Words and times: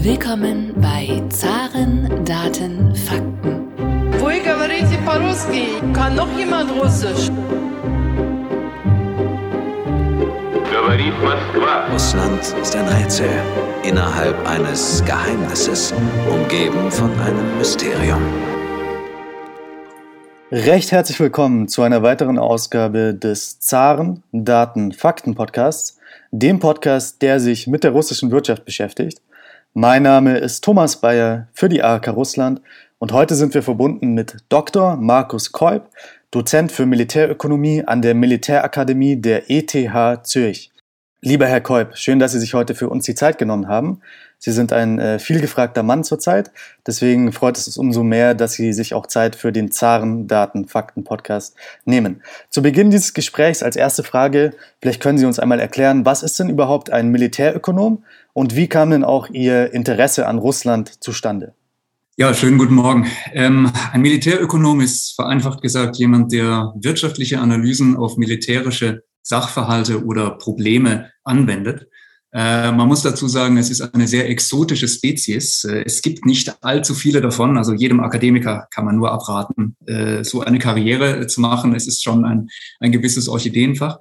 Willkommen 0.00 0.72
bei 0.80 1.22
Zaren, 1.28 2.24
Daten, 2.24 2.94
Fakten. 2.94 3.68
Вы 4.18 4.40
говорите 4.40 4.96
по-русски? 5.04 5.66
Kann 5.92 6.16
noch 6.16 6.28
jemand 6.38 6.70
Russisch? 6.80 7.30
Говорит 10.72 11.12
Москва. 11.22 11.92
Russland 11.92 12.40
ist 12.62 12.74
ein 12.74 12.88
Rätsel 12.88 13.28
innerhalb 13.82 14.48
eines 14.48 15.04
Geheimnisses, 15.04 15.92
umgeben 16.30 16.90
von 16.90 17.10
einem 17.20 17.58
Mysterium. 17.58 18.22
Recht 20.50 20.90
herzlich 20.90 21.20
willkommen 21.20 21.68
zu 21.68 21.82
einer 21.82 22.02
weiteren 22.02 22.38
Ausgabe 22.38 23.12
des 23.12 23.60
Zaren 23.60 24.22
Daten 24.32 24.92
Fakten 24.92 25.34
Podcasts, 25.34 25.98
dem 26.30 26.60
Podcast, 26.60 27.20
der 27.20 27.40
sich 27.40 27.66
mit 27.66 27.84
der 27.84 27.90
russischen 27.90 28.30
Wirtschaft 28.30 28.64
beschäftigt. 28.64 29.20
Mein 29.73 30.03
Name 30.03 30.37
ist 30.37 30.65
Thomas 30.65 30.97
Bayer 30.97 31.47
für 31.53 31.69
die 31.69 31.81
ARK 31.81 32.09
Russland 32.09 32.61
und 32.99 33.13
heute 33.13 33.35
sind 33.35 33.53
wir 33.53 33.63
verbunden 33.63 34.13
mit 34.13 34.35
Dr. 34.49 34.97
Markus 34.97 35.53
Kolb, 35.53 35.87
Dozent 36.29 36.73
für 36.73 36.85
Militärökonomie 36.85 37.85
an 37.85 38.01
der 38.01 38.13
Militärakademie 38.13 39.15
der 39.15 39.49
ETH 39.49 39.71
Zürich. 40.27 40.73
Lieber 41.21 41.47
Herr 41.47 41.61
Kolb, 41.61 41.95
schön, 41.95 42.19
dass 42.19 42.33
Sie 42.33 42.39
sich 42.39 42.53
heute 42.53 42.75
für 42.75 42.89
uns 42.89 43.05
die 43.05 43.15
Zeit 43.15 43.37
genommen 43.37 43.69
haben. 43.69 44.01
Sie 44.39 44.51
sind 44.51 44.73
ein 44.73 44.99
äh, 44.99 45.19
vielgefragter 45.19 45.83
Mann 45.83 46.03
zurzeit, 46.03 46.51
deswegen 46.85 47.31
freut 47.31 47.57
es 47.57 47.67
uns 47.67 47.77
umso 47.77 48.03
mehr, 48.03 48.33
dass 48.33 48.53
Sie 48.53 48.73
sich 48.73 48.93
auch 48.93 49.05
Zeit 49.05 49.37
für 49.37 49.53
den 49.53 49.71
Zaren 49.71 50.27
Daten 50.27 50.67
Fakten 50.67 51.05
Podcast 51.05 51.55
nehmen. 51.85 52.23
Zu 52.49 52.61
Beginn 52.61 52.89
dieses 52.89 53.13
Gesprächs 53.13 53.63
als 53.63 53.77
erste 53.77 54.03
Frage, 54.03 54.51
vielleicht 54.81 55.01
können 55.01 55.17
Sie 55.17 55.27
uns 55.27 55.39
einmal 55.39 55.61
erklären, 55.61 56.05
was 56.05 56.23
ist 56.23 56.39
denn 56.39 56.49
überhaupt 56.49 56.89
ein 56.89 57.09
Militärökonom 57.09 58.03
und 58.33 58.55
wie 58.55 58.67
kam 58.67 58.91
denn 58.91 59.03
auch 59.03 59.29
Ihr 59.29 59.73
Interesse 59.73 60.27
an 60.27 60.37
Russland 60.37 61.03
zustande? 61.03 61.53
Ja, 62.17 62.33
schönen 62.33 62.57
guten 62.57 62.75
Morgen. 62.75 63.07
Ähm, 63.33 63.71
ein 63.93 64.01
Militärökonom 64.01 64.81
ist 64.81 65.15
vereinfacht 65.15 65.61
gesagt 65.61 65.97
jemand, 65.97 66.31
der 66.31 66.73
wirtschaftliche 66.75 67.39
Analysen 67.39 67.95
auf 67.95 68.17
militärische 68.17 69.03
Sachverhalte 69.21 70.05
oder 70.05 70.31
Probleme 70.31 71.09
anwendet. 71.23 71.87
Äh, 72.33 72.71
man 72.71 72.87
muss 72.87 73.01
dazu 73.01 73.27
sagen, 73.27 73.57
es 73.57 73.69
ist 73.69 73.81
eine 73.81 74.07
sehr 74.07 74.29
exotische 74.29 74.87
Spezies. 74.87 75.63
Äh, 75.63 75.83
es 75.85 76.01
gibt 76.01 76.25
nicht 76.25 76.63
allzu 76.63 76.93
viele 76.93 77.21
davon. 77.21 77.57
Also 77.57 77.73
jedem 77.73 77.99
Akademiker 77.99 78.67
kann 78.73 78.85
man 78.85 78.95
nur 78.95 79.11
abraten, 79.11 79.75
äh, 79.85 80.23
so 80.23 80.41
eine 80.41 80.59
Karriere 80.59 81.27
zu 81.27 81.41
machen. 81.41 81.75
Es 81.75 81.87
ist 81.87 82.03
schon 82.03 82.23
ein, 82.23 82.49
ein 82.79 82.91
gewisses 82.91 83.27
Orchideenfach. 83.27 83.99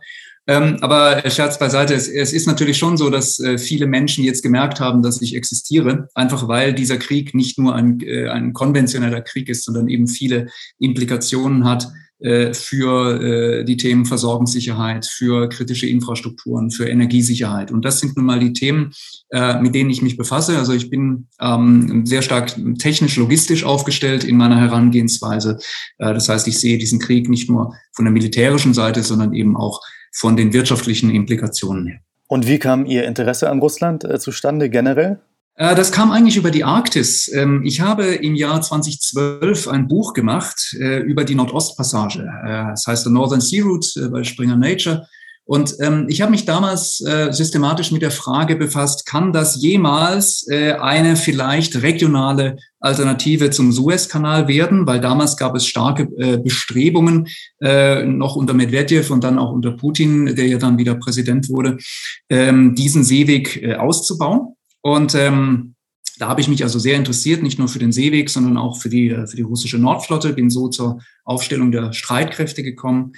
Ähm, 0.51 0.79
aber 0.81 1.23
Scherz 1.31 1.61
beiseite, 1.61 1.95
es, 1.95 2.09
es 2.09 2.33
ist 2.33 2.49
natürlich 2.49 2.77
schon 2.77 2.97
so, 2.97 3.09
dass 3.09 3.39
äh, 3.39 3.57
viele 3.57 3.87
Menschen 3.87 4.25
jetzt 4.25 4.43
gemerkt 4.43 4.81
haben, 4.81 5.01
dass 5.01 5.23
ich 5.23 5.37
existiere, 5.37 6.09
einfach 6.17 6.49
weil 6.49 6.75
dieser 6.75 6.97
Krieg 6.97 7.35
nicht 7.37 7.57
nur 7.57 7.77
ein, 7.77 8.01
äh, 8.01 8.27
ein 8.27 8.53
konventioneller 8.53 9.21
Krieg 9.21 9.49
ist, 9.49 9.65
sondern 9.65 9.87
eben 9.87 10.09
viele 10.09 10.49
Implikationen 10.81 11.67
hat 11.67 11.87
äh, 12.19 12.53
für 12.53 13.23
äh, 13.23 13.65
die 13.65 13.77
Themen 13.77 14.07
Versorgungssicherheit, 14.07 15.07
für 15.07 15.49
kritische 15.49 15.87
Infrastrukturen, 15.87 16.73
für 16.73 16.89
Energiesicherheit. 16.89 17.71
Und 17.71 17.85
das 17.85 18.01
sind 18.01 18.17
nun 18.17 18.27
mal 18.27 18.41
die 18.41 18.53
Themen, 18.53 18.93
äh, 19.31 19.61
mit 19.61 19.77
denen 19.77 19.91
ich 19.91 20.03
mich 20.03 20.17
befasse. 20.17 20.59
Also 20.59 20.73
ich 20.73 20.91
bin 20.91 21.29
ähm, 21.41 22.05
sehr 22.07 22.23
stark 22.23 22.57
technisch-logistisch 22.81 23.63
aufgestellt 23.63 24.25
in 24.25 24.37
meiner 24.37 24.59
Herangehensweise. 24.59 25.59
Äh, 25.99 26.13
das 26.13 26.29
heißt, 26.29 26.49
ich 26.49 26.59
sehe 26.59 26.77
diesen 26.77 26.99
Krieg 26.99 27.29
nicht 27.29 27.49
nur 27.49 27.77
von 27.93 28.05
der 28.05 28.13
militärischen 28.13 28.75
Seite, 28.75 29.05
sondern 29.05 29.33
eben 29.33 29.57
auch 29.57 29.81
von 30.13 30.37
den 30.37 30.53
wirtschaftlichen 30.53 31.11
Implikationen 31.11 31.87
her. 31.87 32.01
Und 32.29 32.47
wie 32.47 32.59
kam 32.59 32.87
Ihr 32.87 33.05
Interesse 33.05 33.51
an 33.51 33.59
Russland 33.59 34.05
äh, 34.05 34.19
zustande 34.19 34.71
generell? 34.71 35.21
Äh, 35.57 35.75
das 35.75 35.93
kam 35.93 36.11
eigentlich 36.11 36.37
über 36.37 36.51
die 36.51 36.65
Arktis. 36.65 37.31
Ähm, 37.33 37.63
ich 37.65 37.81
habe 37.81 38.07
im 38.07 38.35
Jahr 38.35 38.63
2012 38.63 39.69
ein 39.69 39.89
Buch 39.89 40.15
gemacht 40.15 40.75
äh, 40.79 40.99
über 41.01 41.25
die 41.25 41.35
Nordostpassage. 41.35 42.21
Äh, 42.21 42.71
das 42.71 42.87
heißt 42.87 43.05
The 43.05 43.11
Northern 43.11 43.41
Sea 43.41 43.65
Route 43.65 44.11
bei 44.11 44.25
Springer 44.25 44.57
Nature. 44.57 45.07
Und 45.45 45.75
ähm, 45.81 46.07
ich 46.09 46.23
habe 46.23 46.31
mich 46.31 46.45
damals 46.45 47.01
äh, 47.01 47.33
systematisch 47.33 47.91
mit 47.91 48.03
der 48.03 48.13
Frage 48.13 48.55
befasst, 48.55 49.05
kann 49.05 49.33
das 49.33 49.61
jemals 49.61 50.47
äh, 50.49 50.75
eine 50.75 51.17
vielleicht 51.17 51.83
regionale 51.83 52.57
Alternative 52.81 53.51
zum 53.51 53.73
Suezkanal 53.73 54.49
werden? 54.49 54.87
Weil 54.87 55.01
damals 55.01 55.37
gab 55.37 55.55
es 55.55 55.67
starke 55.67 56.09
äh, 56.19 56.39
Bestrebungen, 56.39 57.29
äh, 57.61 58.05
noch 58.05 58.37
unter 58.37 58.55
Medvedev 58.55 59.11
und 59.11 59.23
dann 59.23 59.39
auch 59.39 59.53
unter 59.53 59.73
Putin, 59.73 60.35
der 60.35 60.47
ja 60.47 60.59
dann 60.59 60.79
wieder 60.79 60.95
Präsident 60.95 61.49
wurde, 61.49 61.79
ähm, 62.29 62.75
diesen 62.75 63.05
Seeweg 63.05 63.63
äh, 63.63 63.75
auszubauen. 63.75 64.57
Und 64.83 65.15
ähm, 65.15 65.75
da 66.19 66.29
habe 66.29 66.41
ich 66.41 66.49
mich 66.49 66.63
also 66.63 66.79
sehr 66.79 66.97
interessiert, 66.97 67.43
nicht 67.43 67.59
nur 67.59 67.69
für 67.69 67.79
den 67.79 67.93
Seeweg, 67.93 68.29
sondern 68.29 68.57
auch 68.57 68.81
für 68.81 68.89
die, 68.89 69.11
äh, 69.11 69.27
für 69.27 69.37
die 69.37 69.43
russische 69.43 69.79
Nordflotte, 69.79 70.33
bin 70.33 70.51
so 70.51 70.69
zur 70.69 71.01
Aufstellung 71.25 71.71
der 71.73 71.93
Streitkräfte 71.93 72.63
gekommen 72.63 73.13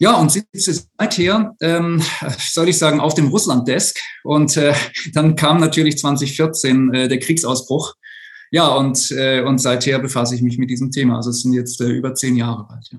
ja, 0.00 0.14
und 0.14 0.30
sitze 0.30 0.84
seither, 0.98 1.56
ähm, 1.60 2.02
soll 2.38 2.68
ich 2.68 2.78
sagen, 2.78 3.00
auf 3.00 3.14
dem 3.14 3.28
Russland-Desk. 3.28 3.98
Und 4.22 4.56
äh, 4.56 4.74
dann 5.12 5.34
kam 5.34 5.58
natürlich 5.58 5.98
2014 5.98 6.94
äh, 6.94 7.08
der 7.08 7.18
Kriegsausbruch. 7.18 7.94
Ja, 8.50 8.68
und, 8.68 9.10
äh, 9.10 9.42
und 9.42 9.58
seither 9.58 9.98
befasse 9.98 10.34
ich 10.34 10.42
mich 10.42 10.58
mit 10.58 10.70
diesem 10.70 10.90
Thema. 10.90 11.16
Also 11.16 11.30
es 11.30 11.42
sind 11.42 11.52
jetzt 11.52 11.80
äh, 11.80 11.88
über 11.88 12.14
zehn 12.14 12.36
Jahre 12.36 12.66
bald. 12.68 12.88
Ja. 12.90 12.98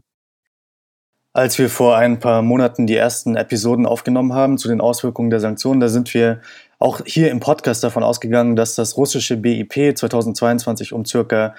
Als 1.34 1.58
wir 1.60 1.70
vor 1.70 1.98
ein 1.98 2.20
paar 2.20 2.42
Monaten 2.42 2.88
die 2.88 2.96
ersten 2.96 3.36
Episoden 3.36 3.86
aufgenommen 3.86 4.34
haben 4.34 4.58
zu 4.58 4.68
den 4.68 4.82
Auswirkungen 4.82 5.30
der 5.30 5.40
Sanktionen, 5.40 5.80
da 5.80 5.88
sind 5.88 6.14
wir 6.14 6.42
auch 6.80 7.02
hier 7.06 7.30
im 7.30 7.40
Podcast 7.40 7.84
davon 7.84 8.04
ausgegangen, 8.04 8.56
dass 8.56 8.76
das 8.76 8.98
russische 8.98 9.38
BIP 9.38 9.98
2022 9.98 10.94
um 10.94 11.06
circa 11.06 11.56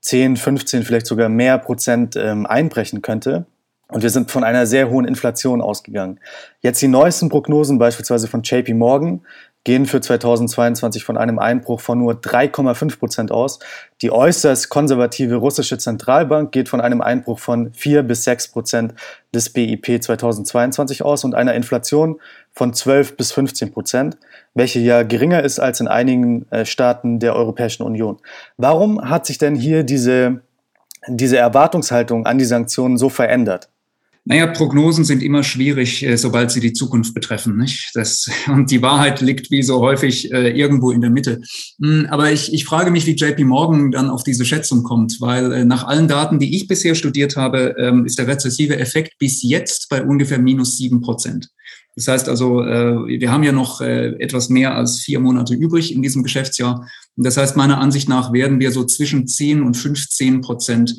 10, 0.00 0.36
15, 0.36 0.82
vielleicht 0.82 1.06
sogar 1.06 1.28
mehr 1.28 1.58
Prozent 1.58 2.16
ähm, 2.16 2.46
einbrechen 2.46 3.02
könnte. 3.02 3.46
Und 3.88 4.02
wir 4.02 4.10
sind 4.10 4.30
von 4.30 4.42
einer 4.42 4.66
sehr 4.66 4.90
hohen 4.90 5.06
Inflation 5.06 5.60
ausgegangen. 5.60 6.18
Jetzt 6.60 6.82
die 6.82 6.88
neuesten 6.88 7.28
Prognosen, 7.28 7.78
beispielsweise 7.78 8.26
von 8.26 8.42
JP 8.42 8.74
Morgan, 8.74 9.24
gehen 9.66 9.86
für 9.86 10.00
2022 10.00 11.02
von 11.04 11.18
einem 11.18 11.40
Einbruch 11.40 11.80
von 11.80 11.98
nur 11.98 12.14
3,5 12.14 13.00
Prozent 13.00 13.32
aus. 13.32 13.58
Die 14.00 14.12
äußerst 14.12 14.68
konservative 14.68 15.34
russische 15.34 15.76
Zentralbank 15.76 16.52
geht 16.52 16.68
von 16.68 16.80
einem 16.80 17.00
Einbruch 17.00 17.40
von 17.40 17.72
4 17.72 18.04
bis 18.04 18.22
6 18.22 18.52
Prozent 18.52 18.94
des 19.34 19.50
BIP 19.50 20.00
2022 20.00 21.02
aus 21.02 21.24
und 21.24 21.34
einer 21.34 21.54
Inflation 21.54 22.20
von 22.52 22.74
12 22.74 23.16
bis 23.16 23.32
15 23.32 23.72
Prozent, 23.72 24.18
welche 24.54 24.78
ja 24.78 25.02
geringer 25.02 25.42
ist 25.42 25.58
als 25.58 25.80
in 25.80 25.88
einigen 25.88 26.46
äh, 26.52 26.64
Staaten 26.64 27.18
der 27.18 27.34
Europäischen 27.34 27.82
Union. 27.82 28.18
Warum 28.56 29.10
hat 29.10 29.26
sich 29.26 29.38
denn 29.38 29.56
hier 29.56 29.82
diese, 29.82 30.42
diese 31.08 31.38
Erwartungshaltung 31.38 32.24
an 32.24 32.38
die 32.38 32.44
Sanktionen 32.44 32.98
so 32.98 33.08
verändert? 33.08 33.68
Naja, 34.28 34.48
Prognosen 34.48 35.04
sind 35.04 35.22
immer 35.22 35.44
schwierig, 35.44 36.04
äh, 36.04 36.16
sobald 36.16 36.50
sie 36.50 36.58
die 36.58 36.72
Zukunft 36.72 37.14
betreffen. 37.14 37.56
Nicht? 37.56 37.90
Das, 37.94 38.28
und 38.48 38.72
die 38.72 38.82
Wahrheit 38.82 39.20
liegt 39.20 39.52
wie 39.52 39.62
so 39.62 39.80
häufig 39.80 40.32
äh, 40.32 40.50
irgendwo 40.50 40.90
in 40.90 41.00
der 41.00 41.10
Mitte. 41.10 41.40
Hm, 41.80 42.08
aber 42.10 42.32
ich, 42.32 42.52
ich 42.52 42.64
frage 42.64 42.90
mich, 42.90 43.06
wie 43.06 43.14
JP 43.14 43.44
Morgan 43.44 43.92
dann 43.92 44.10
auf 44.10 44.24
diese 44.24 44.44
Schätzung 44.44 44.82
kommt, 44.82 45.20
weil 45.20 45.52
äh, 45.52 45.64
nach 45.64 45.84
allen 45.84 46.08
Daten, 46.08 46.40
die 46.40 46.56
ich 46.56 46.66
bisher 46.66 46.96
studiert 46.96 47.36
habe, 47.36 47.76
ähm, 47.78 48.04
ist 48.04 48.18
der 48.18 48.26
rezessive 48.26 48.76
Effekt 48.76 49.16
bis 49.20 49.44
jetzt 49.44 49.88
bei 49.88 50.02
ungefähr 50.02 50.40
minus 50.40 50.76
sieben 50.76 51.00
Prozent. 51.00 51.48
Das 51.94 52.08
heißt 52.08 52.28
also, 52.28 52.58
wir 52.58 53.32
haben 53.32 53.42
ja 53.42 53.52
noch 53.52 53.80
etwas 53.80 54.50
mehr 54.50 54.74
als 54.74 55.00
vier 55.00 55.18
Monate 55.18 55.54
übrig 55.54 55.94
in 55.94 56.02
diesem 56.02 56.22
Geschäftsjahr. 56.22 56.86
Und 57.16 57.24
das 57.24 57.38
heißt, 57.38 57.56
meiner 57.56 57.78
Ansicht 57.80 58.06
nach 58.06 58.34
werden 58.34 58.60
wir 58.60 58.70
so 58.70 58.84
zwischen 58.84 59.26
10 59.26 59.62
und 59.62 59.78
15 59.78 60.42
Prozent 60.42 60.94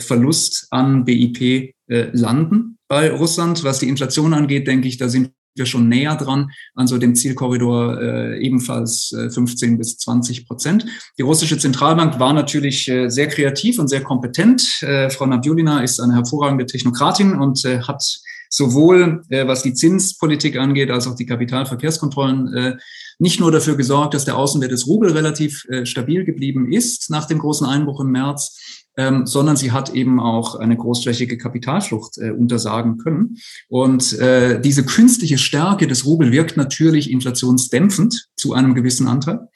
Verlust 0.00 0.66
an 0.70 1.04
BIP 1.04 1.74
äh, 1.92 2.10
landen 2.12 2.78
bei 2.88 3.10
Russland. 3.10 3.64
Was 3.64 3.78
die 3.78 3.88
Inflation 3.88 4.34
angeht, 4.34 4.66
denke 4.66 4.88
ich, 4.88 4.96
da 4.96 5.08
sind 5.08 5.30
wir 5.54 5.66
schon 5.66 5.88
näher 5.88 6.16
dran 6.16 6.50
an 6.74 6.86
so 6.86 6.98
dem 6.98 7.14
Zielkorridor 7.14 8.00
äh, 8.00 8.38
ebenfalls 8.40 9.12
äh, 9.12 9.28
15 9.30 9.78
bis 9.78 9.98
20 9.98 10.46
Prozent. 10.46 10.86
Die 11.18 11.22
russische 11.22 11.58
Zentralbank 11.58 12.18
war 12.18 12.32
natürlich 12.32 12.88
äh, 12.88 13.10
sehr 13.10 13.28
kreativ 13.28 13.78
und 13.78 13.88
sehr 13.88 14.02
kompetent. 14.02 14.82
Äh, 14.82 15.10
Frau 15.10 15.26
Nabulina 15.26 15.82
ist 15.82 16.00
eine 16.00 16.14
hervorragende 16.14 16.66
Technokratin 16.66 17.34
und 17.34 17.64
äh, 17.64 17.80
hat 17.80 18.02
sowohl 18.48 19.22
äh, 19.30 19.46
was 19.46 19.62
die 19.62 19.74
Zinspolitik 19.74 20.58
angeht, 20.58 20.90
als 20.90 21.06
auch 21.06 21.16
die 21.16 21.26
Kapitalverkehrskontrollen 21.26 22.54
äh, 22.54 22.76
nicht 23.18 23.40
nur 23.40 23.50
dafür 23.50 23.76
gesorgt, 23.76 24.14
dass 24.14 24.26
der 24.26 24.36
Außenwert 24.36 24.72
des 24.72 24.86
Rubel 24.86 25.12
relativ 25.12 25.64
äh, 25.70 25.86
stabil 25.86 26.24
geblieben 26.24 26.70
ist 26.70 27.08
nach 27.08 27.26
dem 27.26 27.38
großen 27.38 27.66
Einbruch 27.66 28.00
im 28.00 28.10
März, 28.10 28.81
ähm, 28.96 29.26
sondern 29.26 29.56
sie 29.56 29.72
hat 29.72 29.94
eben 29.94 30.20
auch 30.20 30.56
eine 30.56 30.76
großflächige 30.76 31.38
Kapitalflucht 31.38 32.18
äh, 32.18 32.30
untersagen 32.30 32.98
können. 32.98 33.36
Und 33.68 34.12
äh, 34.18 34.60
diese 34.60 34.84
künstliche 34.84 35.38
Stärke 35.38 35.86
des 35.86 36.04
Rubel 36.04 36.32
wirkt 36.32 36.56
natürlich 36.56 37.10
inflationsdämpfend 37.10 38.28
zu 38.36 38.52
einem 38.52 38.74
gewissen 38.74 39.08
Anteil. 39.08 39.48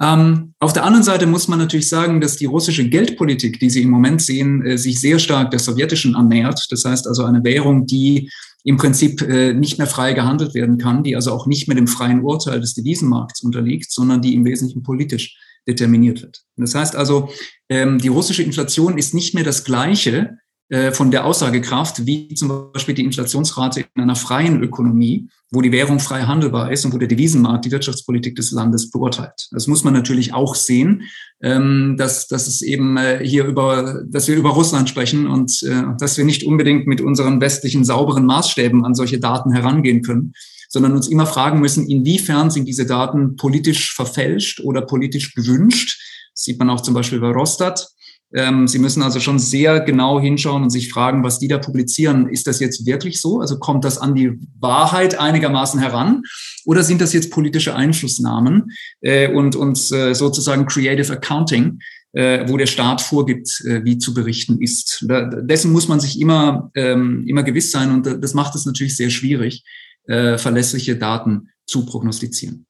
Ähm, 0.00 0.54
auf 0.58 0.72
der 0.72 0.84
anderen 0.84 1.04
Seite 1.04 1.26
muss 1.26 1.48
man 1.48 1.58
natürlich 1.58 1.88
sagen, 1.88 2.20
dass 2.20 2.36
die 2.36 2.44
russische 2.44 2.88
Geldpolitik, 2.88 3.58
die 3.58 3.70
Sie 3.70 3.82
im 3.82 3.90
Moment 3.90 4.20
sehen, 4.22 4.64
äh, 4.64 4.78
sich 4.78 5.00
sehr 5.00 5.18
stark 5.18 5.50
der 5.50 5.60
sowjetischen 5.60 6.14
annähert. 6.14 6.66
Das 6.70 6.84
heißt 6.84 7.08
also 7.08 7.24
eine 7.24 7.42
Währung, 7.44 7.86
die 7.86 8.30
im 8.62 8.76
Prinzip 8.76 9.22
äh, 9.22 9.54
nicht 9.54 9.78
mehr 9.78 9.86
frei 9.86 10.12
gehandelt 10.12 10.54
werden 10.54 10.76
kann, 10.76 11.02
die 11.02 11.14
also 11.14 11.32
auch 11.32 11.46
nicht 11.46 11.68
mehr 11.68 11.76
dem 11.76 11.86
freien 11.86 12.22
Urteil 12.22 12.60
des 12.60 12.74
Devisenmarkts 12.74 13.42
unterliegt, 13.42 13.90
sondern 13.90 14.20
die 14.20 14.34
im 14.34 14.44
Wesentlichen 14.44 14.82
politisch 14.82 15.36
determiniert 15.66 16.22
wird. 16.22 16.42
Das 16.56 16.74
heißt 16.74 16.96
also, 16.96 17.28
ähm, 17.68 17.98
die 17.98 18.08
russische 18.08 18.42
Inflation 18.42 18.98
ist 18.98 19.14
nicht 19.14 19.34
mehr 19.34 19.44
das 19.44 19.64
gleiche 19.64 20.38
äh, 20.68 20.90
von 20.90 21.12
der 21.12 21.24
Aussagekraft 21.24 22.06
wie 22.06 22.34
zum 22.34 22.72
Beispiel 22.72 22.96
die 22.96 23.04
Inflationsrate 23.04 23.84
in 23.94 24.02
einer 24.02 24.16
freien 24.16 24.60
Ökonomie, 24.62 25.28
wo 25.52 25.60
die 25.60 25.70
Währung 25.70 26.00
frei 26.00 26.22
handelbar 26.22 26.72
ist 26.72 26.84
und 26.84 26.92
wo 26.92 26.98
der 26.98 27.06
Devisenmarkt 27.06 27.64
die 27.64 27.70
Wirtschaftspolitik 27.70 28.34
des 28.34 28.50
Landes 28.50 28.90
beurteilt. 28.90 29.46
Das 29.52 29.68
muss 29.68 29.84
man 29.84 29.94
natürlich 29.94 30.34
auch 30.34 30.56
sehen, 30.56 31.02
ähm, 31.40 31.94
dass, 31.96 32.26
dass 32.26 32.48
es 32.48 32.62
eben 32.62 32.96
äh, 32.96 33.20
hier 33.22 33.44
über, 33.44 34.02
dass 34.08 34.26
wir 34.26 34.34
über 34.34 34.50
Russland 34.50 34.88
sprechen 34.88 35.28
und 35.28 35.62
äh, 35.62 35.84
dass 36.00 36.18
wir 36.18 36.24
nicht 36.24 36.42
unbedingt 36.42 36.88
mit 36.88 37.00
unseren 37.00 37.40
westlichen 37.40 37.84
sauberen 37.84 38.26
Maßstäben 38.26 38.84
an 38.84 38.96
solche 38.96 39.20
Daten 39.20 39.52
herangehen 39.52 40.02
können, 40.02 40.32
sondern 40.68 40.92
uns 40.92 41.08
immer 41.08 41.26
fragen 41.26 41.60
müssen, 41.60 41.88
inwiefern 41.88 42.50
sind 42.50 42.66
diese 42.66 42.86
Daten 42.86 43.36
politisch 43.36 43.94
verfälscht 43.94 44.60
oder 44.60 44.82
politisch 44.82 45.34
gewünscht. 45.34 46.00
Das 46.34 46.44
sieht 46.44 46.58
man 46.58 46.70
auch 46.70 46.80
zum 46.80 46.94
Beispiel 46.94 47.20
bei 47.20 47.30
Rostat. 47.30 47.88
Ähm, 48.34 48.66
Sie 48.66 48.78
müssen 48.78 49.02
also 49.02 49.20
schon 49.20 49.38
sehr 49.38 49.80
genau 49.80 50.20
hinschauen 50.20 50.64
und 50.64 50.70
sich 50.70 50.92
fragen, 50.92 51.22
was 51.22 51.38
die 51.38 51.48
da 51.48 51.58
publizieren. 51.58 52.28
Ist 52.28 52.46
das 52.46 52.60
jetzt 52.60 52.84
wirklich 52.84 53.20
so? 53.20 53.40
Also 53.40 53.58
kommt 53.58 53.84
das 53.84 53.98
an 53.98 54.14
die 54.14 54.32
Wahrheit 54.58 55.18
einigermaßen 55.18 55.80
heran? 55.80 56.22
Oder 56.64 56.82
sind 56.82 57.00
das 57.00 57.12
jetzt 57.12 57.30
politische 57.30 57.74
Einflussnahmen 57.74 58.72
äh, 59.00 59.32
und, 59.32 59.54
und 59.54 59.78
äh, 59.92 60.14
sozusagen 60.14 60.66
Creative 60.66 61.12
Accounting, 61.12 61.78
äh, 62.12 62.48
wo 62.48 62.56
der 62.56 62.66
Staat 62.66 63.00
vorgibt, 63.00 63.48
wie 63.84 63.98
zu 63.98 64.12
berichten 64.12 64.60
ist? 64.60 65.06
Dessen 65.08 65.70
muss 65.70 65.86
man 65.86 66.00
sich 66.00 66.20
immer, 66.20 66.70
ähm, 66.74 67.24
immer 67.28 67.44
gewiss 67.44 67.70
sein 67.70 67.92
und 67.92 68.06
das 68.22 68.34
macht 68.34 68.54
es 68.56 68.66
natürlich 68.66 68.96
sehr 68.96 69.10
schwierig, 69.10 69.64
äh, 70.06 70.38
verlässliche 70.38 70.96
Daten 70.96 71.48
zu 71.66 71.84
prognostizieren. 71.86 72.66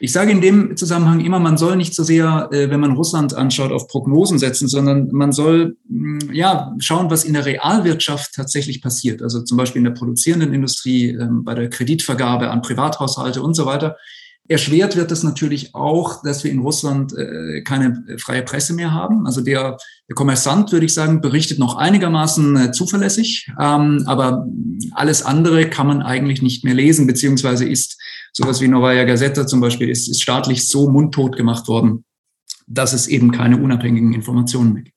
Ich 0.00 0.12
sage 0.12 0.30
in 0.30 0.40
dem 0.40 0.76
Zusammenhang 0.76 1.20
immer, 1.20 1.38
man 1.38 1.56
soll 1.56 1.76
nicht 1.76 1.94
so 1.94 2.02
sehr, 2.02 2.48
äh, 2.52 2.70
wenn 2.70 2.80
man 2.80 2.92
Russland 2.92 3.34
anschaut, 3.34 3.72
auf 3.72 3.88
Prognosen 3.88 4.38
setzen, 4.38 4.68
sondern 4.68 5.08
man 5.12 5.32
soll 5.32 5.76
mh, 5.88 6.26
mm, 6.26 6.32
ja 6.32 6.74
schauen, 6.78 7.10
was 7.10 7.24
in 7.24 7.34
der 7.34 7.46
Realwirtschaft 7.46 8.34
tatsächlich 8.34 8.82
passiert. 8.82 9.22
Also 9.22 9.42
zum 9.42 9.56
Beispiel 9.56 9.80
in 9.80 9.84
der 9.84 9.92
produzierenden 9.92 10.52
Industrie, 10.52 11.10
äh, 11.10 11.28
bei 11.30 11.54
der 11.54 11.70
Kreditvergabe 11.70 12.50
an 12.50 12.62
Privathaushalte 12.62 13.42
und 13.42 13.54
so 13.54 13.66
weiter. 13.66 13.96
Erschwert 14.46 14.94
wird 14.94 15.10
es 15.10 15.22
natürlich 15.22 15.74
auch, 15.74 16.22
dass 16.22 16.44
wir 16.44 16.50
in 16.50 16.58
Russland 16.58 17.16
äh, 17.16 17.62
keine 17.62 18.04
freie 18.18 18.42
Presse 18.42 18.74
mehr 18.74 18.92
haben. 18.92 19.26
Also 19.26 19.40
der, 19.40 19.78
der 20.06 20.14
Kommersant, 20.14 20.70
würde 20.70 20.84
ich 20.84 20.92
sagen, 20.92 21.22
berichtet 21.22 21.58
noch 21.58 21.76
einigermaßen 21.76 22.56
äh, 22.56 22.72
zuverlässig, 22.72 23.50
ähm, 23.58 24.04
aber 24.06 24.46
alles 24.92 25.22
andere 25.22 25.70
kann 25.70 25.86
man 25.86 26.02
eigentlich 26.02 26.42
nicht 26.42 26.62
mehr 26.62 26.74
lesen, 26.74 27.06
beziehungsweise 27.06 27.66
ist 27.66 27.98
sowas 28.34 28.60
wie 28.60 28.68
Novaya 28.68 29.04
Gazeta 29.04 29.46
zum 29.46 29.60
Beispiel, 29.60 29.88
ist, 29.88 30.08
ist 30.08 30.20
staatlich 30.20 30.68
so 30.68 30.90
mundtot 30.90 31.36
gemacht 31.36 31.66
worden, 31.66 32.04
dass 32.66 32.92
es 32.92 33.06
eben 33.06 33.32
keine 33.32 33.56
unabhängigen 33.56 34.12
Informationen 34.12 34.74
mehr 34.74 34.82
gibt. 34.82 34.93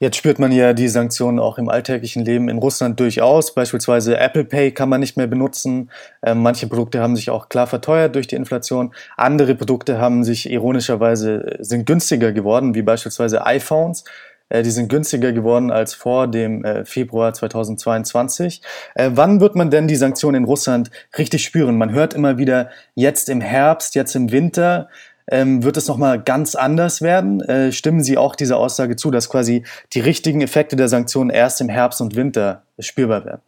Jetzt 0.00 0.16
spürt 0.16 0.38
man 0.38 0.52
ja 0.52 0.74
die 0.74 0.86
Sanktionen 0.86 1.40
auch 1.40 1.58
im 1.58 1.68
alltäglichen 1.68 2.24
Leben 2.24 2.48
in 2.48 2.58
Russland 2.58 3.00
durchaus. 3.00 3.52
Beispielsweise 3.52 4.16
Apple 4.16 4.44
Pay 4.44 4.70
kann 4.70 4.88
man 4.88 5.00
nicht 5.00 5.16
mehr 5.16 5.26
benutzen. 5.26 5.90
Ähm, 6.22 6.40
manche 6.42 6.68
Produkte 6.68 7.00
haben 7.00 7.16
sich 7.16 7.30
auch 7.30 7.48
klar 7.48 7.66
verteuert 7.66 8.14
durch 8.14 8.28
die 8.28 8.36
Inflation. 8.36 8.94
Andere 9.16 9.56
Produkte 9.56 9.98
haben 9.98 10.22
sich 10.22 10.48
ironischerweise 10.50 11.56
sind 11.58 11.84
günstiger 11.84 12.30
geworden, 12.30 12.76
wie 12.76 12.82
beispielsweise 12.82 13.44
iPhones. 13.44 14.04
Äh, 14.50 14.62
die 14.62 14.70
sind 14.70 14.88
günstiger 14.88 15.32
geworden 15.32 15.72
als 15.72 15.94
vor 15.94 16.28
dem 16.28 16.64
äh, 16.64 16.84
Februar 16.84 17.34
2022. 17.34 18.62
Äh, 18.94 19.10
wann 19.14 19.40
wird 19.40 19.56
man 19.56 19.70
denn 19.70 19.88
die 19.88 19.96
Sanktionen 19.96 20.42
in 20.42 20.44
Russland 20.44 20.90
richtig 21.16 21.44
spüren? 21.44 21.76
Man 21.76 21.92
hört 21.92 22.14
immer 22.14 22.38
wieder 22.38 22.70
jetzt 22.94 23.28
im 23.28 23.40
Herbst, 23.40 23.94
jetzt 23.96 24.14
im 24.14 24.30
Winter 24.30 24.88
ähm, 25.30 25.62
wird 25.62 25.76
es 25.76 25.88
nochmal 25.88 26.22
ganz 26.22 26.54
anders 26.54 27.02
werden? 27.02 27.40
Äh, 27.40 27.72
stimmen 27.72 28.02
Sie 28.02 28.18
auch 28.18 28.34
dieser 28.34 28.58
Aussage 28.58 28.96
zu, 28.96 29.10
dass 29.10 29.28
quasi 29.28 29.64
die 29.92 30.00
richtigen 30.00 30.40
Effekte 30.40 30.76
der 30.76 30.88
Sanktionen 30.88 31.30
erst 31.30 31.60
im 31.60 31.68
Herbst 31.68 32.00
und 32.00 32.16
Winter 32.16 32.62
spürbar 32.78 33.24
werden? 33.24 33.42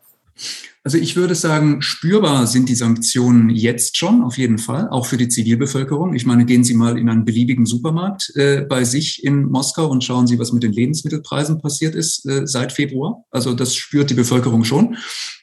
Also 0.83 0.97
ich 0.97 1.15
würde 1.15 1.35
sagen, 1.35 1.83
spürbar 1.83 2.47
sind 2.47 2.71
die 2.71 2.75
Sanktionen 2.75 3.51
jetzt 3.51 3.99
schon, 3.99 4.23
auf 4.23 4.39
jeden 4.39 4.57
Fall, 4.57 4.89
auch 4.89 5.05
für 5.05 5.19
die 5.19 5.29
Zivilbevölkerung. 5.29 6.15
Ich 6.15 6.25
meine, 6.25 6.47
gehen 6.47 6.65
Sie 6.65 6.73
mal 6.73 6.99
in 6.99 7.11
einen 7.11 7.27
beliebigen 7.27 7.67
Supermarkt 7.67 8.33
äh, 8.35 8.63
bei 8.63 8.85
sich 8.85 9.23
in 9.23 9.45
Moskau 9.45 9.89
und 9.89 10.03
schauen 10.03 10.27
Sie, 10.27 10.39
was 10.39 10.53
mit 10.53 10.63
den 10.63 10.73
Lebensmittelpreisen 10.73 11.61
passiert 11.61 11.95
ist 11.95 12.25
äh, 12.27 12.47
seit 12.47 12.73
Februar. 12.73 13.25
Also 13.31 13.53
das 13.53 13.75
spürt 13.75 14.09
die 14.09 14.15
Bevölkerung 14.15 14.65
schon. 14.65 14.97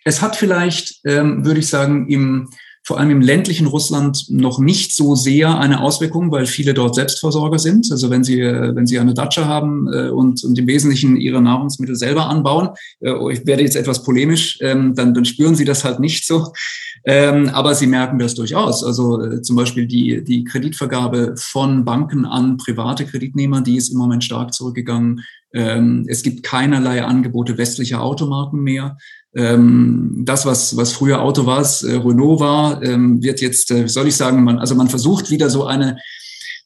Es 0.03 0.23
hat 0.23 0.35
vielleicht, 0.35 1.01
ähm, 1.05 1.45
würde 1.45 1.59
ich 1.59 1.67
sagen, 1.67 2.07
im 2.09 2.49
vor 2.87 2.97
allem 2.97 3.11
im 3.11 3.19
ländlichen 3.19 3.67
Russland 3.67 4.27
noch 4.29 4.59
nicht 4.59 4.95
so 4.95 5.13
sehr 5.13 5.59
eine 5.59 5.81
Auswirkung, 5.81 6.31
weil 6.31 6.45
viele 6.45 6.73
dort 6.73 6.95
Selbstversorger 6.95 7.59
sind. 7.59 7.91
Also 7.91 8.09
wenn 8.09 8.23
sie, 8.23 8.39
wenn 8.39 8.87
sie 8.87 8.97
eine 8.97 9.13
Datscha 9.13 9.43
haben 9.43 9.91
äh, 9.91 10.07
und, 10.07 10.41
und 10.45 10.57
im 10.57 10.67
Wesentlichen 10.67 11.17
ihre 11.17 11.41
Nahrungsmittel 11.41 11.97
selber 11.97 12.29
anbauen, 12.29 12.69
äh, 13.01 13.11
ich 13.33 13.45
werde 13.45 13.63
jetzt 13.63 13.75
etwas 13.75 14.03
polemisch, 14.03 14.59
ähm, 14.61 14.95
dann, 14.95 15.13
dann 15.13 15.25
spüren 15.25 15.55
sie 15.55 15.65
das 15.65 15.83
halt 15.83 15.99
nicht 15.99 16.25
so. 16.25 16.53
Ähm, 17.09 17.49
aber 17.53 17.73
sie 17.73 17.87
merken 17.87 18.19
das 18.19 18.35
durchaus. 18.35 18.83
Also 18.83 19.23
äh, 19.23 19.41
zum 19.41 19.55
Beispiel 19.55 19.87
die, 19.87 20.23
die 20.25 20.43
Kreditvergabe 20.43 21.35
von 21.37 21.85
Banken 21.85 22.25
an 22.25 22.57
private 22.57 23.05
Kreditnehmer, 23.05 23.61
die 23.61 23.77
ist 23.77 23.89
im 23.89 23.97
Moment 23.97 24.25
stark 24.25 24.53
zurückgegangen. 24.53 25.23
Ähm, 25.53 26.05
es 26.09 26.21
gibt 26.21 26.43
keinerlei 26.43 27.05
Angebote 27.05 27.57
westlicher 27.57 28.01
Automarken 28.01 28.61
mehr 28.61 28.97
ähm, 29.37 30.23
das, 30.25 30.45
was, 30.45 30.75
was 30.77 30.93
früher 30.93 31.21
Auto 31.21 31.45
war, 31.45 31.61
äh, 31.61 31.95
Renault 31.95 32.39
war, 32.39 32.83
ähm, 32.83 33.21
wird 33.21 33.39
jetzt, 33.39 33.71
äh, 33.71 33.83
wie 33.83 33.89
soll 33.89 34.07
ich 34.07 34.15
sagen, 34.15 34.43
man, 34.43 34.57
also 34.57 34.73
man 34.73 34.89
versucht 34.89 35.29
wieder 35.29 35.49
so 35.49 35.65
eine, 35.65 35.97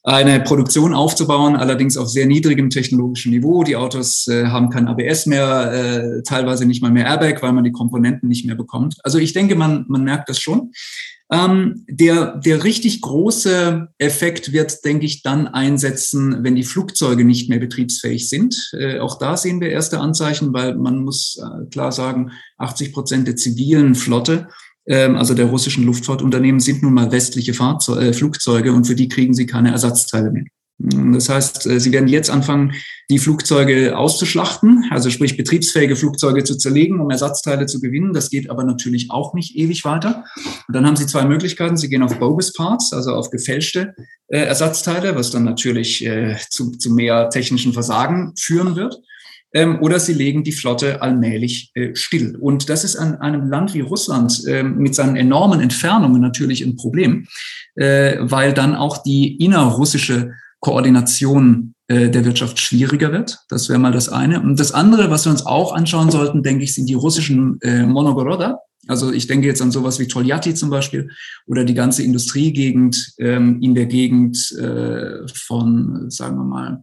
eine 0.04 0.40
Produktion 0.40 0.94
aufzubauen, 0.94 1.54
allerdings 1.54 1.96
auf 1.96 2.08
sehr 2.08 2.26
niedrigem 2.26 2.70
technologischen 2.70 3.30
Niveau. 3.30 3.62
Die 3.62 3.76
Autos 3.76 4.26
äh, 4.26 4.46
haben 4.46 4.68
kein 4.70 4.88
ABS 4.88 5.26
mehr, 5.26 5.72
äh, 5.72 6.22
teilweise 6.22 6.66
nicht 6.66 6.82
mal 6.82 6.90
mehr 6.90 7.06
Airbag, 7.06 7.40
weil 7.42 7.52
man 7.52 7.64
die 7.64 7.72
Komponenten 7.72 8.28
nicht 8.28 8.44
mehr 8.44 8.56
bekommt. 8.56 8.96
Also 9.04 9.18
ich 9.18 9.32
denke, 9.32 9.54
man, 9.54 9.84
man 9.88 10.02
merkt 10.02 10.28
das 10.28 10.40
schon. 10.40 10.72
Ähm, 11.32 11.86
der, 11.88 12.36
der 12.36 12.62
richtig 12.62 13.00
große 13.00 13.88
Effekt 13.98 14.52
wird, 14.52 14.84
denke 14.84 15.06
ich, 15.06 15.22
dann 15.22 15.46
einsetzen, 15.46 16.42
wenn 16.42 16.56
die 16.56 16.64
Flugzeuge 16.64 17.24
nicht 17.24 17.48
mehr 17.48 17.60
betriebsfähig 17.60 18.28
sind. 18.28 18.70
Äh, 18.72 18.98
auch 18.98 19.18
da 19.18 19.36
sehen 19.36 19.60
wir 19.60 19.70
erste 19.70 20.00
Anzeichen, 20.00 20.52
weil 20.52 20.74
man 20.74 21.04
muss 21.04 21.40
äh, 21.40 21.66
klar 21.70 21.92
sagen, 21.92 22.32
80 22.58 22.92
Prozent 22.92 23.28
der 23.28 23.36
zivilen 23.36 23.94
Flotte 23.94 24.48
also 24.90 25.34
der 25.34 25.46
russischen 25.46 25.84
Luftfahrtunternehmen, 25.84 26.60
sind 26.60 26.82
nun 26.82 26.94
mal 26.94 27.12
westliche 27.12 27.54
Fahrzeuge, 27.54 28.08
äh, 28.08 28.12
Flugzeuge 28.12 28.72
und 28.72 28.86
für 28.86 28.94
die 28.94 29.08
kriegen 29.08 29.34
sie 29.34 29.46
keine 29.46 29.70
Ersatzteile 29.70 30.30
mehr. 30.30 30.44
Das 30.78 31.28
heißt, 31.28 31.66
äh, 31.66 31.78
sie 31.78 31.92
werden 31.92 32.08
jetzt 32.08 32.30
anfangen, 32.30 32.72
die 33.08 33.18
Flugzeuge 33.18 33.96
auszuschlachten, 33.96 34.86
also 34.90 35.10
sprich 35.10 35.36
betriebsfähige 35.36 35.94
Flugzeuge 35.94 36.42
zu 36.42 36.56
zerlegen, 36.56 37.00
um 37.00 37.10
Ersatzteile 37.10 37.66
zu 37.66 37.80
gewinnen. 37.80 38.12
Das 38.12 38.30
geht 38.30 38.50
aber 38.50 38.64
natürlich 38.64 39.10
auch 39.10 39.34
nicht 39.34 39.54
ewig 39.56 39.84
weiter. 39.84 40.24
Und 40.66 40.74
dann 40.74 40.86
haben 40.86 40.96
sie 40.96 41.06
zwei 41.06 41.24
Möglichkeiten. 41.24 41.76
Sie 41.76 41.88
gehen 41.88 42.02
auf 42.02 42.18
bogus 42.18 42.52
Parts, 42.52 42.92
also 42.92 43.12
auf 43.12 43.30
gefälschte 43.30 43.94
äh, 44.28 44.38
Ersatzteile, 44.38 45.14
was 45.14 45.30
dann 45.30 45.44
natürlich 45.44 46.04
äh, 46.04 46.36
zu, 46.50 46.72
zu 46.72 46.92
mehr 46.92 47.30
technischen 47.30 47.72
Versagen 47.72 48.32
führen 48.36 48.74
wird. 48.74 48.96
Ähm, 49.54 49.78
oder 49.80 50.00
sie 50.00 50.14
legen 50.14 50.44
die 50.44 50.52
Flotte 50.52 51.02
allmählich 51.02 51.70
äh, 51.74 51.94
still. 51.94 52.36
Und 52.36 52.68
das 52.68 52.84
ist 52.84 52.96
an 52.96 53.16
einem 53.16 53.48
Land 53.48 53.74
wie 53.74 53.80
Russland 53.80 54.44
äh, 54.46 54.62
mit 54.62 54.94
seinen 54.94 55.16
enormen 55.16 55.60
Entfernungen 55.60 56.20
natürlich 56.20 56.62
ein 56.62 56.76
Problem, 56.76 57.26
äh, 57.74 58.16
weil 58.20 58.54
dann 58.54 58.74
auch 58.74 59.02
die 59.02 59.36
innerrussische 59.36 60.32
Koordination 60.60 61.74
äh, 61.88 62.08
der 62.08 62.24
Wirtschaft 62.24 62.60
schwieriger 62.60 63.12
wird. 63.12 63.40
Das 63.48 63.68
wäre 63.68 63.78
mal 63.78 63.92
das 63.92 64.08
eine. 64.08 64.40
Und 64.40 64.58
das 64.58 64.72
andere, 64.72 65.10
was 65.10 65.26
wir 65.26 65.32
uns 65.32 65.44
auch 65.44 65.72
anschauen 65.74 66.10
sollten, 66.10 66.42
denke 66.42 66.64
ich, 66.64 66.74
sind 66.74 66.88
die 66.88 66.94
russischen 66.94 67.60
äh, 67.60 67.84
Monogoroda. 67.84 68.60
Also 68.88 69.12
ich 69.12 69.26
denke 69.26 69.46
jetzt 69.46 69.62
an 69.62 69.70
sowas 69.70 69.98
wie 69.98 70.08
Toljatti 70.08 70.54
zum 70.54 70.70
Beispiel 70.70 71.10
oder 71.46 71.64
die 71.64 71.74
ganze 71.74 72.02
Industriegegend 72.02 73.14
ähm, 73.18 73.60
in 73.60 73.74
der 73.74 73.86
Gegend 73.86 74.52
äh, 74.52 75.26
von, 75.32 76.10
sagen 76.10 76.36
wir 76.36 76.44
mal, 76.44 76.82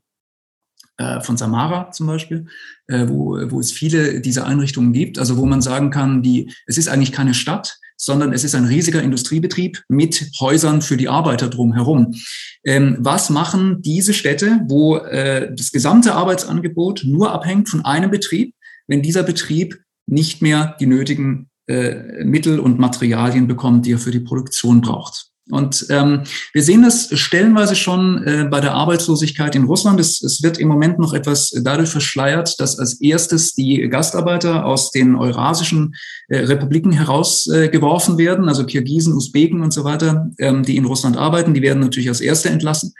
von 1.21 1.37
Samara 1.37 1.91
zum 1.91 2.07
Beispiel, 2.07 2.47
äh, 2.87 3.07
wo, 3.07 3.37
wo 3.49 3.59
es 3.59 3.71
viele 3.71 4.21
dieser 4.21 4.45
Einrichtungen 4.45 4.93
gibt, 4.93 5.19
also 5.19 5.37
wo 5.37 5.45
man 5.45 5.61
sagen 5.61 5.91
kann, 5.91 6.21
die, 6.21 6.51
es 6.65 6.77
ist 6.77 6.89
eigentlich 6.89 7.11
keine 7.11 7.33
Stadt, 7.33 7.77
sondern 7.95 8.31
es 8.31 8.43
ist 8.43 8.55
ein 8.55 8.65
riesiger 8.65 9.03
Industriebetrieb 9.03 9.83
mit 9.89 10.31
Häusern 10.39 10.81
für 10.81 10.95
die 10.95 11.09
Arbeiter 11.09 11.49
drumherum. 11.49 12.15
Ähm, 12.63 12.97
was 12.99 13.29
machen 13.29 13.81
diese 13.81 14.13
Städte, 14.13 14.61
wo 14.67 14.97
äh, 14.97 15.53
das 15.53 15.71
gesamte 15.71 16.13
Arbeitsangebot 16.13 17.03
nur 17.05 17.31
abhängt 17.33 17.67
von 17.67 17.83
einem 17.83 18.09
Betrieb, 18.09 18.55
wenn 18.87 19.01
dieser 19.01 19.23
Betrieb 19.23 19.79
nicht 20.07 20.41
mehr 20.41 20.75
die 20.79 20.87
nötigen 20.87 21.49
äh, 21.67 22.23
Mittel 22.23 22.59
und 22.59 22.79
Materialien 22.79 23.47
bekommt, 23.47 23.85
die 23.85 23.93
er 23.93 23.99
für 23.99 24.11
die 24.11 24.21
Produktion 24.21 24.81
braucht? 24.81 25.28
Und 25.51 25.87
ähm, 25.89 26.21
wir 26.53 26.61
sehen 26.61 26.83
das 26.83 27.09
stellenweise 27.17 27.75
schon 27.75 28.23
äh, 28.23 28.47
bei 28.49 28.59
der 28.59 28.73
Arbeitslosigkeit 28.73 29.55
in 29.55 29.63
Russland. 29.63 29.99
Es, 29.99 30.21
es 30.21 30.43
wird 30.43 30.59
im 30.59 30.67
Moment 30.67 30.99
noch 30.99 31.13
etwas 31.13 31.51
dadurch 31.63 31.89
verschleiert, 31.89 32.59
dass 32.59 32.77
als 32.77 33.01
erstes 33.01 33.53
die 33.55 33.89
Gastarbeiter 33.89 34.65
aus 34.65 34.91
den 34.91 35.15
eurasischen 35.15 35.95
äh, 36.27 36.37
Republiken 36.39 36.91
herausgeworfen 36.91 38.15
äh, 38.15 38.17
werden, 38.19 38.47
also 38.47 38.65
Kirgisen, 38.65 39.13
Usbeken 39.13 39.61
und 39.61 39.73
so 39.73 39.83
weiter, 39.83 40.29
ähm, 40.37 40.63
die 40.63 40.77
in 40.77 40.85
Russland 40.85 41.17
arbeiten. 41.17 41.55
Die 41.55 41.63
werden 41.63 41.79
natürlich 41.79 42.09
als 42.09 42.21
Erste 42.21 42.49
entlassen. 42.49 42.93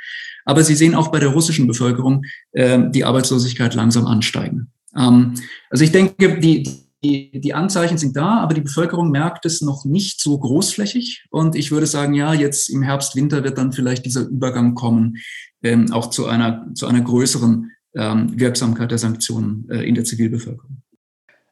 Aber 0.46 0.64
Sie 0.64 0.76
sehen 0.76 0.96
auch 0.96 1.10
bei 1.10 1.20
der 1.20 1.30
russischen 1.30 1.68
Bevölkerung 1.68 2.26
äh, 2.54 2.80
die 2.90 3.04
Arbeitslosigkeit 3.04 3.76
langsam 3.76 4.08
ansteigen. 4.08 4.72
Ähm, 4.98 5.36
also 5.70 5.84
ich 5.84 5.92
denke, 5.92 6.40
die, 6.40 6.64
die, 7.04 7.54
Anzeichen 7.54 7.98
sind 7.98 8.16
da, 8.16 8.40
aber 8.40 8.54
die 8.54 8.62
Bevölkerung 8.62 9.10
merkt 9.10 9.46
es 9.46 9.62
noch 9.62 9.86
nicht 9.86 10.22
so 10.22 10.38
großflächig. 10.38 11.26
Und 11.30 11.56
ich 11.56 11.72
würde 11.72 11.88
sagen, 11.88 12.14
ja, 12.14 12.34
jetzt 12.34 12.70
im 12.70 12.82
Herbst, 12.82 13.16
Winter 13.16 13.44
wird 13.44 13.58
dann 13.58 13.72
vielleicht 13.72 14.06
dieser 14.06 14.22
Übergang 14.22 14.76
kommen, 14.76 15.18
ähm, 15.64 15.92
auch 15.92 16.10
zu 16.10 16.28
einer, 16.28 16.68
zu 16.74 16.88
einer 16.88 17.02
größeren 17.02 17.72
ähm, 17.96 18.40
Wirksamkeit 18.40 18.92
der 18.92 18.98
Sanktionen 18.98 19.68
äh, 19.70 19.88
in 19.88 19.96
der 19.96 20.04
Zivilbevölkerung. 20.04 20.82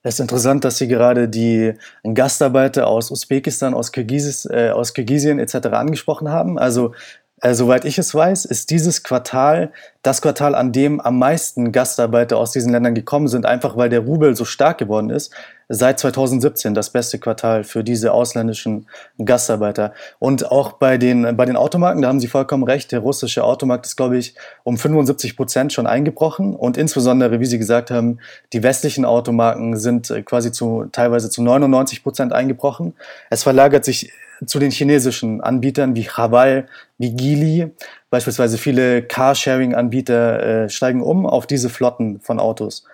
Es 0.03 0.15
ist 0.15 0.19
interessant, 0.19 0.63
dass 0.63 0.77
Sie 0.77 0.87
gerade 0.87 1.27
die 1.27 1.73
Gastarbeiter 2.13 2.87
aus 2.87 3.11
Usbekistan, 3.11 3.73
aus, 3.73 3.91
Kirgisis, 3.91 4.45
äh, 4.45 4.69
aus 4.69 4.93
Kirgisien 4.93 5.39
etc. 5.39 5.67
angesprochen 5.67 6.29
haben. 6.29 6.57
Also 6.57 6.93
äh, 7.41 7.53
soweit 7.53 7.85
ich 7.85 7.97
es 7.97 8.13
weiß, 8.13 8.45
ist 8.45 8.69
dieses 8.69 9.03
Quartal 9.03 9.71
das 10.07 10.21
Quartal, 10.21 10.55
an 10.55 10.71
dem 10.71 11.01
am 11.01 11.19
meisten 11.19 11.73
Gastarbeiter 11.73 12.37
aus 12.37 12.53
diesen 12.53 12.71
Ländern 12.71 12.95
gekommen 12.95 13.27
sind, 13.27 13.45
einfach 13.45 13.75
weil 13.75 13.89
der 13.89 13.99
Rubel 13.99 14.37
so 14.37 14.45
stark 14.45 14.77
geworden 14.77 15.09
ist. 15.09 15.33
Seit 15.67 15.99
2017 15.99 16.73
das 16.73 16.91
beste 16.91 17.19
Quartal 17.19 17.65
für 17.65 17.83
diese 17.83 18.13
ausländischen 18.13 18.87
Gastarbeiter. 19.17 19.91
Und 20.17 20.49
auch 20.49 20.71
bei 20.71 20.97
den, 20.97 21.35
bei 21.35 21.45
den 21.45 21.57
Automarken, 21.57 22.01
da 22.01 22.07
haben 22.07 22.21
Sie 22.21 22.29
vollkommen 22.29 22.63
recht, 22.63 22.93
der 22.93 23.01
russische 23.01 23.43
Automarkt 23.43 23.85
ist, 23.85 23.97
glaube 23.97 24.17
ich, 24.17 24.33
um 24.63 24.77
75 24.77 25.35
Prozent 25.35 25.73
schon 25.73 25.87
eingebrochen. 25.87 26.55
Und 26.55 26.77
insbesondere, 26.77 27.41
wie 27.41 27.45
Sie 27.45 27.57
gesagt 27.57 27.91
haben, 27.91 28.19
die 28.53 28.63
westlichen 28.63 29.03
Automarken 29.03 29.75
sind 29.75 30.09
äh, 30.09 30.21
quasi 30.21 30.53
zu, 30.53 30.85
teilweise 30.89 31.29
zu 31.29 31.43
99 31.43 32.01
Prozent 32.01 32.31
eingebrochen. 32.31 32.93
Es 33.29 33.43
verlagert 33.43 33.83
sich 33.83 34.13
zu 34.45 34.59
den 34.59 34.71
chinesischen 34.71 35.41
Anbietern 35.41 35.95
wie 35.95 36.07
Haval, 36.07 36.67
wie 36.97 37.11
Geely. 37.11 37.71
Beispielsweise 38.09 38.57
viele 38.57 39.03
Carsharing-Anbieter 39.03 40.65
äh, 40.65 40.69
steigen 40.69 41.01
um 41.01 41.25
auf 41.25 41.47
diese 41.47 41.69
Flotten 41.69 42.19
von 42.21 42.39
Autos. 42.39 42.85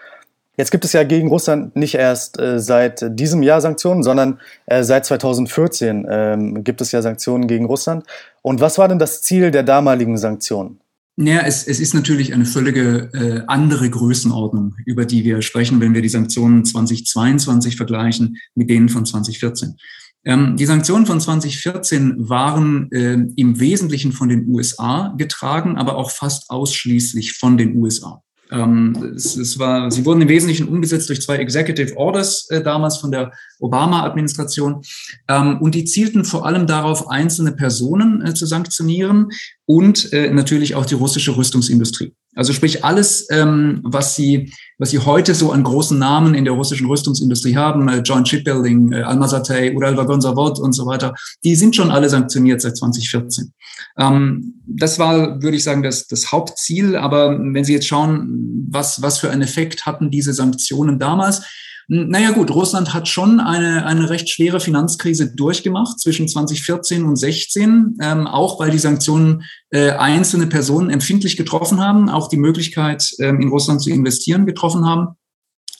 Jetzt 0.56 0.70
gibt 0.70 0.86
es 0.86 0.94
ja 0.94 1.04
gegen 1.04 1.30
Russland 1.30 1.76
nicht 1.76 1.96
erst 1.96 2.40
äh, 2.40 2.60
seit 2.60 3.04
diesem 3.20 3.42
Jahr 3.42 3.60
Sanktionen, 3.60 4.04
sondern 4.04 4.40
äh, 4.68 4.84
seit 4.84 5.06
2014 5.06 6.06
ähm, 6.10 6.64
gibt 6.64 6.80
es 6.82 6.92
ja 6.92 7.02
Sanktionen 7.02 7.48
gegen 7.48 7.66
Russland. 7.66 8.06
Und 8.44 8.62
was 8.62 8.78
war 8.78 8.88
denn 8.88 9.00
das 9.00 9.24
Ziel 9.24 9.50
der 9.50 9.64
damaligen 9.64 10.18
Sanktionen? 10.18 10.80
Ja, 11.16 11.42
es, 11.42 11.68
es 11.68 11.80
ist 11.80 11.94
natürlich 11.94 12.34
eine 12.34 12.46
völlige 12.46 13.10
äh, 13.14 13.44
andere 13.48 13.90
Größenordnung, 13.90 14.76
über 14.86 15.06
die 15.06 15.24
wir 15.24 15.42
sprechen, 15.44 15.80
wenn 15.80 15.94
wir 15.94 16.02
die 16.02 16.10
Sanktionen 16.10 16.66
2022 16.66 17.76
vergleichen 17.76 18.38
mit 18.56 18.70
denen 18.70 18.90
von 18.90 19.06
2014. 19.06 19.78
Ähm, 20.26 20.56
die 20.56 20.66
Sanktionen 20.66 21.06
von 21.06 21.20
2014 21.20 22.30
waren 22.30 22.92
äh, 22.92 23.18
im 23.36 23.60
Wesentlichen 23.60 24.14
von 24.14 24.30
den 24.30 24.48
USA 24.48 25.14
getragen, 25.18 25.78
aber 25.78 25.98
auch 25.98 26.12
fast 26.12 26.50
ausschließlich 26.50 27.34
von 27.34 27.58
den 27.58 27.76
USA. 27.76 28.22
Ähm, 28.52 29.14
es, 29.16 29.36
es, 29.36 29.58
war, 29.58 29.90
sie 29.90 30.06
wurden 30.06 30.22
im 30.22 30.28
Wesentlichen 30.28 30.68
umgesetzt 30.68 31.10
durch 31.10 31.22
zwei 31.22 31.38
Executive 31.38 31.98
Orders 31.98 32.48
äh, 32.50 32.62
damals 32.62 32.98
von 32.98 33.12
der 33.12 33.32
Obama-Administration. 33.60 34.82
Ähm, 35.28 35.58
und 35.60 35.76
die 35.76 35.86
zielten 35.86 36.24
vor 36.24 36.46
allem 36.46 36.68
darauf, 36.68 37.10
einzelne 37.10 37.54
Personen 37.54 38.26
äh, 38.26 38.34
zu 38.34 38.46
sanktionieren 38.46 39.30
und 39.66 40.14
äh, 40.14 40.30
natürlich 40.32 40.76
auch 40.76 40.86
die 40.86 40.96
russische 40.96 41.36
Rüstungsindustrie. 41.36 42.14
Also 42.36 42.54
sprich 42.54 42.84
alles, 42.84 43.28
ähm, 43.32 43.82
was 43.84 44.16
sie 44.16 44.52
was 44.84 44.90
sie 44.90 45.00
heute 45.00 45.34
so 45.34 45.54
an 45.54 45.64
großen 45.64 45.98
Namen 45.98 46.36
in 46.36 46.44
der 46.44 46.54
russischen 46.54 46.88
Rüstungsindustrie 46.88 47.56
haben, 47.56 47.88
äh, 47.88 48.00
Joint 48.00 48.28
Shipbuilding, 48.28 48.92
äh, 48.92 49.04
Almazatei, 49.04 49.74
Uralvagonzavod 49.74 50.60
und 50.60 50.74
so 50.74 50.86
weiter, 50.86 51.14
die 51.44 51.56
sind 51.56 51.76
schon 51.76 51.90
alle 51.90 52.10
sanktioniert 52.10 52.60
seit 52.60 52.76
2014. 52.76 53.54
Ähm, 53.98 54.56
das 54.66 55.00
war, 55.00 55.42
würde 55.42 55.56
ich 55.56 55.64
sagen, 55.64 55.84
das, 55.84 56.08
das 56.08 56.34
Hauptziel. 56.34 56.98
Aber 56.98 57.40
wenn 57.40 57.64
Sie 57.64 57.74
jetzt 57.74 57.88
schauen, 57.88 58.68
was, 58.70 59.02
was 59.02 59.20
für 59.20 59.32
einen 59.32 59.44
Effekt 59.44 59.86
hatten 59.86 60.12
diese 60.12 60.34
Sanktionen 60.34 61.00
damals, 61.00 61.44
naja 61.88 62.32
gut, 62.32 62.52
Russland 62.52 62.94
hat 62.94 63.08
schon 63.08 63.40
eine, 63.40 63.86
eine 63.86 64.10
recht 64.10 64.30
schwere 64.30 64.60
Finanzkrise 64.60 65.36
durchgemacht 65.36 66.00
zwischen 66.00 66.28
2014 66.28 67.04
und 67.04 67.16
16, 67.18 67.98
ähm, 68.02 68.28
auch 68.28 68.60
weil 68.60 68.72
die 68.72 68.80
Sanktionen 68.80 69.44
äh, 69.70 69.92
einzelne 69.92 70.48
Personen 70.48 70.90
empfindlich 70.90 71.36
getroffen 71.36 71.82
haben, 71.82 72.10
auch 72.10 72.30
die 72.30 72.38
Möglichkeit, 72.38 73.12
ähm, 73.20 73.42
in 73.42 73.50
Russland 73.50 73.82
zu 73.82 73.90
investieren, 73.90 74.46
getroffen 74.46 74.86
haben. 74.86 75.16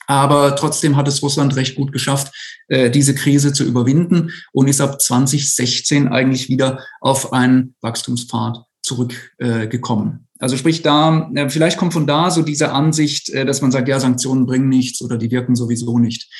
Aber 0.06 0.54
trotzdem 0.56 0.96
hat 0.96 1.08
es 1.08 1.22
Russland 1.22 1.56
recht 1.56 1.76
gut 1.76 1.90
geschafft, 1.92 2.32
äh, 2.68 2.90
diese 2.90 3.14
Krise 3.14 3.52
zu 3.52 3.64
überwinden 3.64 4.30
und 4.52 4.68
ist 4.68 4.82
ab 4.82 5.00
2016 5.00 6.08
eigentlich 6.08 6.48
wieder 6.48 6.80
auf 7.00 7.32
einen 7.32 7.74
Wachstumspfad 7.80 8.58
zurückgekommen. 8.82 10.23
Also 10.44 10.58
sprich 10.58 10.82
da, 10.82 11.30
äh, 11.34 11.48
vielleicht 11.48 11.78
kommt 11.78 11.94
von 11.94 12.06
da 12.06 12.30
so 12.30 12.42
diese 12.42 12.70
Ansicht, 12.70 13.30
äh, 13.30 13.46
dass 13.46 13.62
man 13.62 13.72
sagt, 13.72 13.88
ja, 13.88 13.98
Sanktionen 13.98 14.44
bringen 14.44 14.68
nichts 14.68 15.00
oder 15.00 15.16
die 15.16 15.30
wirken 15.30 15.56
sowieso 15.56 15.98
nicht. 15.98 16.30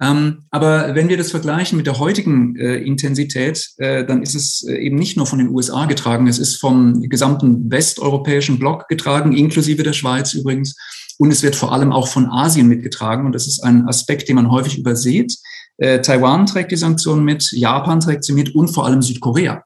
Ähm, 0.00 0.44
aber 0.50 0.94
wenn 0.94 1.10
wir 1.10 1.18
das 1.18 1.30
vergleichen 1.30 1.76
mit 1.76 1.86
der 1.86 1.98
heutigen 1.98 2.56
äh, 2.56 2.76
Intensität, 2.76 3.68
dann 3.76 4.22
ist 4.22 4.34
es 4.34 4.62
eben 4.66 4.96
nicht 4.96 5.18
nur 5.18 5.26
von 5.26 5.40
den 5.40 5.50
USA 5.50 5.84
getragen, 5.84 6.26
es 6.26 6.38
ist 6.38 6.56
vom 6.56 7.02
gesamten 7.02 7.70
westeuropäischen 7.70 8.58
Block 8.58 8.88
getragen, 8.88 9.36
inklusive 9.36 9.82
der 9.82 9.92
Schweiz 9.92 10.32
übrigens. 10.32 10.74
Und 11.18 11.30
es 11.30 11.42
wird 11.42 11.54
vor 11.54 11.74
allem 11.74 11.92
auch 11.92 12.08
von 12.08 12.30
Asien 12.30 12.66
mitgetragen. 12.66 13.26
Und 13.26 13.34
das 13.34 13.46
ist 13.46 13.62
ein 13.62 13.86
Aspekt, 13.86 14.30
den 14.30 14.36
man 14.36 14.50
häufig 14.50 14.78
übersieht. 14.78 15.36
Taiwan 15.78 16.46
trägt 16.46 16.72
die 16.72 16.76
Sanktionen 16.76 17.24
mit, 17.24 17.52
Japan 17.52 18.00
trägt 18.00 18.24
sie 18.24 18.32
mit 18.32 18.54
und 18.54 18.68
vor 18.68 18.86
allem 18.86 19.02
Südkorea. 19.02 19.62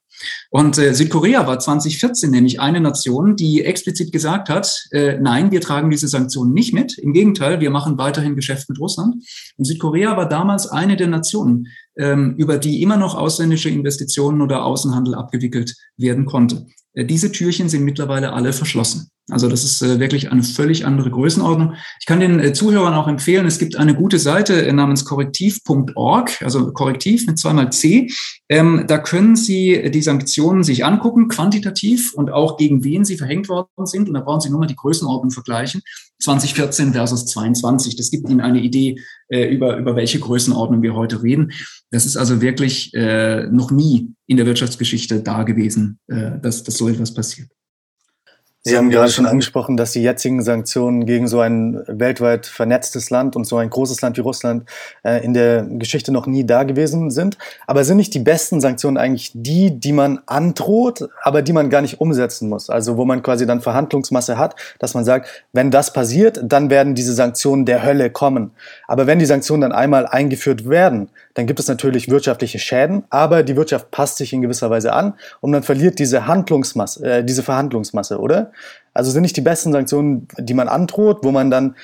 Und 0.51 0.79
äh, 0.79 0.95
Südkorea 0.95 1.47
war 1.47 1.59
2014 1.59 2.31
nämlich 2.31 2.61
eine 2.61 2.81
Nation, 2.81 3.37
die 3.37 3.65
explizit 3.65 4.13
gesagt 4.13 4.49
hat, 4.49 4.87
äh, 4.93 5.19
nein, 5.21 5.51
wir 5.51 5.61
tragen 5.61 5.91
diese 5.91 6.09
Sanktionen 6.09 6.53
nicht 6.53 6.73
mit. 6.73 6.99
Im 6.99 7.13
Gegenteil, 7.13 7.61
wir 7.61 7.71
machen 7.71 7.99
weiterhin 7.99 8.37
Geschäft 8.37 8.69
mit 8.69 8.79
Russland. 8.79 9.17
Und 9.57 9.65
Südkorea 9.65 10.17
war 10.17 10.29
damals 10.29 10.67
eine 10.67 10.97
der 10.97 11.09
Nationen, 11.09 11.69
ähm, 11.97 12.35
über 12.37 12.59
die 12.59 12.83
immer 12.83 12.97
noch 12.97 13.15
ausländische 13.15 13.69
Investitionen 13.69 14.41
oder 14.41 14.65
Außenhandel 14.65 15.15
abgewickelt 15.15 15.75
werden 15.97 16.25
konnte. 16.27 16.67
Äh, 16.95 17.05
diese 17.05 17.33
Türchen 17.33 17.69
sind 17.69 17.85
mittlerweile 17.85 18.33
alle 18.33 18.53
verschlossen. 18.53 19.11
Also 19.31 19.49
das 19.49 19.65
ist 19.65 19.81
äh, 19.81 20.01
wirklich 20.01 20.31
eine 20.31 20.43
völlig 20.43 20.85
andere 20.85 21.11
Größenordnung. 21.11 21.75
Ich 21.99 22.07
kann 22.07 22.21
den 22.21 22.41
äh, 22.41 22.53
Zuhörern 22.53 22.93
auch 22.93 23.09
empfehlen, 23.09 23.47
es 23.47 23.59
gibt 23.59 23.77
eine 23.77 23.95
gute 23.95 24.19
Seite 24.19 24.71
namens 24.73 25.07
korrektiv.org, 25.07 26.43
also 26.43 26.73
korrektiv 26.73 27.27
mit 27.27 27.39
zweimal 27.39 27.73
C. 27.73 28.11
Ähm, 28.51 28.85
da 28.87 28.99
können 28.99 29.35
Sie 29.35 29.91
die 29.91 30.03
Sanktionen 30.03 30.63
sich 30.63 30.85
angucken, 30.85 31.29
quantitativ 31.29 32.13
und 32.13 32.31
auch 32.31 32.59
gegen 32.59 32.85
wen 32.85 33.05
sie 33.05 33.17
verhängt 33.17 33.49
worden 33.49 33.87
sind. 33.87 34.09
Und 34.09 34.15
da 34.15 34.21
brauchen 34.21 34.41
Sie 34.41 34.51
nur 34.51 34.61
mal 34.61 34.67
die 34.67 34.77
Größenordnung 34.77 35.31
vergleichen. 35.31 35.81
2014 36.21 36.93
versus 36.93 37.27
22. 37.27 37.97
Das 37.97 38.11
gibt 38.11 38.29
Ihnen 38.29 38.41
eine 38.41 38.61
Idee, 38.61 38.97
über, 39.29 39.77
über 39.77 39.97
welche 39.97 40.21
Größenordnung 40.21 40.83
wir 40.83 40.95
heute 40.95 41.23
reden. 41.23 41.53
Das 41.91 42.07
ist 42.07 42.17
also 42.17 42.41
wirklich 42.41 42.93
äh, 42.95 43.47
noch 43.47 43.71
nie 43.71 44.15
in 44.27 44.37
der 44.37 44.47
Wirtschaftsgeschichte 44.47 45.23
da 45.23 45.43
gewesen, 45.43 45.99
äh, 46.09 46.39
dass, 46.41 46.63
dass 46.63 46.77
so 46.77 46.89
etwas 46.89 47.15
passiert. 47.15 47.49
Sie 48.67 48.79
haben 48.79 48.89
gerade 48.89 49.11
schon 49.11 49.27
angesprochen, 49.27 49.77
dass 49.77 49.93
die 49.93 50.03
jetzigen 50.03 50.41
Sanktionen 50.43 51.05
gegen 51.05 51.29
so 51.29 51.41
ein 51.41 51.85
weltweit 51.87 52.47
vernetztes 52.47 53.11
Land 53.11 53.37
und 53.37 53.45
so 53.45 53.59
ein 53.59 53.69
großes 53.69 54.01
Land 54.01 54.17
wie 54.17 54.23
Russland 54.23 54.65
äh, 55.03 55.23
in 55.23 55.35
der 55.35 55.67
Geschichte 55.69 56.13
noch 56.13 56.27
nie 56.27 56.47
da 56.47 56.63
gewesen 56.63 57.11
sind. 57.11 57.37
Aber 57.67 57.85
sind 57.85 57.99
nicht 57.99 58.15
die 58.15 58.21
besten 58.21 58.63
Sanktionen 58.63 58.97
eigentlich 58.97 59.33
die, 59.35 59.79
die 59.79 59.93
man 59.93 60.21
androht, 60.25 61.11
aber 61.23 61.43
die 61.43 61.53
man 61.53 61.69
gar 61.69 61.83
nicht 61.83 62.01
umsetzen 62.01 62.49
muss? 62.49 62.71
Also 62.71 62.97
wo 62.97 63.05
man 63.05 63.23
quasi 63.23 63.45
dann 63.45 63.61
Verhandlungsmasse 63.61 64.39
hat, 64.39 64.57
dass 64.79 64.95
man 64.95 65.05
sagt, 65.05 65.29
wenn 65.53 65.71
das 65.71 65.93
passiert, 65.93 66.41
dann 66.43 66.71
werden 66.71 66.95
diese 66.95 67.13
Sanktionen 67.13 67.67
der 67.67 67.85
Hölle 67.85 68.09
kommen. 68.09 68.53
Aber 68.89 69.07
wenn 69.07 69.19
die 69.19 69.27
Sanktionen 69.27 69.61
dann 69.61 69.73
einmal 69.73 70.07
eingeführt 70.07 70.67
werden, 70.67 71.11
dann 71.35 71.47
gibt 71.47 71.61
es 71.61 71.69
natürlich 71.69 72.09
wirtschaftliche 72.09 72.59
Schäden, 72.59 73.05
aber 73.11 73.43
die 73.43 73.57
Wirtschaft 73.57 73.91
passt 73.91 74.17
sich 74.17 74.33
in 74.33 74.41
gewisser 74.41 74.71
Weise 74.71 74.93
an 74.93 75.15
und 75.41 75.51
man 75.51 75.63
verliert 75.63 75.99
diese 75.99 76.27
Handlungsmasse, 76.27 77.05
äh, 77.05 77.25
diese 77.25 77.43
Verhandlungsmasse, 77.43 78.19
oder? 78.19 78.53
Also 78.93 79.11
sind 79.11 79.23
nicht 79.23 79.37
die 79.37 79.41
besten 79.41 79.73
Sanktionen, 79.73 80.29
die 80.39 80.55
man 80.55 80.69
androht, 80.69 81.19
wo 81.23 81.33
man 81.33 81.51
dann 81.51 81.75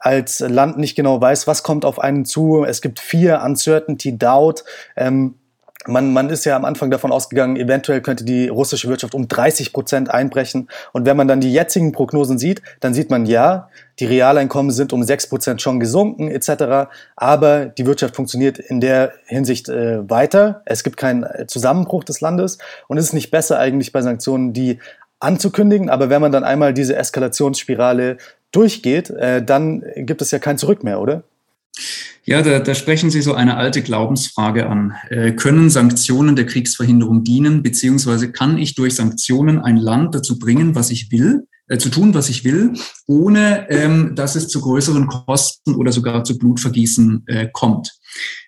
als 0.00 0.40
Land 0.40 0.78
nicht 0.78 0.96
genau 0.96 1.20
weiß, 1.20 1.46
was 1.46 1.62
kommt 1.62 1.84
auf 1.84 1.98
einen 1.98 2.24
zu. 2.24 2.64
Es 2.64 2.82
gibt 2.82 3.00
vier 3.00 3.40
Uncertainty, 3.42 4.18
Doubt. 4.18 4.64
Ähm, 4.96 5.36
man, 5.88 6.12
man 6.12 6.30
ist 6.30 6.44
ja 6.44 6.56
am 6.56 6.64
Anfang 6.64 6.90
davon 6.90 7.12
ausgegangen, 7.12 7.56
eventuell 7.56 8.00
könnte 8.00 8.24
die 8.24 8.48
russische 8.48 8.88
Wirtschaft 8.88 9.14
um 9.14 9.28
30 9.28 9.72
Prozent 9.72 10.10
einbrechen. 10.10 10.68
Und 10.92 11.06
wenn 11.06 11.16
man 11.16 11.28
dann 11.28 11.40
die 11.40 11.52
jetzigen 11.52 11.92
Prognosen 11.92 12.38
sieht, 12.38 12.62
dann 12.80 12.94
sieht 12.94 13.10
man 13.10 13.26
ja, 13.26 13.68
die 13.98 14.06
Realeinkommen 14.06 14.72
sind 14.72 14.92
um 14.92 15.02
6 15.02 15.28
Prozent 15.28 15.62
schon 15.62 15.80
gesunken 15.80 16.28
etc. 16.28 16.88
Aber 17.16 17.66
die 17.66 17.86
Wirtschaft 17.86 18.16
funktioniert 18.16 18.58
in 18.58 18.80
der 18.80 19.12
Hinsicht 19.26 19.68
äh, 19.68 20.08
weiter. 20.08 20.62
Es 20.64 20.84
gibt 20.84 20.96
keinen 20.96 21.26
Zusammenbruch 21.48 22.04
des 22.04 22.20
Landes. 22.20 22.58
Und 22.88 22.98
es 22.98 23.06
ist 23.06 23.12
nicht 23.12 23.30
besser 23.30 23.58
eigentlich 23.58 23.92
bei 23.92 24.02
Sanktionen, 24.02 24.52
die 24.52 24.78
anzukündigen. 25.20 25.90
Aber 25.90 26.10
wenn 26.10 26.20
man 26.20 26.32
dann 26.32 26.44
einmal 26.44 26.74
diese 26.74 26.96
Eskalationsspirale 26.96 28.18
durchgeht, 28.52 29.10
äh, 29.10 29.42
dann 29.42 29.84
gibt 29.96 30.22
es 30.22 30.30
ja 30.30 30.38
kein 30.38 30.58
Zurück 30.58 30.84
mehr, 30.84 31.00
oder? 31.00 31.22
Ja, 32.24 32.42
da, 32.42 32.58
da 32.58 32.74
sprechen 32.74 33.10
Sie 33.10 33.22
so 33.22 33.34
eine 33.34 33.56
alte 33.56 33.82
Glaubensfrage 33.82 34.68
an. 34.68 34.94
Äh, 35.10 35.32
können 35.32 35.70
Sanktionen 35.70 36.34
der 36.34 36.46
Kriegsverhinderung 36.46 37.22
dienen, 37.22 37.62
beziehungsweise 37.62 38.32
kann 38.32 38.58
ich 38.58 38.74
durch 38.74 38.96
Sanktionen 38.96 39.60
ein 39.60 39.76
Land 39.76 40.14
dazu 40.14 40.38
bringen, 40.38 40.74
was 40.74 40.90
ich 40.90 41.12
will, 41.12 41.46
äh, 41.68 41.78
zu 41.78 41.88
tun, 41.88 42.14
was 42.14 42.28
ich 42.28 42.44
will, 42.44 42.72
ohne 43.06 43.70
ähm, 43.70 44.14
dass 44.14 44.34
es 44.34 44.48
zu 44.48 44.60
größeren 44.60 45.06
Kosten 45.06 45.74
oder 45.74 45.92
sogar 45.92 46.24
zu 46.24 46.38
Blutvergießen 46.38 47.24
äh, 47.26 47.48
kommt? 47.52 47.92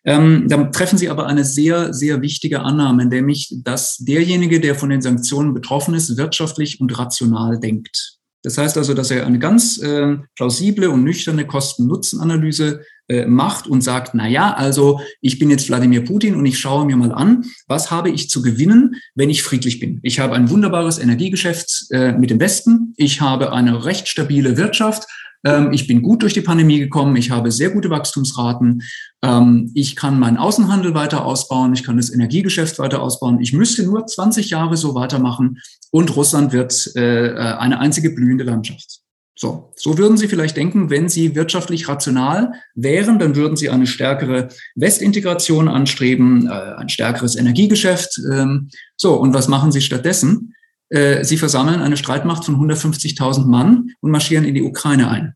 Ähm, 0.04 0.46
dann 0.48 0.72
treffen 0.72 0.98
Sie 0.98 1.10
aber 1.10 1.26
eine 1.26 1.44
sehr, 1.44 1.92
sehr 1.92 2.22
wichtige 2.22 2.60
Annahme, 2.60 3.06
nämlich, 3.06 3.54
dass 3.62 3.98
derjenige, 3.98 4.60
der 4.60 4.74
von 4.74 4.90
den 4.90 5.02
Sanktionen 5.02 5.54
betroffen 5.54 5.94
ist, 5.94 6.16
wirtschaftlich 6.16 6.80
und 6.80 6.98
rational 6.98 7.60
denkt. 7.60 8.18
Das 8.42 8.56
heißt 8.56 8.78
also, 8.78 8.94
dass 8.94 9.10
er 9.10 9.26
eine 9.26 9.38
ganz 9.38 9.78
äh, 9.78 10.16
plausible 10.36 10.90
und 10.90 11.02
nüchterne 11.02 11.44
Kosten-Nutzen-Analyse 11.44 12.80
äh, 13.08 13.26
macht 13.26 13.66
und 13.66 13.82
sagt, 13.82 14.14
na 14.14 14.28
ja, 14.28 14.52
also 14.52 15.00
ich 15.20 15.38
bin 15.38 15.50
jetzt 15.50 15.68
Wladimir 15.68 16.04
Putin 16.04 16.34
und 16.34 16.44
ich 16.46 16.58
schaue 16.58 16.84
mir 16.84 16.96
mal 16.96 17.12
an, 17.12 17.44
was 17.66 17.90
habe 17.90 18.10
ich 18.10 18.28
zu 18.28 18.42
gewinnen, 18.42 18.96
wenn 19.14 19.30
ich 19.30 19.42
friedlich 19.42 19.80
bin. 19.80 19.98
Ich 20.02 20.20
habe 20.20 20.34
ein 20.34 20.50
wunderbares 20.50 20.98
Energiegeschäft 20.98 21.86
äh, 21.90 22.12
mit 22.12 22.30
dem 22.30 22.40
Westen, 22.40 22.92
ich 22.96 23.20
habe 23.20 23.52
eine 23.52 23.84
recht 23.84 24.08
stabile 24.08 24.56
Wirtschaft, 24.56 25.06
ähm, 25.44 25.72
ich 25.72 25.86
bin 25.86 26.02
gut 26.02 26.22
durch 26.22 26.34
die 26.34 26.40
Pandemie 26.40 26.78
gekommen, 26.78 27.16
ich 27.16 27.30
habe 27.30 27.50
sehr 27.50 27.70
gute 27.70 27.90
Wachstumsraten, 27.90 28.82
ähm, 29.22 29.70
ich 29.74 29.96
kann 29.96 30.18
meinen 30.18 30.36
Außenhandel 30.36 30.94
weiter 30.94 31.24
ausbauen, 31.24 31.72
ich 31.72 31.84
kann 31.84 31.96
das 31.96 32.10
Energiegeschäft 32.10 32.78
weiter 32.78 33.02
ausbauen, 33.02 33.40
ich 33.40 33.52
müsste 33.52 33.84
nur 33.84 34.06
20 34.06 34.50
Jahre 34.50 34.76
so 34.76 34.94
weitermachen 34.94 35.58
und 35.90 36.14
Russland 36.16 36.52
wird 36.52 36.92
äh, 36.96 37.30
eine 37.32 37.78
einzige 37.78 38.10
blühende 38.10 38.44
Landschaft. 38.44 39.00
So, 39.40 39.70
so 39.76 39.96
würden 39.98 40.16
Sie 40.16 40.26
vielleicht 40.26 40.56
denken, 40.56 40.90
wenn 40.90 41.08
Sie 41.08 41.36
wirtschaftlich 41.36 41.86
rational 41.86 42.54
wären, 42.74 43.20
dann 43.20 43.36
würden 43.36 43.56
Sie 43.56 43.70
eine 43.70 43.86
stärkere 43.86 44.48
Westintegration 44.74 45.68
anstreben, 45.68 46.48
äh, 46.48 46.74
ein 46.76 46.88
stärkeres 46.88 47.36
Energiegeschäft. 47.36 48.20
Ähm, 48.32 48.68
so, 48.96 49.14
und 49.14 49.34
was 49.34 49.46
machen 49.46 49.70
Sie 49.70 49.80
stattdessen? 49.80 50.54
Äh, 50.88 51.22
Sie 51.22 51.36
versammeln 51.36 51.80
eine 51.80 51.96
Streitmacht 51.96 52.44
von 52.44 52.56
150.000 52.56 53.46
Mann 53.46 53.90
und 54.00 54.10
marschieren 54.10 54.44
in 54.44 54.56
die 54.56 54.62
Ukraine 54.62 55.08
ein. 55.08 55.34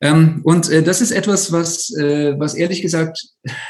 Ähm, 0.00 0.40
und 0.42 0.68
äh, 0.68 0.82
das 0.82 1.00
ist 1.00 1.12
etwas, 1.12 1.52
was, 1.52 1.94
äh, 1.94 2.36
was 2.40 2.54
ehrlich 2.54 2.82
gesagt 2.82 3.24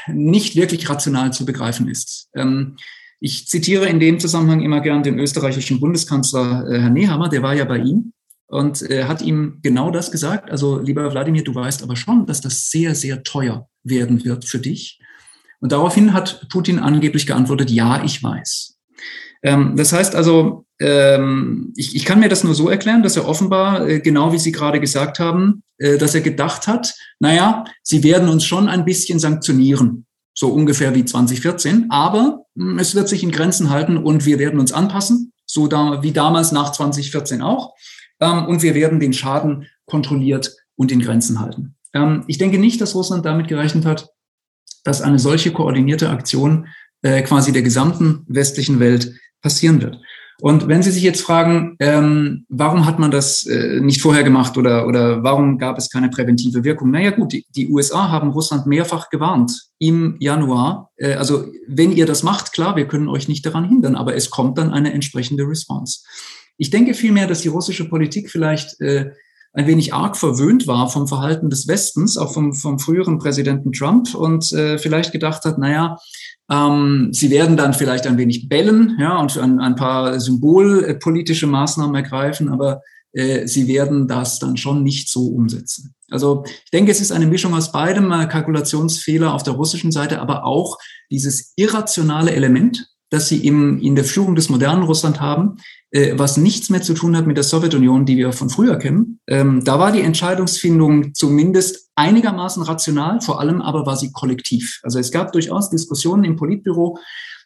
nicht 0.07 0.55
wirklich 0.55 0.89
rational 0.89 1.31
zu 1.31 1.45
begreifen 1.45 1.87
ist. 1.87 2.27
Ähm, 2.33 2.77
ich 3.19 3.47
zitiere 3.47 3.85
in 3.87 3.99
dem 3.99 4.19
Zusammenhang 4.19 4.61
immer 4.61 4.81
gern 4.81 5.03
den 5.03 5.19
österreichischen 5.19 5.79
Bundeskanzler 5.79 6.67
äh, 6.67 6.79
Herr 6.79 6.89
Nehammer, 6.89 7.29
der 7.29 7.43
war 7.43 7.53
ja 7.53 7.65
bei 7.65 7.77
ihm 7.77 8.13
und 8.49 8.81
äh, 8.89 9.05
hat 9.05 9.21
ihm 9.21 9.59
genau 9.61 9.91
das 9.91 10.11
gesagt. 10.11 10.51
Also, 10.51 10.79
lieber 10.79 11.11
Wladimir, 11.11 11.43
du 11.43 11.53
weißt 11.53 11.83
aber 11.83 11.95
schon, 11.95 12.25
dass 12.25 12.41
das 12.41 12.69
sehr, 12.69 12.95
sehr 12.95 13.23
teuer 13.23 13.69
werden 13.83 14.25
wird 14.25 14.45
für 14.45 14.59
dich. 14.59 14.99
Und 15.59 15.71
daraufhin 15.71 16.13
hat 16.13 16.47
Putin 16.49 16.79
angeblich 16.79 17.27
geantwortet, 17.27 17.69
ja, 17.69 18.03
ich 18.03 18.21
weiß. 18.23 18.77
Ähm, 19.43 19.75
das 19.77 19.93
heißt 19.93 20.15
also, 20.15 20.65
ähm, 20.79 21.73
ich, 21.75 21.95
ich 21.95 22.05
kann 22.05 22.19
mir 22.19 22.29
das 22.29 22.43
nur 22.43 22.55
so 22.55 22.69
erklären, 22.69 23.03
dass 23.03 23.17
er 23.17 23.27
offenbar, 23.27 23.87
äh, 23.87 23.99
genau 23.99 24.33
wie 24.33 24.39
Sie 24.39 24.51
gerade 24.51 24.79
gesagt 24.79 25.19
haben, 25.19 25.63
äh, 25.77 25.97
dass 25.97 26.15
er 26.15 26.21
gedacht 26.21 26.67
hat, 26.67 26.93
naja, 27.19 27.65
Sie 27.83 28.03
werden 28.03 28.29
uns 28.29 28.45
schon 28.45 28.67
ein 28.67 28.85
bisschen 28.85 29.19
sanktionieren, 29.19 30.05
so 30.33 30.49
ungefähr 30.49 30.95
wie 30.95 31.05
2014, 31.05 31.87
aber 31.89 32.45
mh, 32.55 32.71
hm, 32.71 32.79
es 32.79 32.95
wird 32.95 33.09
sich 33.09 33.23
in 33.23 33.31
Grenzen 33.31 33.69
halten 33.69 33.97
und 33.97 34.25
wir 34.25 34.39
werden 34.39 34.59
uns 34.59 34.71
anpassen, 34.71 35.33
so 35.45 35.67
da, 35.67 36.01
wie 36.01 36.11
damals 36.11 36.51
nach 36.51 36.71
2014 36.71 37.41
auch. 37.41 37.73
Ähm, 38.19 38.45
und 38.45 38.61
wir 38.61 38.75
werden 38.75 38.99
den 38.99 39.13
Schaden 39.13 39.67
kontrolliert 39.85 40.55
und 40.75 40.91
in 40.91 41.01
Grenzen 41.01 41.39
halten. 41.39 41.75
Ähm, 41.93 42.23
ich 42.27 42.37
denke 42.37 42.57
nicht, 42.57 42.81
dass 42.81 42.95
Russland 42.95 43.25
damit 43.25 43.47
gerechnet 43.47 43.85
hat, 43.85 44.09
dass 44.83 45.01
eine 45.01 45.19
solche 45.19 45.51
koordinierte 45.51 46.09
Aktion 46.09 46.67
äh, 47.01 47.21
quasi 47.21 47.51
der 47.51 47.61
gesamten 47.61 48.25
westlichen 48.27 48.79
Welt 48.79 49.13
passieren 49.41 49.81
wird. 49.81 49.97
Und 50.41 50.69
wenn 50.69 50.81
Sie 50.81 50.91
sich 50.91 51.03
jetzt 51.03 51.21
fragen, 51.21 51.75
ähm, 51.79 52.45
warum 52.47 52.85
hat 52.85 52.97
man 52.97 53.11
das 53.11 53.45
äh, 53.45 53.81
nicht 53.81 54.01
vorher 54.01 54.23
gemacht 54.23 54.57
oder, 54.57 54.87
oder 54.87 55.21
warum 55.21 55.57
gab 55.57 55.77
es 55.77 55.89
keine 55.89 56.09
präventive 56.09 56.63
Wirkung? 56.63 56.91
Naja 56.91 57.11
gut, 57.11 57.33
die, 57.33 57.45
die 57.53 57.67
USA 57.67 58.09
haben 58.09 58.29
Russland 58.29 58.65
mehrfach 58.65 59.09
gewarnt 59.09 59.51
im 59.79 60.15
Januar. 60.19 60.91
Äh, 60.95 61.15
also 61.15 61.45
wenn 61.67 61.91
ihr 61.91 62.05
das 62.05 62.23
macht, 62.23 62.53
klar, 62.53 62.77
wir 62.77 62.87
können 62.87 63.09
euch 63.09 63.27
nicht 63.27 63.45
daran 63.45 63.67
hindern, 63.67 63.95
aber 63.95 64.15
es 64.15 64.29
kommt 64.29 64.57
dann 64.57 64.71
eine 64.71 64.93
entsprechende 64.93 65.43
Response. 65.43 65.99
Ich 66.59 66.69
denke 66.69 66.93
vielmehr, 66.93 67.25
dass 67.25 67.41
die 67.41 67.47
russische 67.47 67.89
Politik 67.89 68.29
vielleicht 68.29 68.79
äh, 68.81 69.11
ein 69.53 69.65
wenig 69.65 69.93
arg 69.93 70.15
verwöhnt 70.15 70.67
war 70.67 70.89
vom 70.89 71.07
Verhalten 71.07 71.49
des 71.49 71.67
Westens, 71.67 72.17
auch 72.17 72.33
vom, 72.33 72.53
vom 72.53 72.77
früheren 72.77 73.17
Präsidenten 73.17 73.71
Trump 73.71 74.13
und 74.13 74.51
äh, 74.51 74.77
vielleicht 74.77 75.11
gedacht 75.11 75.43
hat, 75.45 75.57
naja, 75.57 75.97
ähm, 76.51 77.09
sie 77.11 77.31
werden 77.31 77.57
dann 77.57 77.73
vielleicht 77.73 78.05
ein 78.05 78.17
wenig 78.17 78.49
bellen 78.49 78.97
ja, 78.99 79.17
und 79.19 79.37
ein, 79.37 79.59
ein 79.59 79.75
paar 79.75 80.19
symbolpolitische 80.19 81.47
Maßnahmen 81.47 81.95
ergreifen, 81.95 82.49
aber 82.49 82.81
äh, 83.13 83.47
sie 83.47 83.67
werden 83.67 84.07
das 84.07 84.37
dann 84.37 84.57
schon 84.57 84.83
nicht 84.83 85.09
so 85.09 85.27
umsetzen. 85.27 85.95
Also 86.11 86.43
ich 86.45 86.71
denke, 86.71 86.91
es 86.91 87.01
ist 87.01 87.11
eine 87.11 87.25
Mischung 87.25 87.53
aus 87.53 87.71
beidem, 87.71 88.11
äh, 88.11 88.27
Kalkulationsfehler 88.27 89.33
auf 89.33 89.43
der 89.43 89.53
russischen 89.53 89.91
Seite, 89.91 90.19
aber 90.19 90.43
auch 90.43 90.77
dieses 91.09 91.53
irrationale 91.55 92.31
Element, 92.31 92.87
das 93.09 93.29
sie 93.29 93.47
im, 93.47 93.79
in 93.79 93.95
der 93.95 94.03
Führung 94.03 94.35
des 94.35 94.49
modernen 94.49 94.83
Russland 94.83 95.19
haben, 95.19 95.57
äh, 95.91 96.13
was 96.17 96.37
nichts 96.37 96.69
mehr 96.69 96.81
zu 96.81 96.93
tun 96.93 97.17
hat 97.17 97.27
mit 97.27 97.37
der 97.37 97.43
Sowjetunion, 97.43 98.05
die 98.05 98.17
wir 98.17 98.31
von 98.31 98.49
früher 98.49 98.77
kennen. 98.77 99.19
Ähm, 99.27 99.63
da 99.63 99.79
war 99.79 99.91
die 99.91 100.01
Entscheidungsfindung 100.01 101.13
zumindest 101.13 101.89
einigermaßen 101.95 102.63
rational, 102.63 103.21
vor 103.21 103.39
allem 103.39 103.61
aber 103.61 103.85
war 103.85 103.97
sie 103.97 104.11
kollektiv. 104.11 104.79
Also 104.83 104.99
es 104.99 105.11
gab 105.11 105.31
durchaus 105.31 105.69
Diskussionen 105.69 106.23
im 106.23 106.35
Politbüro, 106.35 106.97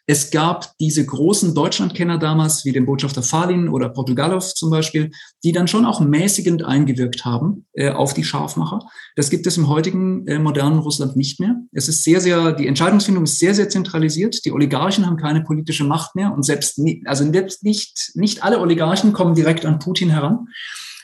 es 0.06 0.30
gab 0.30 0.76
diese 0.78 1.04
großen 1.04 1.54
Deutschlandkenner 1.54 2.18
damals, 2.18 2.64
wie 2.66 2.72
den 2.72 2.84
Botschafter 2.84 3.22
Falin 3.22 3.68
oder 3.70 3.88
Portugalow 3.88 4.38
zum 4.40 4.70
Beispiel, 4.70 5.10
die 5.42 5.52
dann 5.52 5.66
schon 5.66 5.86
auch 5.86 6.00
mäßigend 6.00 6.62
eingewirkt 6.62 7.24
haben 7.24 7.66
äh, 7.72 7.90
auf 7.90 8.12
die 8.12 8.24
Scharfmacher. 8.24 8.80
Das 9.16 9.30
gibt 9.30 9.46
es 9.46 9.56
im 9.56 9.68
heutigen 9.68 10.26
äh, 10.26 10.38
modernen 10.38 10.78
Russland 10.78 11.16
nicht 11.16 11.40
mehr. 11.40 11.56
Es 11.72 11.88
ist 11.88 12.04
sehr, 12.04 12.20
sehr, 12.20 12.52
die 12.52 12.66
Entscheidungsfindung 12.66 13.24
ist 13.24 13.38
sehr, 13.38 13.54
sehr 13.54 13.70
zentralisiert. 13.70 14.44
Die 14.44 14.52
Oligarchen 14.52 15.06
haben 15.06 15.16
keine 15.16 15.42
politische 15.42 15.84
Macht 15.84 16.14
mehr 16.14 16.34
und 16.34 16.42
selbst, 16.42 16.78
also 17.06 17.32
selbst 17.32 17.62
nicht, 17.62 18.10
nicht 18.14 18.42
alle 18.42 18.60
Oligarchen 18.60 19.14
kommen 19.14 19.34
direkt 19.34 19.64
an 19.64 19.78
Putin 19.78 20.10
heran. 20.10 20.48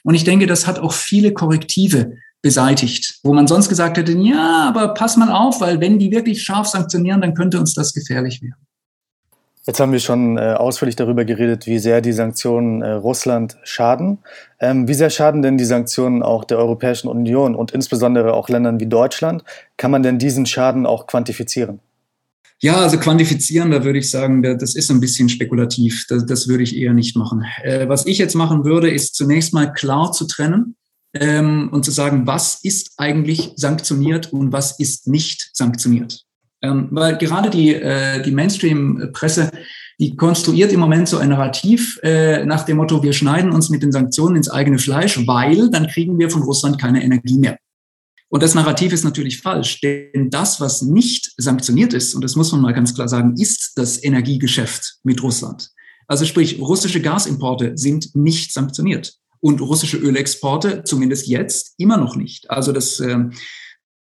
Und 0.05 0.15
ich 0.15 0.25
denke, 0.25 0.47
das 0.47 0.67
hat 0.67 0.79
auch 0.79 0.93
viele 0.93 1.33
Korrektive 1.33 2.17
beseitigt, 2.43 3.19
wo 3.23 3.33
man 3.33 3.47
sonst 3.47 3.69
gesagt 3.69 3.97
hätte, 3.97 4.13
ja, 4.13 4.69
aber 4.69 4.95
pass 4.95 5.17
mal 5.17 5.31
auf, 5.31 5.61
weil 5.61 5.81
wenn 5.81 5.99
die 5.99 6.11
wirklich 6.11 6.43
scharf 6.43 6.67
sanktionieren, 6.67 7.21
dann 7.21 7.35
könnte 7.35 7.59
uns 7.59 7.75
das 7.75 7.93
gefährlich 7.93 8.43
werden. 8.43 8.67
Jetzt 9.71 9.79
haben 9.79 9.93
wir 9.93 10.01
schon 10.01 10.37
äh, 10.37 10.55
ausführlich 10.55 10.97
darüber 10.97 11.25
geredet, 11.25 11.69
wie 11.69 11.79
sehr 11.79 12.01
die 12.01 12.11
Sanktionen 12.11 12.83
äh, 12.83 12.91
Russland 12.91 13.57
schaden. 13.63 14.19
Ähm, 14.59 14.89
wie 14.89 14.95
sehr 14.95 15.11
schaden 15.11 15.43
denn 15.43 15.59
die 15.59 15.65
Sanktionen 15.65 16.25
auch 16.25 16.43
der 16.43 16.59
Europäischen 16.59 17.07
Union 17.07 17.55
und 17.55 17.71
insbesondere 17.71 18.35
auch 18.35 18.49
Ländern 18.49 18.81
wie 18.81 18.89
Deutschland? 18.89 19.45
Kann 19.77 19.93
man 19.93 20.03
denn 20.03 20.19
diesen 20.19 20.45
Schaden 20.45 20.87
auch 20.87 21.07
quantifizieren? 21.07 21.79
Ja, 22.59 22.79
also 22.79 22.99
quantifizieren, 22.99 23.71
da 23.71 23.85
würde 23.85 24.01
ich 24.01 24.11
sagen, 24.11 24.43
das 24.43 24.75
ist 24.75 24.91
ein 24.91 24.99
bisschen 24.99 25.29
spekulativ. 25.29 26.05
Das, 26.09 26.27
das 26.27 26.49
würde 26.49 26.65
ich 26.65 26.77
eher 26.77 26.93
nicht 26.93 27.15
machen. 27.15 27.45
Äh, 27.63 27.89
was 27.89 28.07
ich 28.07 28.19
jetzt 28.19 28.35
machen 28.35 28.65
würde, 28.65 28.91
ist 28.91 29.15
zunächst 29.15 29.55
mal 29.55 29.73
klar 29.73 30.11
zu 30.11 30.27
trennen 30.27 30.75
ähm, 31.15 31.69
und 31.71 31.85
zu 31.85 31.93
sagen, 31.93 32.27
was 32.27 32.59
ist 32.65 32.95
eigentlich 32.97 33.53
sanktioniert 33.55 34.33
und 34.33 34.51
was 34.51 34.81
ist 34.81 35.07
nicht 35.07 35.51
sanktioniert. 35.53 36.25
Ähm, 36.63 36.89
weil 36.91 37.17
gerade 37.17 37.51
die, 37.51 37.75
äh, 37.75 38.23
die 38.23 38.33
Mainstream-Presse, 38.33 39.51
die 39.99 40.17
konstruiert 40.17 40.73
im 40.73 40.81
Moment 40.81 41.09
so 41.09 41.19
ein 41.19 41.31
Narrativ 41.31 41.99
äh, 42.03 42.45
nach 42.45 42.65
dem 42.65 42.79
Motto, 42.79 43.03
wir 43.03 43.13
schneiden 43.13 43.53
uns 43.53 43.71
mit 43.71 43.83
den 43.83 43.93
Sanktionen 43.93 44.37
ins 44.37 44.51
eigene 44.51 44.79
Fleisch, 44.79 45.27
weil 45.27 45.71
dann 45.71 45.87
kriegen 45.89 46.19
wir 46.19 46.31
von 46.31 46.43
Russland 46.43 46.81
keine 46.81 47.03
Energie 47.03 47.39
mehr. 47.39 47.59
Und 48.29 48.43
das 48.43 48.55
Narrativ 48.55 48.93
ist 48.93 49.05
natürlich 49.05 49.41
falsch, 49.41 49.81
denn 49.81 50.31
das, 50.31 50.61
was 50.61 50.83
nicht 50.83 51.33
sanktioniert 51.37 51.93
ist, 51.93 52.15
und 52.15 52.23
das 52.23 52.37
muss 52.37 52.53
man 52.53 52.61
mal 52.61 52.73
ganz 52.73 52.95
klar 52.95 53.09
sagen, 53.09 53.35
ist 53.37 53.73
das 53.75 54.03
Energiegeschäft 54.03 54.99
mit 55.03 55.23
Russland. 55.23 55.71
Also 56.07 56.25
sprich, 56.25 56.61
russische 56.61 57.01
Gasimporte 57.01 57.73
sind 57.77 58.15
nicht 58.15 58.53
sanktioniert 58.53 59.15
und 59.41 59.61
russische 59.61 59.97
Ölexporte, 59.97 60.85
zumindest 60.85 61.27
jetzt, 61.27 61.75
immer 61.77 61.97
noch 61.97 62.15
nicht. 62.15 62.51
Also 62.51 62.73
das, 62.73 63.01
äh, 63.01 63.19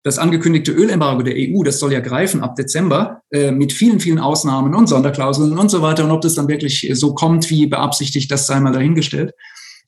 das 0.10 0.17
angekündigte 0.17 0.72
Ölembargo 0.72 1.22
der 1.22 1.36
EU, 1.38 1.62
das 1.62 1.78
soll 1.78 1.93
ja 1.93 2.00
greifen 2.00 2.41
ab 2.41 2.56
Dezember 2.56 3.22
äh, 3.30 3.52
mit 3.52 3.72
vielen, 3.72 4.00
vielen 4.00 4.17
Ausnahmen 4.17 4.74
und 4.74 4.88
Sonderklauseln 4.88 5.56
und 5.56 5.69
so 5.69 5.84
weiter. 5.84 6.04
Und 6.04 6.10
ob 6.10 6.22
das 6.22 6.34
dann 6.34 6.48
wirklich 6.48 6.89
so 6.93 7.13
kommt, 7.13 7.48
wie 7.52 7.67
beabsichtigt, 7.67 8.32
das 8.32 8.48
sei 8.48 8.60
mal 8.60 8.72
dahingestellt. 8.72 9.34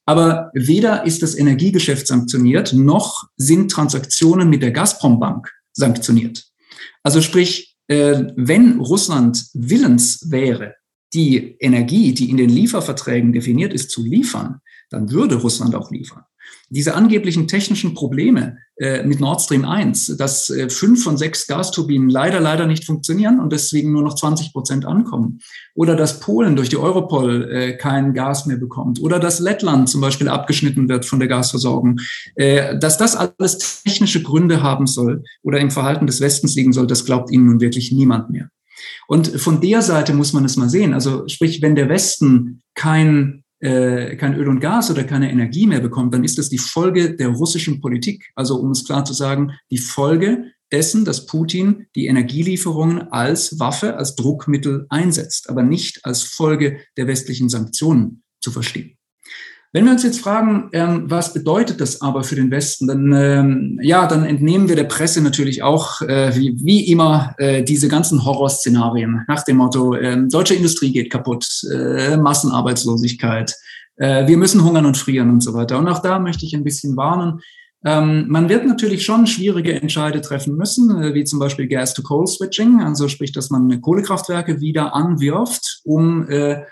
Aber 0.05 0.51
weder 0.53 1.07
ist 1.07 1.23
das 1.23 1.35
Energiegeschäft 1.35 2.05
sanktioniert, 2.05 2.71
noch 2.73 3.23
sind 3.35 3.71
Transaktionen 3.71 4.47
mit 4.47 4.61
der 4.61 4.69
Gazprom-Bank 4.69 5.51
sanktioniert. 5.73 6.45
Also 7.01 7.19
sprich, 7.19 7.75
äh, 7.87 8.25
wenn 8.35 8.79
Russland 8.79 9.43
willens 9.55 10.29
wäre, 10.29 10.75
die 11.15 11.57
Energie, 11.59 12.13
die 12.13 12.29
in 12.29 12.37
den 12.37 12.49
Lieferverträgen 12.49 13.33
definiert 13.33 13.73
ist, 13.73 13.89
zu 13.89 14.03
liefern, 14.03 14.61
dann 14.91 15.09
würde 15.09 15.35
Russland 15.35 15.73
auch 15.73 15.89
liefern 15.89 16.23
diese 16.71 16.95
angeblichen 16.95 17.47
technischen 17.47 17.93
Probleme 17.93 18.57
äh, 18.77 19.03
mit 19.03 19.19
Nord 19.19 19.41
Stream 19.41 19.65
1, 19.65 20.15
dass 20.17 20.49
äh, 20.49 20.69
fünf 20.69 21.03
von 21.03 21.17
sechs 21.17 21.45
Gasturbinen 21.45 22.09
leider, 22.09 22.39
leider 22.39 22.65
nicht 22.65 22.85
funktionieren 22.85 23.41
und 23.41 23.51
deswegen 23.51 23.91
nur 23.91 24.01
noch 24.01 24.15
20 24.15 24.53
Prozent 24.53 24.85
ankommen. 24.85 25.39
Oder 25.75 25.97
dass 25.97 26.21
Polen 26.21 26.55
durch 26.55 26.69
die 26.69 26.77
Europol 26.77 27.51
äh, 27.51 27.77
kein 27.77 28.13
Gas 28.13 28.45
mehr 28.45 28.55
bekommt. 28.55 29.01
Oder 29.01 29.19
dass 29.19 29.39
Lettland 29.39 29.89
zum 29.89 29.99
Beispiel 29.99 30.29
abgeschnitten 30.29 30.87
wird 30.87 31.05
von 31.05 31.19
der 31.19 31.27
Gasversorgung. 31.27 31.99
Äh, 32.35 32.79
dass 32.79 32.97
das 32.97 33.17
alles 33.17 33.83
technische 33.83 34.23
Gründe 34.23 34.63
haben 34.63 34.87
soll 34.87 35.23
oder 35.43 35.59
im 35.59 35.71
Verhalten 35.71 36.07
des 36.07 36.21
Westens 36.21 36.55
liegen 36.55 36.71
soll, 36.71 36.87
das 36.87 37.05
glaubt 37.05 37.31
Ihnen 37.31 37.47
nun 37.47 37.59
wirklich 37.59 37.91
niemand 37.91 38.29
mehr. 38.29 38.49
Und 39.07 39.27
von 39.27 39.59
der 39.59 39.81
Seite 39.81 40.13
muss 40.13 40.31
man 40.31 40.45
es 40.45 40.55
mal 40.55 40.69
sehen. 40.69 40.93
Also 40.93 41.27
sprich, 41.27 41.61
wenn 41.61 41.75
der 41.75 41.89
Westen 41.89 42.61
kein 42.75 43.43
äh, 43.61 44.15
kein 44.15 44.35
Öl 44.35 44.49
und 44.49 44.59
Gas 44.59 44.91
oder 44.91 45.03
keine 45.03 45.31
Energie 45.31 45.67
mehr 45.67 45.79
bekommt, 45.79 46.13
dann 46.13 46.23
ist 46.23 46.37
das 46.37 46.49
die 46.49 46.57
Folge 46.57 47.15
der 47.15 47.29
russischen 47.29 47.79
Politik. 47.79 48.31
Also 48.35 48.57
um 48.57 48.71
es 48.71 48.85
klar 48.85 49.05
zu 49.05 49.13
sagen, 49.13 49.53
die 49.69 49.77
Folge 49.77 50.51
dessen, 50.71 51.05
dass 51.05 51.25
Putin 51.25 51.87
die 51.95 52.07
Energielieferungen 52.07 53.11
als 53.11 53.59
Waffe, 53.59 53.97
als 53.97 54.15
Druckmittel 54.15 54.85
einsetzt, 54.89 55.49
aber 55.49 55.63
nicht 55.63 56.05
als 56.05 56.23
Folge 56.23 56.79
der 56.97 57.07
westlichen 57.07 57.49
Sanktionen 57.49 58.23
zu 58.41 58.51
verstehen. 58.51 58.97
Wenn 59.73 59.85
wir 59.85 59.93
uns 59.93 60.03
jetzt 60.03 60.19
fragen, 60.19 60.69
ähm, 60.73 61.05
was 61.05 61.33
bedeutet 61.33 61.79
das 61.79 62.01
aber 62.01 62.23
für 62.23 62.35
den 62.35 62.51
Westen, 62.51 62.87
dann 62.87 63.13
ähm, 63.13 63.79
ja, 63.81 64.05
dann 64.05 64.25
entnehmen 64.25 64.67
wir 64.67 64.75
der 64.75 64.83
Presse 64.83 65.21
natürlich 65.21 65.63
auch 65.63 66.01
äh, 66.01 66.35
wie, 66.35 66.57
wie 66.61 66.91
immer 66.91 67.33
äh, 67.37 67.63
diese 67.63 67.87
ganzen 67.87 68.25
Horrorszenarien 68.25 69.23
nach 69.29 69.43
dem 69.43 69.57
Motto: 69.57 69.95
äh, 69.95 70.17
deutsche 70.27 70.55
Industrie 70.55 70.91
geht 70.91 71.09
kaputt, 71.09 71.47
äh, 71.73 72.17
Massenarbeitslosigkeit, 72.17 73.55
äh, 73.95 74.27
wir 74.27 74.35
müssen 74.35 74.63
hungern 74.63 74.85
und 74.85 74.97
frieren 74.97 75.29
und 75.29 75.41
so 75.41 75.53
weiter. 75.53 75.77
Und 75.77 75.87
auch 75.87 76.01
da 76.01 76.19
möchte 76.19 76.45
ich 76.45 76.53
ein 76.53 76.63
bisschen 76.63 76.97
warnen. 76.97 77.39
Ähm, 77.85 78.25
man 78.27 78.49
wird 78.49 78.65
natürlich 78.65 79.05
schon 79.05 79.25
schwierige 79.25 79.79
Entscheide 79.79 80.21
treffen 80.21 80.55
müssen, 80.55 81.01
äh, 81.01 81.13
wie 81.13 81.23
zum 81.23 81.39
Beispiel 81.39 81.67
Gas-to-Coal-Switching, 81.67 82.81
also 82.81 83.07
sprich, 83.07 83.31
dass 83.31 83.49
man 83.49 83.81
Kohlekraftwerke 83.81 84.59
wieder 84.59 84.93
anwirft, 84.93 85.81
um 85.83 86.27
äh, 86.29 86.63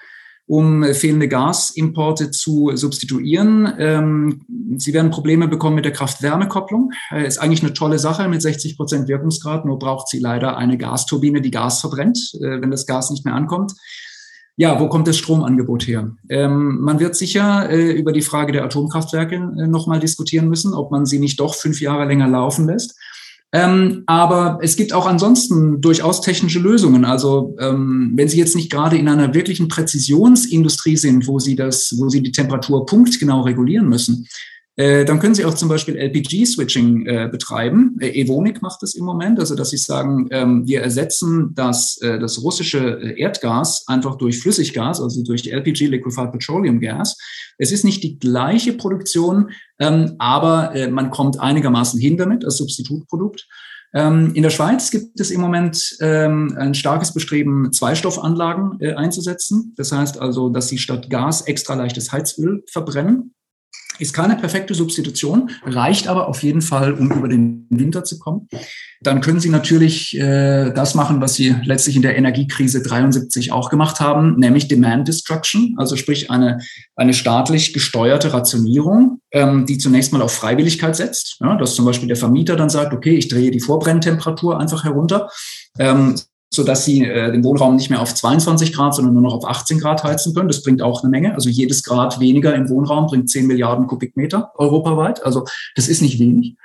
um 0.49 0.83
fehlende 0.95 1.27
Gasimporte 1.27 2.31
zu 2.31 2.71
substituieren. 2.73 3.71
Ähm, 3.77 4.41
Sie 4.77 4.93
werden 4.95 5.11
Probleme 5.11 5.47
bekommen 5.47 5.75
mit 5.75 5.85
der 5.85 5.91
Kraft-Wärme-Kopplung. 5.91 6.91
Äh, 7.11 7.27
ist 7.27 7.37
eigentlich 7.37 7.61
eine 7.61 7.73
tolle 7.73 7.99
Sache 7.99 8.27
mit 8.27 8.41
60 8.41 8.75
Prozent 8.75 9.07
Wirkungsgrad, 9.07 9.65
nur 9.65 9.77
braucht 9.77 10.07
sie 10.07 10.17
leider 10.17 10.57
eine 10.57 10.79
Gasturbine, 10.79 11.41
die 11.41 11.51
Gas 11.51 11.81
verbrennt, 11.81 12.17
äh, 12.41 12.61
wenn 12.61 12.71
das 12.71 12.87
Gas 12.87 13.11
nicht 13.11 13.25
mehr 13.25 13.35
ankommt. 13.35 13.73
Ja, 14.55 14.79
wo 14.79 14.89
kommt 14.89 15.07
das 15.07 15.19
Stromangebot 15.19 15.87
her? 15.87 16.15
Ähm, 16.29 16.81
man 16.81 16.99
wird 16.99 17.15
sicher 17.15 17.69
äh, 17.69 17.91
über 17.91 18.11
die 18.11 18.23
Frage 18.23 18.51
der 18.51 18.65
Atomkraftwerke 18.65 19.35
äh, 19.35 19.67
nochmal 19.67 19.99
diskutieren 19.99 20.49
müssen, 20.49 20.73
ob 20.73 20.89
man 20.89 21.05
sie 21.05 21.19
nicht 21.19 21.39
doch 21.39 21.53
fünf 21.53 21.79
Jahre 21.79 22.05
länger 22.05 22.27
laufen 22.27 22.65
lässt. 22.65 22.97
Ähm, 23.51 24.03
aber 24.05 24.59
es 24.61 24.75
gibt 24.75 24.93
auch 24.93 25.07
ansonsten 25.07 25.81
durchaus 25.81 26.21
technische 26.21 26.59
Lösungen. 26.59 27.03
Also 27.03 27.55
ähm, 27.59 28.11
wenn 28.15 28.29
Sie 28.29 28.37
jetzt 28.37 28.55
nicht 28.55 28.71
gerade 28.71 28.97
in 28.97 29.07
einer 29.07 29.33
wirklichen 29.33 29.67
Präzisionsindustrie 29.67 30.97
sind, 30.97 31.25
wo 31.25 31.39
Sie 31.39 31.55
das, 31.55 31.95
wo 31.97 32.09
Sie 32.09 32.21
die 32.21 32.31
Temperatur 32.31 32.85
punktgenau 32.85 33.41
regulieren 33.41 33.89
müssen, 33.89 34.27
dann 34.79 35.19
können 35.19 35.35
Sie 35.35 35.43
auch 35.43 35.55
zum 35.55 35.67
Beispiel 35.67 35.97
LPG-Switching 35.97 37.05
äh, 37.05 37.27
betreiben. 37.29 37.97
Äh, 37.99 38.21
Evonik 38.21 38.61
macht 38.61 38.81
das 38.81 38.95
im 38.95 39.03
Moment, 39.03 39.37
also 39.37 39.53
dass 39.53 39.71
Sie 39.71 39.77
sagen, 39.77 40.29
ähm, 40.31 40.65
wir 40.65 40.81
ersetzen 40.81 41.51
das, 41.53 41.97
äh, 42.01 42.17
das 42.17 42.41
russische 42.41 43.01
äh, 43.01 43.19
Erdgas 43.19 43.83
einfach 43.87 44.15
durch 44.15 44.39
Flüssiggas, 44.39 45.01
also 45.01 45.21
durch 45.23 45.51
LPG, 45.51 45.87
Liquefied 45.87 46.31
Petroleum 46.31 46.79
Gas. 46.79 47.17
Es 47.57 47.73
ist 47.73 47.83
nicht 47.83 48.03
die 48.03 48.19
gleiche 48.19 48.71
Produktion, 48.71 49.51
ähm, 49.79 50.15
aber 50.17 50.73
äh, 50.73 50.89
man 50.89 51.09
kommt 51.09 51.41
einigermaßen 51.41 51.99
hin 51.99 52.15
damit 52.15 52.45
als 52.45 52.55
Substitutprodukt. 52.55 53.49
Ähm, 53.93 54.33
in 54.33 54.43
der 54.43 54.49
Schweiz 54.49 54.91
gibt 54.91 55.19
es 55.19 55.29
im 55.29 55.41
Moment 55.41 55.97
ein 55.99 56.73
starkes 56.73 57.13
Bestreben, 57.13 57.73
Zweistoffanlagen 57.73 58.79
äh, 58.79 58.93
einzusetzen. 58.93 59.73
Das 59.75 59.91
heißt 59.91 60.21
also, 60.21 60.49
dass 60.49 60.69
sie 60.69 60.77
statt 60.77 61.09
Gas 61.09 61.41
extra 61.41 61.73
leichtes 61.73 62.13
Heizöl 62.13 62.63
verbrennen. 62.71 63.33
Ist 63.99 64.13
keine 64.13 64.35
perfekte 64.35 64.73
Substitution, 64.73 65.51
reicht 65.63 66.07
aber 66.07 66.27
auf 66.27 66.41
jeden 66.41 66.61
Fall, 66.61 66.93
um 66.93 67.11
über 67.11 67.27
den 67.27 67.67
Winter 67.69 68.03
zu 68.03 68.17
kommen. 68.17 68.47
Dann 69.01 69.21
können 69.21 69.39
Sie 69.39 69.49
natürlich 69.49 70.17
äh, 70.17 70.71
das 70.71 70.95
machen, 70.95 71.21
was 71.21 71.35
Sie 71.35 71.55
letztlich 71.63 71.95
in 71.95 72.01
der 72.01 72.17
Energiekrise 72.17 72.81
73 72.81 73.51
auch 73.51 73.69
gemacht 73.69 73.99
haben, 73.99 74.37
nämlich 74.37 74.67
Demand 74.67 75.07
Destruction, 75.07 75.75
also 75.77 75.95
sprich 75.95 76.31
eine, 76.31 76.59
eine 76.95 77.13
staatlich 77.13 77.73
gesteuerte 77.73 78.33
Rationierung, 78.33 79.21
ähm, 79.31 79.65
die 79.65 79.77
zunächst 79.77 80.11
mal 80.11 80.21
auf 80.21 80.33
Freiwilligkeit 80.33 80.95
setzt. 80.95 81.37
Ja, 81.41 81.55
dass 81.55 81.75
zum 81.75 81.85
Beispiel 81.85 82.07
der 82.07 82.17
Vermieter 82.17 82.55
dann 82.55 82.69
sagt, 82.69 82.93
okay, 82.93 83.15
ich 83.15 83.27
drehe 83.27 83.51
die 83.51 83.61
Vorbrenntemperatur 83.61 84.59
einfach 84.59 84.83
herunter. 84.83 85.29
Ähm, 85.77 86.15
so 86.51 86.63
dass 86.63 86.85
sie 86.85 87.05
äh, 87.05 87.31
den 87.31 87.43
Wohnraum 87.43 87.75
nicht 87.75 87.89
mehr 87.89 88.01
auf 88.01 88.13
22 88.13 88.73
Grad, 88.73 88.95
sondern 88.95 89.13
nur 89.13 89.23
noch 89.23 89.33
auf 89.33 89.45
18 89.45 89.79
Grad 89.79 90.03
heizen 90.03 90.33
können. 90.33 90.47
Das 90.47 90.63
bringt 90.63 90.81
auch 90.81 91.03
eine 91.03 91.11
Menge. 91.11 91.35
Also 91.35 91.49
jedes 91.49 91.83
Grad 91.83 92.19
weniger 92.19 92.55
im 92.55 92.69
Wohnraum 92.69 93.07
bringt 93.07 93.29
10 93.29 93.45
Milliarden 93.45 93.87
Kubikmeter 93.87 94.51
europaweit. 94.55 95.23
Also 95.23 95.45
das 95.75 95.87
ist 95.87 96.01
nicht 96.01 96.19
wenig. 96.19 96.55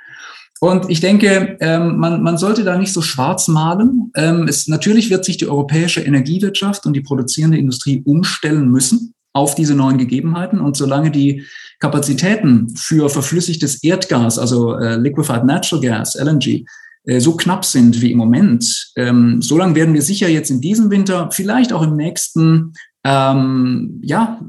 Und 0.59 0.89
ich 0.89 1.01
denke, 1.01 1.57
ähm, 1.59 1.97
man, 1.97 2.23
man 2.23 2.37
sollte 2.37 2.63
da 2.63 2.77
nicht 2.77 2.93
so 2.93 3.01
schwarz 3.01 3.47
malen. 3.47 4.11
Ähm, 4.15 4.47
es, 4.47 4.67
natürlich 4.67 5.09
wird 5.09 5.25
sich 5.25 5.37
die 5.37 5.47
europäische 5.47 6.01
Energiewirtschaft 6.01 6.85
und 6.85 6.93
die 6.93 7.01
produzierende 7.01 7.57
Industrie 7.57 8.01
umstellen 8.05 8.71
müssen 8.71 9.13
auf 9.33 9.53
diese 9.53 9.75
neuen 9.75 9.97
Gegebenheiten. 9.97 10.61
Und 10.61 10.77
solange 10.77 11.11
die 11.11 11.43
Kapazitäten 11.79 12.69
für 12.69 13.09
verflüssigtes 13.09 13.83
Erdgas, 13.83 14.39
also 14.39 14.75
äh, 14.75 14.95
Liquefied 14.95 15.43
Natural 15.43 15.81
Gas, 15.81 16.15
LNG, 16.15 16.65
so 17.19 17.35
knapp 17.37 17.65
sind 17.65 18.01
wie 18.01 18.11
im 18.11 18.17
Moment, 18.17 18.91
ähm, 18.95 19.41
so 19.41 19.57
lange 19.57 19.75
werden 19.75 19.93
wir 19.93 20.01
sicher 20.01 20.27
jetzt 20.27 20.49
in 20.49 20.61
diesem 20.61 20.89
Winter, 20.89 21.29
vielleicht 21.31 21.71
auch 21.71 21.83
im 21.83 21.95
nächsten, 21.95 22.73
ähm, 23.03 23.99
ja, 24.01 24.39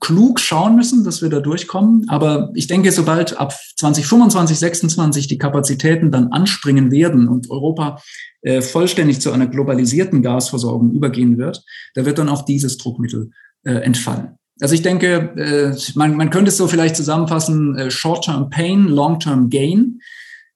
klug 0.00 0.40
schauen 0.40 0.76
müssen, 0.76 1.04
dass 1.04 1.22
wir 1.22 1.28
da 1.28 1.40
durchkommen. 1.40 2.08
Aber 2.08 2.50
ich 2.54 2.66
denke, 2.66 2.92
sobald 2.92 3.38
ab 3.38 3.54
2025, 3.76 4.58
26 4.58 5.26
die 5.28 5.38
Kapazitäten 5.38 6.10
dann 6.10 6.28
anspringen 6.28 6.90
werden 6.90 7.28
und 7.28 7.50
Europa 7.50 8.00
äh, 8.42 8.62
vollständig 8.62 9.20
zu 9.20 9.32
einer 9.32 9.46
globalisierten 9.46 10.22
Gasversorgung 10.22 10.92
übergehen 10.92 11.38
wird, 11.38 11.62
da 11.94 12.04
wird 12.04 12.18
dann 12.18 12.28
auch 12.28 12.44
dieses 12.44 12.78
Druckmittel 12.78 13.30
äh, 13.64 13.72
entfallen. 13.72 14.38
Also 14.60 14.74
ich 14.74 14.82
denke, 14.82 15.34
äh, 15.36 15.76
man, 15.94 16.16
man 16.16 16.30
könnte 16.30 16.48
es 16.48 16.56
so 16.56 16.66
vielleicht 16.66 16.96
zusammenfassen, 16.96 17.76
äh, 17.76 17.90
Short-Term 17.90 18.48
Pain, 18.48 18.88
Long-Term 18.88 19.50
Gain. 19.50 20.00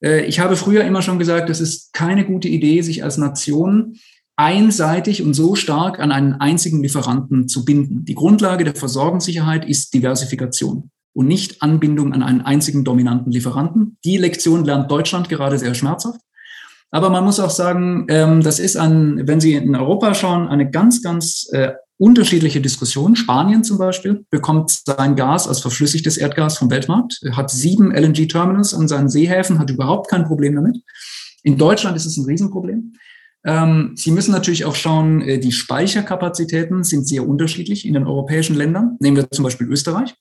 Äh, 0.02 0.24
ich 0.24 0.40
habe 0.40 0.56
früher 0.56 0.84
immer 0.84 1.02
schon 1.02 1.18
gesagt, 1.18 1.50
es 1.50 1.60
ist 1.60 1.92
keine 1.92 2.24
gute 2.24 2.48
Idee, 2.48 2.82
sich 2.82 3.04
als 3.04 3.18
Nation 3.18 3.96
einseitig 4.36 5.22
und 5.22 5.34
so 5.34 5.54
stark 5.54 6.00
an 6.00 6.12
einen 6.12 6.34
einzigen 6.34 6.82
Lieferanten 6.82 7.46
zu 7.46 7.64
binden. 7.64 8.04
Die 8.06 8.14
Grundlage 8.14 8.64
der 8.64 8.74
Versorgungssicherheit 8.74 9.68
ist 9.68 9.92
Diversifikation 9.92 10.90
und 11.12 11.26
nicht 11.26 11.60
Anbindung 11.60 12.14
an 12.14 12.22
einen 12.22 12.40
einzigen 12.40 12.84
dominanten 12.84 13.32
Lieferanten. 13.32 13.98
Die 14.04 14.16
Lektion 14.16 14.64
lernt 14.64 14.90
Deutschland 14.90 15.28
gerade 15.28 15.58
sehr 15.58 15.74
schmerzhaft. 15.74 16.20
Aber 16.90 17.10
man 17.10 17.24
muss 17.24 17.38
auch 17.38 17.50
sagen, 17.50 18.06
ähm, 18.08 18.42
das 18.42 18.58
ist 18.58 18.76
ein, 18.76 19.26
wenn 19.28 19.40
Sie 19.40 19.54
in 19.54 19.76
Europa 19.76 20.14
schauen, 20.14 20.48
eine 20.48 20.70
ganz, 20.70 21.02
ganz 21.02 21.48
äh, 21.52 21.72
unterschiedliche 22.00 22.62
Diskussionen. 22.62 23.14
Spanien 23.14 23.62
zum 23.62 23.76
Beispiel 23.76 24.24
bekommt 24.30 24.70
sein 24.70 25.16
Gas 25.16 25.46
als 25.46 25.60
verflüssigtes 25.60 26.16
Erdgas 26.16 26.56
vom 26.56 26.70
Weltmarkt, 26.70 27.20
hat 27.32 27.50
sieben 27.50 27.92
LNG-Terminals 27.94 28.72
an 28.72 28.88
seinen 28.88 29.10
Seehäfen, 29.10 29.58
hat 29.58 29.68
überhaupt 29.68 30.10
kein 30.10 30.24
Problem 30.24 30.56
damit. 30.56 30.78
In 31.42 31.58
Deutschland 31.58 31.96
ist 31.96 32.06
es 32.06 32.16
ein 32.16 32.24
Riesenproblem. 32.24 32.94
Ähm, 33.44 33.92
Sie 33.96 34.12
müssen 34.12 34.32
natürlich 34.32 34.64
auch 34.64 34.74
schauen, 34.74 35.20
äh, 35.20 35.38
die 35.38 35.52
Speicherkapazitäten 35.52 36.84
sind 36.84 37.06
sehr 37.06 37.28
unterschiedlich 37.28 37.86
in 37.86 37.92
den 37.92 38.06
europäischen 38.06 38.56
Ländern. 38.56 38.96
Nehmen 39.00 39.18
wir 39.18 39.30
zum 39.30 39.42
Beispiel 39.42 39.66
Österreich. 39.68 40.14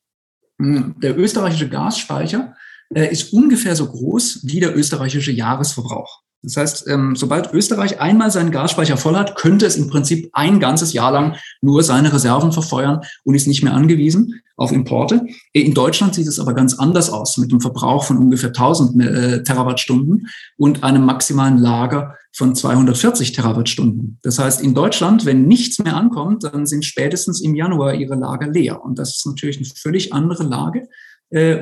Hm, 0.62 0.96
der 1.02 1.18
österreichische 1.18 1.70
Gasspeicher 1.70 2.56
äh, 2.94 3.10
ist 3.10 3.32
ungefähr 3.32 3.78
so 3.78 3.88
groß 3.88 4.42
wie 4.44 4.60
der 4.60 4.78
österreichische 4.78 5.32
Jahresverbrauch. 5.32 6.24
Das 6.42 6.56
heißt, 6.56 6.88
ähm, 6.88 7.18
sobald 7.18 7.54
Österreich 7.54 8.00
einmal 8.00 8.32
seinen 8.32 8.52
Gasspeicher 8.52 8.96
voll 8.96 9.18
hat, 9.18 9.36
könnte 9.36 9.66
es 9.66 9.76
im 9.76 9.90
Prinzip 9.90 10.30
ein 10.32 10.62
ganzes 10.62 10.94
Jahr 10.94 11.12
lang 11.12 11.36
nur 11.62 11.84
seine 11.84 12.14
Reserven 12.14 12.54
verfeuern 12.54 13.02
und 13.26 13.36
ist 13.36 13.48
nicht 13.48 13.62
mehr 13.62 13.74
angewiesen 13.74 14.42
auf 14.56 14.72
Importe. 14.72 15.26
Äh, 15.54 15.62
in 15.62 15.74
Deutschland 15.74 16.16
sieht 16.16 16.28
es 16.28 16.40
aber 16.40 16.54
ganz 16.54 16.76
anders 16.80 17.10
aus, 17.10 17.38
mit 17.38 17.52
einem 17.52 17.60
Verbrauch 17.60 18.06
von 18.06 18.18
ungefähr 18.18 18.50
1000 18.50 19.04
äh, 19.04 19.44
Terawattstunden 19.44 20.28
und 20.56 20.82
einem 20.84 21.04
maximalen 21.04 21.58
Lager 21.58 22.16
von 22.32 22.56
240 22.56 23.34
Terawattstunden. 23.34 24.18
Das 24.22 24.40
heißt, 24.40 24.62
in 24.62 24.74
Deutschland, 24.74 25.26
wenn 25.26 25.46
nichts 25.46 25.80
mehr 25.80 25.98
ankommt, 25.98 26.46
dann 26.46 26.66
sind 26.66 26.86
spätestens 26.86 27.42
im 27.42 27.54
Januar 27.54 27.96
ihre 27.96 28.16
Lager 28.16 28.48
leer. 28.48 28.82
Und 28.82 28.98
das 28.98 29.18
ist 29.18 29.26
natürlich 29.26 29.58
eine 29.58 29.66
völlig 29.66 30.14
andere 30.14 30.44
Lage, 30.44 30.88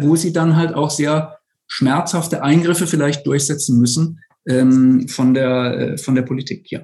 wo 0.02 0.16
sie 0.16 0.32
dann 0.32 0.56
halt 0.56 0.76
auch 0.76 0.90
sehr 0.90 1.40
schmerzhafte 1.68 2.44
Eingriffe 2.44 2.88
vielleicht 2.88 3.26
durchsetzen 3.26 3.78
müssen, 3.80 4.20
ähm, 4.47 5.07
von, 5.07 5.33
der, 5.33 5.79
äh, 5.79 5.97
von 5.97 6.15
der 6.15 6.23
Politik, 6.23 6.71
ja. 6.71 6.81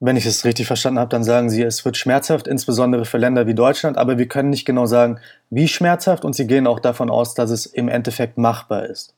Wenn 0.00 0.16
ich 0.16 0.26
es 0.26 0.44
richtig 0.44 0.66
verstanden 0.66 0.98
habe, 0.98 1.08
dann 1.08 1.24
sagen 1.24 1.48
Sie, 1.48 1.62
es 1.62 1.84
wird 1.84 1.96
schmerzhaft, 1.96 2.46
insbesondere 2.46 3.04
für 3.04 3.16
Länder 3.16 3.46
wie 3.46 3.54
Deutschland, 3.54 3.96
aber 3.96 4.18
wir 4.18 4.26
können 4.26 4.50
nicht 4.50 4.66
genau 4.66 4.86
sagen, 4.86 5.18
wie 5.50 5.68
schmerzhaft 5.68 6.24
und 6.24 6.34
Sie 6.34 6.46
gehen 6.46 6.66
auch 6.66 6.80
davon 6.80 7.10
aus, 7.10 7.34
dass 7.34 7.50
es 7.50 7.64
im 7.64 7.88
Endeffekt 7.88 8.36
machbar 8.36 8.86
ist. 8.86 9.14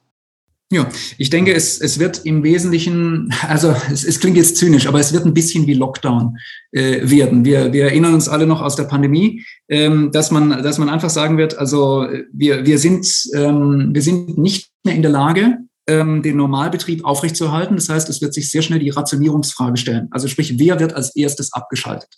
Ja, 0.73 0.89
ich 1.17 1.31
denke, 1.31 1.55
es, 1.55 1.81
es 1.81 2.01
wird 2.01 2.25
im 2.25 2.43
Wesentlichen, 2.43 3.33
also 3.49 3.75
es, 3.91 4.05
es 4.05 4.19
klingt 4.19 4.37
jetzt 4.37 4.57
zynisch, 4.57 4.89
aber 4.89 4.99
es 4.99 5.13
wird 5.13 5.25
ein 5.25 5.33
bisschen 5.33 5.69
wie 5.69 5.75
Lockdown 5.75 6.39
äh, 6.73 7.09
werden. 7.09 7.45
Wir, 7.45 7.73
wir 7.73 7.85
erinnern 7.85 8.15
uns 8.15 8.29
alle 8.29 8.49
noch 8.49 8.63
aus 8.63 8.75
der 8.75 8.85
Pandemie, 8.85 9.45
ähm, 9.69 10.11
dass, 10.13 10.33
man, 10.33 10.63
dass 10.65 10.79
man 10.79 10.89
einfach 10.89 11.11
sagen 11.11 11.39
wird, 11.39 11.57
also 11.57 12.07
wir, 12.33 12.67
wir, 12.67 12.79
sind, 12.81 13.07
ähm, 13.35 13.91
wir 13.93 14.03
sind 14.03 14.39
nicht 14.39 14.71
mehr 14.85 14.97
in 14.97 15.03
der 15.03 15.13
Lage, 15.13 15.59
ähm, 15.87 16.23
den 16.23 16.37
Normalbetrieb 16.37 17.05
aufrechtzuerhalten. 17.05 17.77
Das 17.77 17.89
heißt, 17.89 18.09
es 18.09 18.21
wird 18.21 18.35
sich 18.35 18.51
sehr 18.51 18.63
schnell 18.63 18.81
die 18.81 18.91
Rationierungsfrage 18.91 19.77
stellen. 19.77 20.09
Also 20.11 20.29
sprich, 20.29 20.59
wer 20.59 20.81
wird 20.81 20.95
als 20.95 21.15
erstes 21.15 21.53
abgeschaltet? 21.53 22.11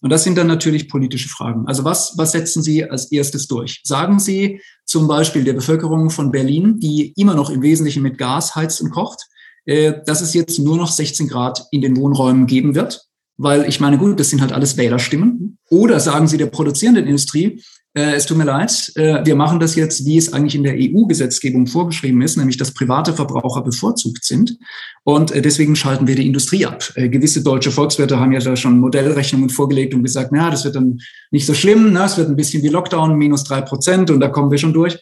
Und 0.00 0.10
das 0.10 0.22
sind 0.22 0.38
dann 0.38 0.46
natürlich 0.46 0.88
politische 0.88 1.28
Fragen. 1.28 1.66
Also 1.66 1.84
was, 1.84 2.14
was 2.16 2.32
setzen 2.32 2.62
Sie 2.62 2.84
als 2.84 3.10
erstes 3.10 3.48
durch? 3.48 3.80
Sagen 3.84 4.20
Sie 4.20 4.60
zum 4.84 5.08
Beispiel 5.08 5.44
der 5.44 5.54
Bevölkerung 5.54 6.10
von 6.10 6.30
Berlin, 6.30 6.78
die 6.78 7.12
immer 7.16 7.34
noch 7.34 7.50
im 7.50 7.62
Wesentlichen 7.62 8.02
mit 8.02 8.16
Gas 8.16 8.54
heizt 8.54 8.80
und 8.80 8.90
kocht, 8.90 9.26
äh, 9.64 9.94
dass 10.06 10.20
es 10.20 10.34
jetzt 10.34 10.58
nur 10.60 10.76
noch 10.76 10.90
16 10.90 11.28
Grad 11.28 11.66
in 11.72 11.80
den 11.80 11.96
Wohnräumen 11.96 12.46
geben 12.46 12.74
wird? 12.74 13.06
Weil 13.38 13.68
ich 13.68 13.80
meine, 13.80 13.98
gut, 13.98 14.18
das 14.20 14.30
sind 14.30 14.40
halt 14.40 14.52
alles 14.52 14.76
Wählerstimmen. 14.76 15.58
Oder 15.70 16.00
sagen 16.00 16.28
Sie 16.28 16.38
der 16.38 16.46
produzierenden 16.46 17.06
Industrie, 17.06 17.62
äh, 17.98 18.14
es 18.14 18.26
tut 18.26 18.38
mir 18.38 18.44
leid, 18.44 18.92
äh, 18.94 19.24
wir 19.24 19.34
machen 19.34 19.58
das 19.58 19.74
jetzt, 19.74 20.06
wie 20.06 20.16
es 20.16 20.32
eigentlich 20.32 20.54
in 20.54 20.62
der 20.62 20.76
EU-Gesetzgebung 20.78 21.66
vorgeschrieben 21.66 22.22
ist, 22.22 22.36
nämlich 22.36 22.56
dass 22.56 22.72
private 22.72 23.12
Verbraucher 23.12 23.62
bevorzugt 23.62 24.24
sind. 24.24 24.56
Und 25.02 25.32
äh, 25.32 25.42
deswegen 25.42 25.74
schalten 25.74 26.06
wir 26.06 26.14
die 26.14 26.26
Industrie 26.26 26.64
ab. 26.64 26.84
Gewisse 26.94 27.42
deutsche 27.42 27.72
Volkswirte 27.72 28.20
haben 28.20 28.30
ja 28.30 28.38
da 28.38 28.54
schon 28.54 28.78
Modellrechnungen 28.78 29.50
vorgelegt 29.50 29.94
und 29.94 30.04
gesagt, 30.04 30.30
na, 30.32 30.48
das 30.48 30.64
wird 30.64 30.76
dann 30.76 31.00
nicht 31.32 31.46
so 31.46 31.54
schlimm, 31.54 31.92
ne? 31.92 32.04
es 32.04 32.16
wird 32.16 32.28
ein 32.28 32.36
bisschen 32.36 32.62
wie 32.62 32.68
Lockdown, 32.68 33.16
minus 33.16 33.42
drei 33.42 33.62
Prozent 33.62 34.10
und 34.10 34.20
da 34.20 34.28
kommen 34.28 34.50
wir 34.50 34.58
schon 34.58 34.72
durch. 34.72 34.96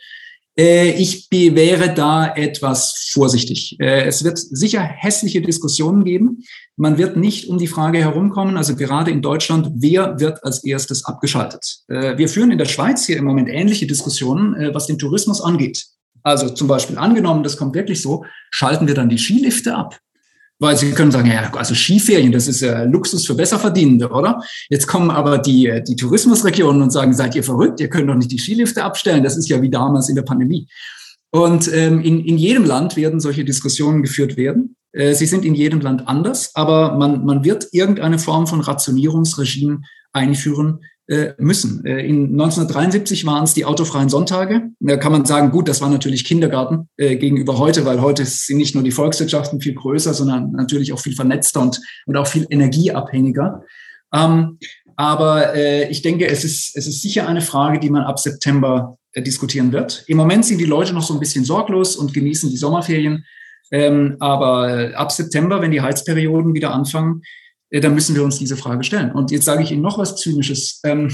Ich 0.59 1.29
wäre 1.31 1.93
da 1.93 2.35
etwas 2.35 3.11
vorsichtig. 3.13 3.77
Es 3.79 4.25
wird 4.25 4.39
sicher 4.39 4.81
hässliche 4.81 5.43
Diskussionen 5.43 6.03
geben. 6.03 6.45
Man 6.77 6.99
wird 6.99 7.17
nicht 7.17 7.49
um 7.49 7.59
die 7.59 7.67
Frage 7.67 7.99
herumkommen, 7.99 8.57
also 8.57 8.77
gerade 8.77 9.11
in 9.11 9.23
Deutschland, 9.23 9.71
wer 9.77 10.21
wird 10.21 10.45
als 10.45 10.63
erstes 10.63 11.05
abgeschaltet? 11.07 11.79
Äh, 11.89 12.19
wir 12.19 12.29
führen 12.29 12.51
in 12.51 12.59
der 12.59 12.67
Schweiz 12.67 13.07
hier 13.07 13.17
im 13.17 13.25
Moment 13.25 13.49
ähnliche 13.49 13.87
Diskussionen, 13.87 14.75
was 14.75 14.87
den 14.87 14.99
Tourismus 14.99 15.41
angeht. 15.41 15.87
Also 16.23 16.51
zum 16.51 16.67
Beispiel 16.67 16.99
angenommen, 16.99 17.45
das 17.45 17.57
kommt 17.57 17.75
wirklich 17.75 18.03
so, 18.03 18.25
schalten 18.51 18.89
wir 18.89 18.95
dann 18.95 19.09
die 19.09 19.17
Skilifte 19.17 19.77
ab? 19.77 19.99
Weil 20.59 20.77
Sie 20.77 20.91
können 20.93 21.13
sagen, 21.13 21.31
ja, 21.31 21.53
also 21.53 21.75
Skiferien, 21.75 22.33
das 22.33 22.49
ist 22.49 22.63
ja 22.63 22.83
Luxus 22.85 23.27
für 23.27 23.35
Besserverdienende, 23.35 24.09
oder? 24.09 24.43
Jetzt 24.71 24.87
kommen 24.87 25.11
aber 25.11 25.39
die, 25.39 25.83
die 25.87 25.97
Tourismusregionen 25.97 26.83
und 26.83 26.91
sagen, 26.91 27.13
seid 27.13 27.35
ihr 27.35 27.45
verrückt? 27.45 27.79
Ihr 27.79 27.89
könnt 27.89 28.09
doch 28.09 28.15
nicht 28.15 28.33
die 28.33 28.39
Skilifte 28.39 28.83
abstellen. 28.83 29.23
Das 29.23 29.37
ist 29.37 29.49
ja 29.49 29.61
wie 29.61 29.71
damals 29.71 30.09
in 30.09 30.17
der 30.17 30.23
Pandemie. 30.23 30.67
Und 31.31 31.71
ähm, 31.73 32.01
in, 32.01 32.25
in 32.25 32.39
jedem 32.39 32.65
Land 32.65 32.97
werden 32.97 33.21
solche 33.21 33.45
Diskussionen 33.45 34.03
geführt 34.03 34.39
werden. 34.39 34.77
Äh, 34.97 35.15
sie 35.15 35.27
sind 35.27 35.45
in 35.45 35.55
jedem 35.55 35.81
Land 35.81 36.09
anders, 36.09 36.51
aber 36.55 36.97
man, 36.97 37.25
man 37.25 37.45
wird 37.45 37.69
irgendeine 37.73 38.19
Form 38.19 38.47
von 38.47 38.61
Rationierungsregime 38.61 39.83
einführen, 40.13 40.81
äh, 41.09 41.35
müssen. 41.39 41.85
Äh, 41.85 42.05
in 42.05 42.33
1973 42.33 43.25
waren 43.27 43.45
es 43.45 43.55
die 43.55 43.65
autofreien 43.65 44.09
Sonntage. 44.09 44.71
Da 44.81 44.97
kann 44.97 45.13
man 45.13 45.25
sagen, 45.25 45.53
gut, 45.53 45.69
das 45.69 45.81
war 45.81 45.89
natürlich 45.89 46.25
Kindergarten 46.25 46.89
äh, 46.97 47.15
gegenüber 47.15 47.61
heute, 47.61 47.85
weil 47.85 48.01
heute 48.01 48.25
sind 48.25 48.57
nicht 48.57 48.75
nur 48.75 48.83
die 48.83 48.91
Volkswirtschaften 48.91 49.61
viel 49.61 49.75
größer, 49.75 50.15
sondern 50.15 50.51
natürlich 50.51 50.93
auch 50.93 50.99
viel 50.99 51.15
vernetzter 51.15 51.61
und, 51.61 51.81
und 52.07 52.17
auch 52.17 52.27
viel 52.27 52.45
energieabhängiger. 52.51 53.63
Ähm, 54.13 54.59
aber 54.97 55.55
ich 55.91 56.01
denke, 56.01 56.27
es 56.27 56.43
ist, 56.43 56.75
es 56.75 56.87
ist 56.87 57.03
sicher 57.03 57.29
eine 57.29 57.43
Frage, 57.43 57.79
die 57.79 57.91
man 57.91 58.05
ab 58.05 58.19
September 58.19 58.97
diskutieren 59.15 59.71
wird. 59.71 60.05
Im 60.07 60.17
Moment 60.17 60.47
sind 60.47 60.57
die 60.57 60.65
Leute 60.65 60.95
noch 60.95 61.03
so 61.03 61.13
ein 61.13 61.21
bisschen 61.21 61.45
sorglos 61.45 61.97
und 61.97 62.15
genießen 62.15 62.49
die 62.49 62.57
Sommerferien. 62.57 63.27
Ähm, 63.71 64.17
aber 64.21 64.93
ab 64.95 65.11
September, 65.13 65.61
wenn 65.61 65.73
die 65.73 65.81
Heizperioden 65.81 66.55
wieder 66.55 66.73
anfangen, 66.73 67.23
äh, 67.71 67.81
dann 67.81 67.95
müssen 67.95 68.15
wir 68.15 68.25
uns 68.25 68.39
diese 68.39 68.57
Frage 68.57 68.85
stellen. 68.85 69.13
Und 69.13 69.31
jetzt 69.31 69.45
sage 69.45 69.63
ich 69.63 69.73
Ihnen 69.73 69.83
noch 69.83 69.99
was 69.99 70.17
Zynisches. 70.17 70.81
Ähm, 70.85 71.11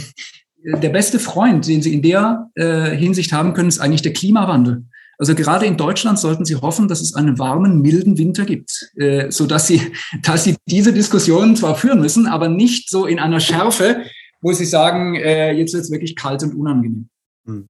der 0.65 0.91
beste 0.91 1.19
Freund, 1.19 1.67
den 1.67 1.83
Sie 1.83 1.93
in 1.93 2.03
der 2.03 2.51
äh, 2.55 2.91
Hinsicht 2.97 3.33
haben 3.33 3.53
können, 3.55 3.69
ist 3.69 3.81
eigentlich 3.81 4.03
der 4.03 4.13
Klimawandel. 4.13 4.85
Also 5.19 5.35
gerade 5.35 5.67
in 5.67 5.77
Deutschland 5.77 6.19
sollten 6.19 6.45
Sie 6.45 6.57
hoffen, 6.57 6.89
dass 6.89 7.01
es 7.01 7.15
einen 7.15 7.39
warmen, 7.39 7.81
milden 7.81 8.19
Winter 8.19 8.45
gibt, 8.45 8.91
äh, 8.97 9.31
so 9.31 9.47
dass 9.47 9.67
Sie, 9.67 9.81
dass 10.23 10.45
Sie 10.45 10.57
diese 10.67 10.93
Diskussionen 10.93 11.57
zwar 11.57 11.77
führen 11.77 12.01
müssen, 12.01 12.27
aber 12.27 12.49
nicht 12.49 12.91
so 12.91 13.07
in 13.07 13.19
einer 13.19 13.41
Schärfe, 13.41 14.03
wo 14.41 14.53
Sie 14.53 14.65
sagen, 14.65 15.15
äh, 15.15 15.53
jetzt 15.53 15.75
wird 15.75 15.85
es 15.85 15.91
wirklich 15.91 16.17
kalt 16.17 16.43
und 16.43 16.55
unangenehm. 16.55 17.09
Hm. 17.47 17.69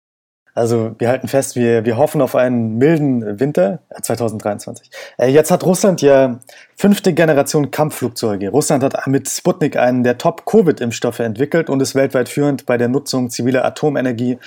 Also 0.54 0.94
wir 0.98 1.08
halten 1.08 1.28
fest, 1.28 1.56
wir, 1.56 1.84
wir 1.86 1.96
hoffen 1.96 2.20
auf 2.20 2.34
einen 2.34 2.76
milden 2.76 3.40
Winter 3.40 3.78
2023. 4.00 4.90
Äh, 5.18 5.28
jetzt 5.28 5.50
hat 5.50 5.64
Russland 5.64 6.02
ja 6.02 6.40
fünfte 6.76 7.14
Generation 7.14 7.70
Kampfflugzeuge. 7.70 8.50
Russland 8.50 8.82
hat 8.82 9.06
mit 9.06 9.28
Sputnik 9.28 9.76
einen 9.76 10.02
der 10.04 10.18
Top-Covid-Impfstoffe 10.18 11.20
entwickelt 11.20 11.70
und 11.70 11.80
ist 11.80 11.94
weltweit 11.94 12.28
führend 12.28 12.66
bei 12.66 12.76
der 12.76 12.88
Nutzung 12.88 13.30
ziviler 13.30 13.64
Atomenergie 13.64 14.38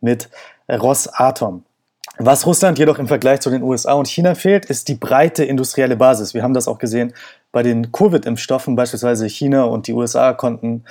mit 0.00 0.28
Rosatom. 0.68 1.64
Was 2.18 2.46
Russland 2.46 2.78
jedoch 2.78 2.98
im 2.98 3.08
Vergleich 3.08 3.40
zu 3.40 3.50
den 3.50 3.62
USA 3.62 3.94
und 3.94 4.06
China 4.06 4.36
fehlt, 4.36 4.66
ist 4.66 4.86
die 4.88 4.94
breite 4.94 5.44
industrielle 5.44 5.96
Basis. 5.96 6.32
Wir 6.32 6.44
haben 6.44 6.54
das 6.54 6.68
auch 6.68 6.78
gesehen 6.78 7.12
bei 7.50 7.64
den 7.64 7.90
Covid-Impfstoffen. 7.90 8.76
Beispielsweise 8.76 9.26
China 9.28 9.64
und 9.64 9.88
die 9.88 9.92
USA 9.94 10.32
konnten 10.32 10.84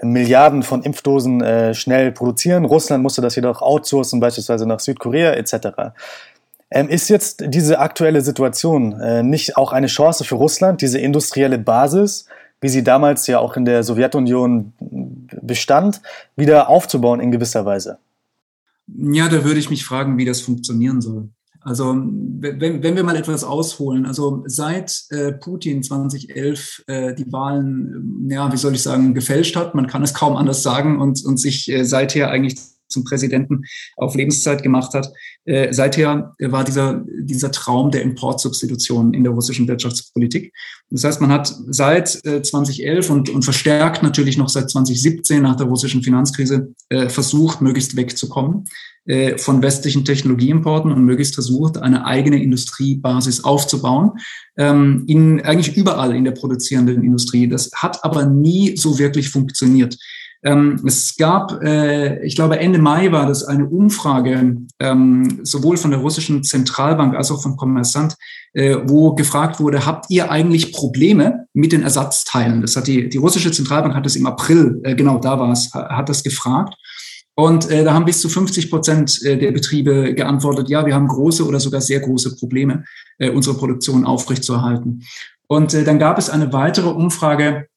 Milliarden 0.00 0.62
von 0.62 0.82
Impfdosen 0.82 1.42
äh, 1.42 1.74
schnell 1.74 2.12
produzieren. 2.12 2.64
Russland 2.64 3.02
musste 3.02 3.20
das 3.20 3.36
jedoch 3.36 3.60
outsourcen, 3.60 4.20
beispielsweise 4.20 4.66
nach 4.66 4.80
Südkorea 4.80 5.32
etc. 5.32 5.92
Ähm, 6.70 6.88
ist 6.88 7.10
jetzt 7.10 7.44
diese 7.46 7.78
aktuelle 7.78 8.22
Situation 8.22 8.98
äh, 9.00 9.22
nicht 9.22 9.56
auch 9.56 9.72
eine 9.72 9.88
Chance 9.88 10.24
für 10.24 10.36
Russland, 10.36 10.80
diese 10.80 10.98
industrielle 10.98 11.58
Basis, 11.58 12.26
wie 12.62 12.68
sie 12.68 12.82
damals 12.82 13.26
ja 13.26 13.38
auch 13.38 13.56
in 13.56 13.66
der 13.66 13.82
Sowjetunion 13.82 14.72
bestand, 15.42 16.00
wieder 16.36 16.68
aufzubauen 16.68 17.20
in 17.20 17.30
gewisser 17.30 17.66
Weise? 17.66 17.98
Ja, 18.86 19.28
da 19.28 19.44
würde 19.44 19.60
ich 19.60 19.68
mich 19.68 19.84
fragen, 19.84 20.16
wie 20.16 20.24
das 20.24 20.40
funktionieren 20.40 21.00
soll. 21.00 21.28
Also 21.64 21.94
wenn, 21.94 22.82
wenn 22.82 22.96
wir 22.96 23.04
mal 23.04 23.16
etwas 23.16 23.44
ausholen, 23.44 24.04
also 24.04 24.42
seit 24.46 25.04
äh, 25.10 25.32
Putin 25.32 25.82
2011 25.82 26.84
äh, 26.86 27.14
die 27.14 27.30
Wahlen, 27.32 28.28
ja, 28.28 28.52
wie 28.52 28.56
soll 28.56 28.74
ich 28.74 28.82
sagen, 28.82 29.14
gefälscht 29.14 29.54
hat, 29.54 29.74
man 29.74 29.86
kann 29.86 30.02
es 30.02 30.14
kaum 30.14 30.36
anders 30.36 30.62
sagen 30.62 31.00
und, 31.00 31.24
und 31.24 31.38
sich 31.38 31.70
äh, 31.70 31.84
seither 31.84 32.30
eigentlich 32.30 32.56
zum 32.88 33.04
Präsidenten 33.04 33.62
auf 33.96 34.14
Lebenszeit 34.14 34.62
gemacht 34.62 34.92
hat. 34.94 35.10
Äh, 35.44 35.72
seither 35.72 36.34
war 36.38 36.62
dieser, 36.62 37.02
dieser 37.06 37.50
Traum 37.50 37.90
der 37.90 38.02
Importsubstitution 38.02 39.14
in 39.14 39.24
der 39.24 39.32
russischen 39.32 39.66
Wirtschaftspolitik. 39.66 40.52
Das 40.90 41.04
heißt, 41.04 41.20
man 41.20 41.32
hat 41.32 41.54
seit 41.68 42.24
äh, 42.26 42.42
2011 42.42 43.10
und, 43.10 43.30
und 43.30 43.42
verstärkt 43.44 44.02
natürlich 44.02 44.36
noch 44.36 44.48
seit 44.48 44.70
2017 44.70 45.42
nach 45.42 45.56
der 45.56 45.66
russischen 45.66 46.02
Finanzkrise 46.02 46.74
äh, 46.90 47.08
versucht, 47.08 47.62
möglichst 47.62 47.96
wegzukommen 47.96 48.64
äh, 48.64 48.66
von 49.36 49.62
westlichen 49.62 50.04
Technologieimporten 50.04 50.92
und 50.92 51.04
möglichst 51.04 51.34
versucht, 51.34 51.76
eine 51.76 52.06
eigene 52.06 52.40
Industriebasis 52.40 53.42
aufzubauen, 53.42 54.12
ähm, 54.56 55.04
in, 55.08 55.40
eigentlich 55.40 55.76
überall 55.76 56.14
in 56.14 56.24
der 56.24 56.30
produzierenden 56.32 57.02
Industrie. 57.02 57.48
Das 57.48 57.70
hat 57.74 58.04
aber 58.04 58.26
nie 58.26 58.76
so 58.76 58.98
wirklich 58.98 59.28
funktioniert. 59.28 59.96
Ähm, 60.44 60.80
es 60.84 61.16
gab, 61.16 61.62
äh, 61.62 62.24
ich 62.24 62.34
glaube, 62.34 62.58
Ende 62.58 62.80
Mai 62.80 63.12
war 63.12 63.26
das 63.26 63.44
eine 63.44 63.66
Umfrage, 63.66 64.56
ähm, 64.80 65.40
sowohl 65.44 65.76
von 65.76 65.92
der 65.92 66.00
russischen 66.00 66.42
Zentralbank 66.42 67.14
als 67.14 67.30
auch 67.30 67.40
vom 67.40 67.56
Kommersant, 67.56 68.16
äh, 68.52 68.76
wo 68.84 69.14
gefragt 69.14 69.60
wurde, 69.60 69.86
habt 69.86 70.06
ihr 70.08 70.32
eigentlich 70.32 70.72
Probleme 70.72 71.46
mit 71.54 71.70
den 71.70 71.82
Ersatzteilen? 71.82 72.60
Das 72.60 72.74
hat 72.74 72.88
die, 72.88 73.08
die 73.08 73.18
russische 73.18 73.52
Zentralbank 73.52 73.94
hat 73.94 74.04
es 74.04 74.16
im 74.16 74.26
April, 74.26 74.80
äh, 74.82 74.96
genau 74.96 75.18
da 75.18 75.38
war 75.38 75.52
es, 75.52 75.72
hat 75.72 76.08
das 76.08 76.24
gefragt. 76.24 76.74
Und 77.34 77.70
äh, 77.70 77.82
da 77.82 77.94
haben 77.94 78.04
bis 78.04 78.20
zu 78.20 78.28
50 78.28 78.70
Prozent 78.70 79.22
äh, 79.22 79.38
der 79.38 79.52
Betriebe 79.52 80.14
geantwortet, 80.14 80.68
ja, 80.68 80.84
wir 80.84 80.94
haben 80.94 81.08
große 81.08 81.46
oder 81.46 81.60
sogar 81.60 81.80
sehr 81.80 82.00
große 82.00 82.36
Probleme, 82.36 82.84
äh, 83.18 83.30
unsere 83.30 83.56
Produktion 83.56 84.04
aufrechtzuerhalten. 84.04 85.02
Und 85.46 85.72
äh, 85.72 85.84
dann 85.84 85.98
gab 85.98 86.18
es 86.18 86.28
eine 86.28 86.52
weitere 86.52 86.88
Umfrage, 86.88 87.68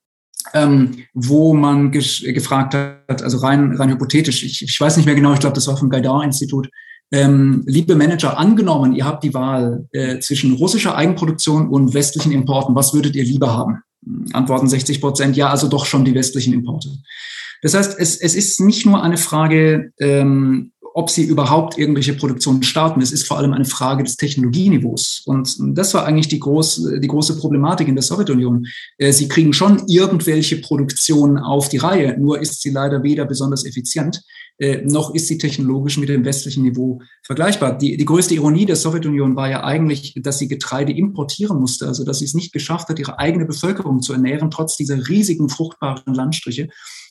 ähm, 0.53 1.05
wo 1.13 1.53
man 1.53 1.91
gefragt 1.91 2.73
hat, 2.73 3.23
also 3.23 3.37
rein, 3.37 3.75
rein 3.75 3.89
hypothetisch, 3.89 4.43
ich, 4.43 4.61
ich 4.61 4.79
weiß 4.79 4.97
nicht 4.97 5.05
mehr 5.05 5.15
genau, 5.15 5.33
ich 5.33 5.39
glaube, 5.39 5.55
das 5.55 5.67
war 5.67 5.77
vom 5.77 5.89
Gaidar-Institut, 5.89 6.69
ähm, 7.11 7.63
liebe 7.65 7.95
Manager, 7.95 8.37
angenommen, 8.37 8.93
ihr 8.93 9.05
habt 9.05 9.23
die 9.23 9.33
Wahl 9.33 9.87
äh, 9.91 10.19
zwischen 10.19 10.55
russischer 10.55 10.95
Eigenproduktion 10.95 11.69
und 11.69 11.93
westlichen 11.93 12.31
Importen, 12.31 12.75
was 12.75 12.93
würdet 12.93 13.15
ihr 13.15 13.23
lieber 13.23 13.53
haben? 13.53 13.81
Antworten 14.33 14.67
60 14.67 15.01
Prozent, 15.01 15.37
ja, 15.37 15.49
also 15.49 15.67
doch 15.67 15.85
schon 15.85 16.05
die 16.05 16.13
westlichen 16.13 16.53
Importe. 16.53 16.89
Das 17.65 17.73
heißt, 17.73 17.95
es, 17.97 18.17
es 18.17 18.35
ist 18.35 18.59
nicht 18.59 18.85
nur 18.85 19.01
eine 19.01 19.17
Frage, 19.17 19.91
ähm, 19.99 20.71
ob 20.93 21.09
sie 21.09 21.23
überhaupt 21.23 21.79
irgendwelche 21.79 22.13
Produktionen 22.13 22.61
starten. 22.61 23.01
Es 23.01 23.11
ist 23.11 23.27
vor 23.27 23.39
allem 23.39 23.53
eine 23.53 23.65
Frage 23.65 24.03
des 24.03 24.17
Technologieniveaus. 24.17 25.23
Und 25.25 25.57
das 25.75 25.95
war 25.95 26.05
eigentlich 26.05 26.27
die, 26.27 26.39
groß, 26.39 26.91
die 27.01 27.07
große 27.07 27.37
Problematik 27.37 27.87
in 27.87 27.95
der 27.95 28.03
Sowjetunion. 28.03 28.67
Äh, 28.99 29.11
sie 29.13 29.27
kriegen 29.27 29.51
schon 29.51 29.81
irgendwelche 29.87 30.57
Produktionen 30.57 31.39
auf 31.39 31.67
die 31.67 31.77
Reihe, 31.77 32.15
nur 32.19 32.39
ist 32.39 32.61
sie 32.61 32.69
leider 32.69 33.01
weder 33.01 33.25
besonders 33.25 33.65
effizient, 33.65 34.21
äh, 34.59 34.83
noch 34.83 35.15
ist 35.15 35.27
sie 35.27 35.39
technologisch 35.39 35.97
mit 35.97 36.09
dem 36.09 36.23
westlichen 36.23 36.61
Niveau 36.61 37.01
vergleichbar. 37.23 37.79
Die, 37.79 37.97
die 37.97 38.05
größte 38.05 38.35
Ironie 38.35 38.67
der 38.67 38.75
Sowjetunion 38.75 39.35
war 39.35 39.49
ja 39.49 39.63
eigentlich, 39.63 40.13
dass 40.21 40.37
sie 40.37 40.47
Getreide 40.47 40.93
importieren 40.93 41.59
musste, 41.59 41.87
also 41.87 42.05
dass 42.05 42.19
sie 42.19 42.25
es 42.25 42.35
nicht 42.35 42.53
geschafft 42.53 42.89
hat, 42.89 42.99
ihre 42.99 43.17
eigene 43.17 43.45
Bevölkerung 43.45 44.03
zu 44.03 44.13
ernähren, 44.13 44.51
trotz 44.51 44.77
dieser 44.77 45.09
riesigen 45.09 45.49
fruchtbaren 45.49 46.13
Landstriche. 46.13 46.69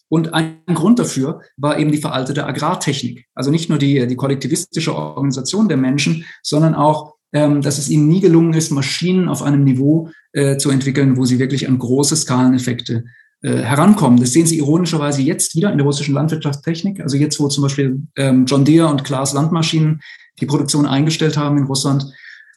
Und 0.08 0.34
ein 0.34 0.58
Grund 0.72 0.98
dafür 0.98 1.40
war 1.56 1.78
eben 1.78 1.90
die 1.90 1.98
veraltete 1.98 2.46
Agrartechnik. 2.46 3.26
Also 3.34 3.50
nicht 3.50 3.68
nur 3.68 3.78
die, 3.78 4.06
die 4.06 4.16
kollektivistische 4.16 4.94
Organisation 4.94 5.68
der 5.68 5.76
Menschen, 5.76 6.24
sondern 6.42 6.74
auch, 6.74 7.14
ähm, 7.32 7.62
dass 7.62 7.78
es 7.78 7.88
ihnen 7.88 8.08
nie 8.08 8.20
gelungen 8.20 8.54
ist, 8.54 8.70
Maschinen 8.70 9.28
auf 9.28 9.42
einem 9.42 9.64
Niveau 9.64 10.10
äh, 10.32 10.56
zu 10.56 10.70
entwickeln, 10.70 11.16
wo 11.16 11.24
sie 11.24 11.38
wirklich 11.38 11.68
an 11.68 11.78
große 11.78 12.16
Skaleneffekte 12.16 13.04
äh, 13.42 13.58
herankommen. 13.58 14.20
Das 14.20 14.32
sehen 14.32 14.46
Sie 14.46 14.58
ironischerweise 14.58 15.20
jetzt 15.20 15.54
wieder 15.54 15.70
in 15.70 15.78
der 15.78 15.86
russischen 15.86 16.14
Landwirtschaftstechnik. 16.14 17.00
Also 17.00 17.16
jetzt, 17.16 17.38
wo 17.40 17.48
zum 17.48 17.62
Beispiel 17.62 18.02
ähm, 18.16 18.46
John 18.46 18.64
Deere 18.64 18.88
und 18.88 19.04
Klaas 19.04 19.34
Landmaschinen 19.34 20.00
die 20.40 20.46
Produktion 20.46 20.86
eingestellt 20.86 21.36
haben 21.36 21.58
in 21.58 21.64
Russland. 21.64 22.06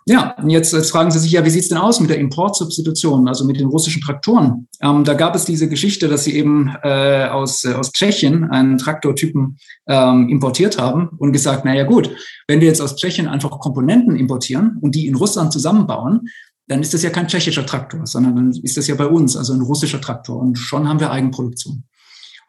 Ja, 0.10 0.36
und 0.38 0.50
jetzt, 0.50 0.72
jetzt 0.72 0.92
fragen 0.92 1.12
Sie 1.12 1.20
sich 1.20 1.34
ja, 1.34 1.44
wie 1.44 1.50
sieht's 1.50 1.68
denn 1.68 1.78
aus 1.78 2.00
mit 2.00 2.10
der 2.10 2.18
Importsubstitution, 2.18 3.28
also 3.28 3.44
mit 3.44 3.60
den 3.60 3.68
russischen 3.68 4.02
Traktoren? 4.02 4.70
Ähm, 4.82 5.04
da 5.04 5.14
gab 5.14 5.36
es 5.36 5.44
diese 5.44 5.68
Geschichte, 5.68 6.08
dass 6.08 6.24
sie 6.24 6.34
eben 6.36 6.74
äh, 6.82 7.28
aus, 7.30 7.66
äh, 7.66 7.74
aus 7.74 7.92
Tschechien 7.92 8.46
einen 8.46 8.78
Traktortypen 8.78 9.58
ähm, 9.88 10.30
importiert 10.30 10.80
haben 10.80 11.10
und 11.18 11.34
gesagt, 11.34 11.66
naja 11.66 11.84
gut, 11.84 12.10
wenn 12.48 12.62
wir 12.62 12.68
jetzt 12.70 12.82
aus 12.82 12.96
Tschechien 12.96 13.28
einfach 13.28 13.50
Komponenten 13.60 14.16
importieren 14.16 14.78
und 14.80 14.96
die 14.96 15.08
in 15.08 15.16
Russland 15.16 15.52
zusammenbauen, 15.52 16.30
dann 16.68 16.82
ist 16.82 16.94
das 16.94 17.04
ja 17.04 17.10
kein 17.10 17.28
tschechischer 17.28 17.66
Traktor, 17.66 18.06
sondern 18.06 18.36
dann 18.36 18.52
ist 18.52 18.78
das 18.78 18.88
ja 18.88 18.96
bei 18.96 19.08
uns, 19.08 19.36
also 19.36 19.54
ein 19.54 19.62
russischer 19.62 20.00
Traktor. 20.00 20.38
Und 20.38 20.58
schon 20.58 20.88
haben 20.88 21.02
wir 21.02 21.12
Eigenproduktion. 21.12 21.84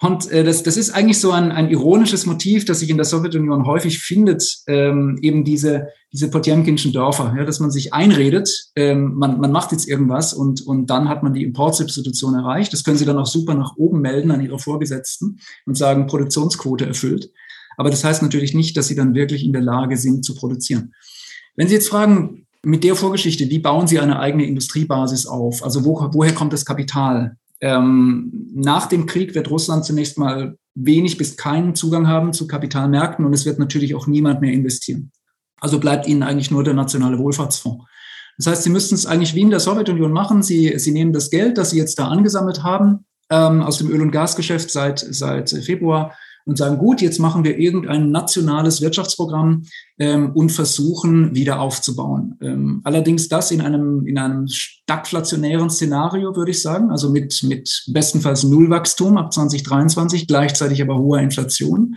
Und 0.01 0.31
äh, 0.31 0.45
das, 0.45 0.63
das 0.63 0.77
ist 0.77 0.91
eigentlich 0.91 1.19
so 1.19 1.33
ein, 1.33 1.51
ein 1.51 1.71
ironisches 1.71 2.25
Motiv, 2.25 2.65
das 2.65 2.81
sich 2.81 2.91
in 2.91 2.97
der 2.97 3.05
Sowjetunion 3.05 3.67
häufig 3.67 3.99
findet, 3.99 4.59
ähm, 4.69 5.19
eben 5.23 5.45
diese, 5.45 5.89
diese 6.13 6.31
Potjemkinschen 6.31 6.93
Dörfer, 6.93 7.35
ja, 7.37 7.45
dass 7.45 7.59
man 7.59 7.73
sich 7.73 7.93
einredet, 7.93 8.49
ähm, 8.77 9.15
man, 9.15 9.41
man 9.41 9.51
macht 9.51 9.73
jetzt 9.73 9.89
irgendwas 9.89 10.33
und, 10.33 10.65
und 10.65 10.87
dann 10.87 11.09
hat 11.09 11.25
man 11.25 11.35
die 11.35 11.43
Importsubstitution 11.43 12.37
erreicht. 12.37 12.73
Das 12.73 12.85
können 12.85 12.97
Sie 12.97 13.05
dann 13.05 13.19
auch 13.19 13.27
super 13.27 13.55
nach 13.55 13.77
oben 13.77 14.01
melden 14.01 14.31
an 14.31 14.41
Ihre 14.41 14.61
Vorgesetzten 14.61 15.41
und 15.67 15.77
sagen, 15.77 16.07
Produktionsquote 16.07 16.87
erfüllt. 16.87 17.33
Aber 17.77 17.91
das 17.91 18.05
heißt 18.05 18.23
natürlich 18.23 18.55
nicht, 18.55 18.77
dass 18.77 18.87
Sie 18.87 18.95
dann 18.95 19.15
wirklich 19.15 19.45
in 19.45 19.53
der 19.53 19.63
Lage 19.63 19.97
sind 19.97 20.25
zu 20.25 20.37
produzieren. 20.37 20.95
Wenn 21.57 21.67
Sie 21.67 21.75
jetzt 21.75 21.89
fragen, 21.89 22.47
mit 22.63 22.85
der 22.85 22.95
Vorgeschichte, 22.95 23.51
wie 23.51 23.59
bauen 23.59 23.89
Sie 23.89 23.99
eine 23.99 24.21
eigene 24.21 24.45
Industriebasis 24.45 25.27
auf? 25.27 25.65
Also 25.65 25.85
wo, 25.85 26.09
woher 26.13 26.35
kommt 26.35 26.53
das 26.53 26.65
Kapital? 26.65 27.37
Ähm, 27.61 28.51
nach 28.55 28.87
dem 28.87 29.07
Krieg 29.07 29.35
wird 29.35 29.51
Russland 29.51 29.85
zunächst 29.85 30.19
mal 30.19 30.57
wenig 30.75 31.19
bis 31.19 31.37
keinen 31.37 31.75
Zugang 31.75 32.07
haben 32.07 32.33
zu 32.33 32.47
Kapitalmärkten 32.47 33.25
und 33.25 33.33
es 33.33 33.45
wird 33.45 33.59
natürlich 33.59 33.95
auch 33.95 34.07
niemand 34.07 34.41
mehr 34.41 34.53
investieren. 34.53 35.11
Also 35.61 35.81
bleibt 35.81 36.07
ihnen 36.07 36.23
eigentlich 36.23 36.51
nur 36.51 36.63
der 36.63 36.75
nationale 36.75 37.19
Wohlfahrtsfonds. 37.19 37.85
Das 38.37 38.47
heißt, 38.47 38.63
sie 38.63 38.71
müssten 38.71 38.95
es 38.95 39.07
eigentlich 39.07 39.35
wie 39.35 39.41
in 39.41 39.51
der 39.51 39.59
Sowjetunion 39.59 40.13
machen. 40.13 40.45
Sie, 40.45 40.79
sie 40.79 40.93
nehmen 40.93 41.13
das 41.13 41.31
Geld, 41.31 41.59
das 41.59 41.71
sie 41.71 41.79
jetzt 41.79 41.99
da 41.99 42.07
angesammelt 42.07 42.63
haben, 42.63 43.05
ähm, 43.31 43.63
aus 43.63 43.79
dem 43.79 43.91
Öl- 43.91 44.03
und 44.03 44.13
Gasgeschäft 44.13 44.71
seit, 44.71 45.01
seit 45.01 45.51
Februar 45.51 46.15
und 46.49 46.57
sagen, 46.57 46.79
gut, 46.79 47.03
jetzt 47.03 47.19
machen 47.19 47.45
wir 47.45 47.59
irgendein 47.59 48.11
nationales 48.11 48.81
Wirtschaftsprogramm 48.81 49.65
ähm, 49.99 50.33
und 50.35 50.51
versuchen 50.51 51.35
wieder 51.35 51.61
aufzubauen. 51.61 52.39
Ähm, 52.41 52.81
allerdings 52.85 53.29
das 53.29 53.51
in 53.51 53.61
einem, 53.61 54.07
in 54.07 54.17
einem 54.17 54.49
stagflationären 54.49 55.69
Szenario, 55.69 56.35
würde 56.35 56.53
ich 56.53 56.63
sagen, 56.63 56.91
also 56.91 57.11
mit, 57.11 57.43
mit 57.43 57.85
bestenfalls 57.89 58.45
Nullwachstum 58.45 59.19
ab 59.19 59.33
2023, 59.33 60.27
gleichzeitig 60.27 60.81
aber 60.81 60.97
hoher 60.97 61.21
Inflation. 61.21 61.97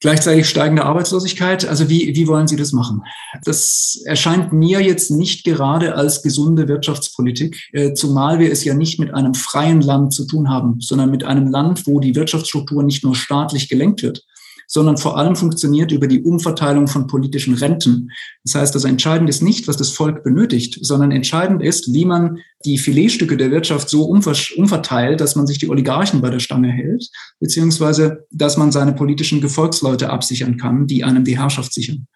Gleichzeitig 0.00 0.48
steigende 0.48 0.84
Arbeitslosigkeit. 0.84 1.66
Also 1.66 1.88
wie, 1.88 2.14
wie 2.14 2.28
wollen 2.28 2.46
Sie 2.46 2.54
das 2.54 2.72
machen? 2.72 3.02
Das 3.44 4.00
erscheint 4.04 4.52
mir 4.52 4.80
jetzt 4.80 5.10
nicht 5.10 5.44
gerade 5.44 5.96
als 5.96 6.22
gesunde 6.22 6.68
Wirtschaftspolitik, 6.68 7.68
äh, 7.72 7.94
zumal 7.94 8.38
wir 8.38 8.52
es 8.52 8.64
ja 8.64 8.74
nicht 8.74 9.00
mit 9.00 9.12
einem 9.12 9.34
freien 9.34 9.80
Land 9.80 10.12
zu 10.12 10.24
tun 10.24 10.48
haben, 10.48 10.80
sondern 10.80 11.10
mit 11.10 11.24
einem 11.24 11.48
Land, 11.48 11.86
wo 11.88 11.98
die 11.98 12.14
Wirtschaftsstruktur 12.14 12.84
nicht 12.84 13.02
nur 13.02 13.16
staatlich 13.16 13.68
gelenkt 13.68 14.04
wird, 14.04 14.24
sondern 14.70 14.98
vor 14.98 15.16
allem 15.16 15.34
funktioniert 15.34 15.90
über 15.90 16.06
die 16.06 16.22
Umverteilung 16.22 16.86
von 16.86 17.06
politischen 17.06 17.54
Renten. 17.54 18.10
Das 18.44 18.54
heißt 18.54 18.74
also, 18.74 18.86
entscheidend 18.86 19.28
ist 19.30 19.42
nicht, 19.42 19.66
was 19.66 19.78
das 19.78 19.90
Volk 19.90 20.22
benötigt, 20.22 20.78
sondern 20.82 21.10
entscheidend 21.10 21.62
ist, 21.62 21.92
wie 21.94 22.04
man 22.04 22.38
die 22.66 22.76
Filetstücke 22.76 23.38
der 23.38 23.50
Wirtschaft 23.50 23.88
so 23.88 24.04
umverteilt, 24.04 25.20
dass 25.20 25.36
man 25.36 25.46
sich 25.46 25.58
die 25.58 25.70
Oligarchen 25.70 26.20
bei 26.20 26.28
der 26.28 26.38
Stange 26.38 26.70
hält, 26.70 27.08
beziehungsweise 27.40 28.26
dass 28.30 28.58
man 28.58 28.70
seine 28.70 28.92
politischen 28.92 29.40
Gefolgsleute 29.40 30.10
absichern 30.10 30.58
kann, 30.58 30.86
die 30.86 31.02
einem 31.02 31.24
die 31.24 31.38
Herrschaft 31.38 31.72
sichern. 31.72 32.06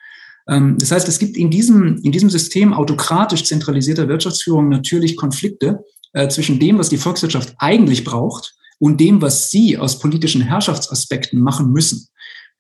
Ähm, 0.47 0.77
das 0.79 0.93
heißt, 0.93 1.09
es 1.09 1.19
gibt 1.19 1.39
in 1.39 1.51
diesem, 1.51 1.99
in 2.03 2.13
diesem 2.13 2.29
System 2.29 2.75
autokratisch 2.75 3.45
zentralisierter 3.45 4.09
Wirtschaftsführung 4.09 4.69
natürlich 4.69 5.17
Konflikte 5.17 5.85
äh, 6.13 6.29
zwischen 6.29 6.59
dem, 6.59 6.79
was 6.79 6.91
die 6.91 6.99
Volkswirtschaft 6.99 7.55
eigentlich 7.57 8.05
braucht 8.05 8.55
und 8.79 9.01
dem, 9.01 9.23
was 9.23 9.51
sie 9.51 9.79
aus 9.79 9.99
politischen 9.99 10.43
Herrschaftsaspekten 10.43 11.41
machen 11.41 11.73
müssen. 11.73 12.09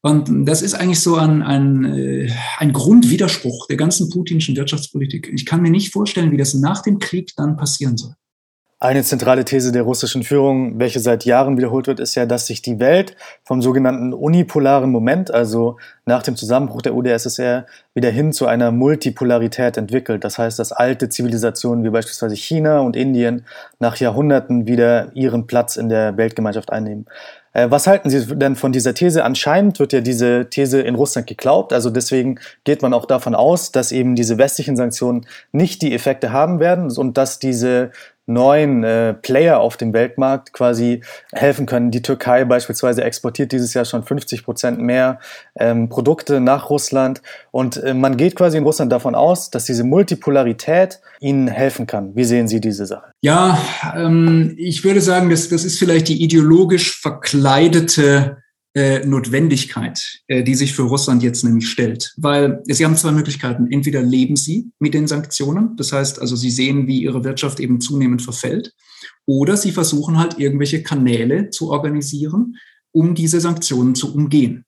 Und 0.04 0.46
das 0.46 0.62
ist 0.62 0.74
eigentlich 0.74 1.00
so 1.00 1.14
ein, 1.14 1.42
ein, 1.42 1.84
äh, 1.84 2.28
ein 2.58 2.72
Grundwiderspruch 2.72 3.68
der 3.68 3.76
ganzen 3.76 4.10
putinschen 4.10 4.56
Wirtschaftspolitik. 4.56 5.30
Ich 5.32 5.46
kann 5.46 5.62
mir 5.62 5.70
nicht 5.70 5.92
vorstellen, 5.92 6.32
wie 6.32 6.36
das 6.36 6.54
nach 6.54 6.82
dem 6.82 6.98
Krieg 6.98 7.32
dann 7.36 7.56
passieren 7.56 7.96
soll. 7.96 8.14
Eine 8.82 9.04
zentrale 9.04 9.44
These 9.44 9.70
der 9.70 9.84
russischen 9.84 10.24
Führung, 10.24 10.80
welche 10.80 10.98
seit 10.98 11.24
Jahren 11.24 11.56
wiederholt 11.56 11.86
wird, 11.86 12.00
ist 12.00 12.16
ja, 12.16 12.26
dass 12.26 12.48
sich 12.48 12.62
die 12.62 12.80
Welt 12.80 13.14
vom 13.44 13.62
sogenannten 13.62 14.12
unipolaren 14.12 14.90
Moment, 14.90 15.32
also 15.32 15.76
nach 16.04 16.24
dem 16.24 16.34
Zusammenbruch 16.34 16.82
der 16.82 16.96
UdSSR, 16.96 17.64
wieder 17.94 18.10
hin 18.10 18.32
zu 18.32 18.48
einer 18.48 18.72
Multipolarität 18.72 19.76
entwickelt. 19.76 20.24
Das 20.24 20.36
heißt, 20.36 20.58
dass 20.58 20.72
alte 20.72 21.08
Zivilisationen 21.08 21.84
wie 21.84 21.90
beispielsweise 21.90 22.34
China 22.34 22.80
und 22.80 22.96
Indien 22.96 23.46
nach 23.78 23.98
Jahrhunderten 23.98 24.66
wieder 24.66 25.14
ihren 25.14 25.46
Platz 25.46 25.76
in 25.76 25.88
der 25.88 26.16
Weltgemeinschaft 26.16 26.72
einnehmen. 26.72 27.06
Äh, 27.52 27.70
was 27.70 27.86
halten 27.86 28.10
Sie 28.10 28.36
denn 28.36 28.56
von 28.56 28.72
dieser 28.72 28.94
These? 28.94 29.24
Anscheinend 29.24 29.78
wird 29.78 29.92
ja 29.92 30.00
diese 30.00 30.48
These 30.48 30.80
in 30.80 30.94
Russland 30.94 31.26
geglaubt. 31.26 31.72
Also 31.72 31.90
deswegen 31.90 32.40
geht 32.64 32.82
man 32.82 32.94
auch 32.94 33.04
davon 33.04 33.34
aus, 33.34 33.72
dass 33.72 33.92
eben 33.92 34.16
diese 34.16 34.38
westlichen 34.38 34.76
Sanktionen 34.76 35.26
nicht 35.52 35.82
die 35.82 35.94
Effekte 35.94 36.32
haben 36.32 36.60
werden 36.60 36.90
und 36.96 37.18
dass 37.18 37.38
diese 37.38 37.90
neuen 38.26 38.84
äh, 38.84 39.14
Player 39.14 39.60
auf 39.60 39.76
dem 39.76 39.92
Weltmarkt 39.92 40.52
quasi 40.52 41.02
helfen 41.32 41.66
können. 41.66 41.90
Die 41.90 42.02
Türkei 42.02 42.44
beispielsweise 42.44 43.02
exportiert 43.02 43.52
dieses 43.52 43.74
Jahr 43.74 43.84
schon 43.84 44.04
50 44.04 44.44
Prozent 44.44 44.80
mehr 44.80 45.18
ähm, 45.56 45.88
Produkte 45.88 46.40
nach 46.40 46.70
Russland. 46.70 47.20
Und 47.50 47.82
äh, 47.82 47.94
man 47.94 48.16
geht 48.16 48.36
quasi 48.36 48.58
in 48.58 48.64
Russland 48.64 48.92
davon 48.92 49.14
aus, 49.14 49.50
dass 49.50 49.64
diese 49.64 49.84
Multipolarität 49.84 51.00
ihnen 51.20 51.48
helfen 51.48 51.86
kann. 51.86 52.14
Wie 52.14 52.24
sehen 52.24 52.48
Sie 52.48 52.60
diese 52.60 52.86
Sache? 52.86 53.12
Ja, 53.22 53.58
ähm, 53.96 54.54
ich 54.56 54.84
würde 54.84 55.00
sagen, 55.00 55.30
das, 55.30 55.48
das 55.48 55.64
ist 55.64 55.78
vielleicht 55.78 56.08
die 56.08 56.22
ideologisch 56.22 57.00
verkleidete 57.00 58.42
äh, 58.74 59.04
Notwendigkeit, 59.04 60.22
äh, 60.28 60.42
die 60.42 60.54
sich 60.54 60.74
für 60.74 60.82
Russland 60.82 61.22
jetzt 61.22 61.44
nämlich 61.44 61.68
stellt. 61.68 62.14
Weil 62.16 62.62
Sie 62.64 62.84
haben 62.84 62.96
zwei 62.96 63.12
Möglichkeiten. 63.12 63.70
Entweder 63.70 64.02
leben 64.02 64.36
Sie 64.36 64.70
mit 64.78 64.94
den 64.94 65.06
Sanktionen, 65.06 65.76
das 65.76 65.92
heißt 65.92 66.20
also, 66.20 66.36
Sie 66.36 66.50
sehen, 66.50 66.86
wie 66.86 67.02
Ihre 67.02 67.24
Wirtschaft 67.24 67.60
eben 67.60 67.80
zunehmend 67.80 68.22
verfällt, 68.22 68.72
oder 69.26 69.56
Sie 69.56 69.72
versuchen 69.72 70.18
halt 70.18 70.38
irgendwelche 70.38 70.82
Kanäle 70.82 71.50
zu 71.50 71.70
organisieren, 71.70 72.56
um 72.92 73.14
diese 73.14 73.40
Sanktionen 73.40 73.94
zu 73.94 74.14
umgehen. 74.14 74.64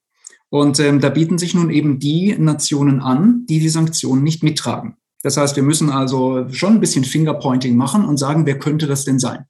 Und 0.51 0.79
ähm, 0.79 1.01
da 1.01 1.09
bieten 1.09 1.39
sich 1.39 1.55
nun 1.55 1.71
eben 1.71 1.99
die 1.99 2.37
Nationen 2.39 3.01
an, 3.01 3.45
die 3.49 3.59
die 3.59 3.69
Sanktionen 3.69 4.23
nicht 4.23 4.43
mittragen. 4.43 4.97
Das 5.23 5.37
heißt, 5.37 5.57
wir 5.57 5.63
müssen 5.63 5.91
also 5.91 6.47
schon 6.53 6.75
ein 6.75 6.81
bisschen 6.81 7.05
Fingerpointing 7.05 7.77
machen 7.77 8.05
und 8.05 8.19
sagen, 8.19 8.45
wer 8.47 8.59
könnte 8.59 8.87
das 8.87 9.05
denn 9.05 9.19
sein? 9.19 9.47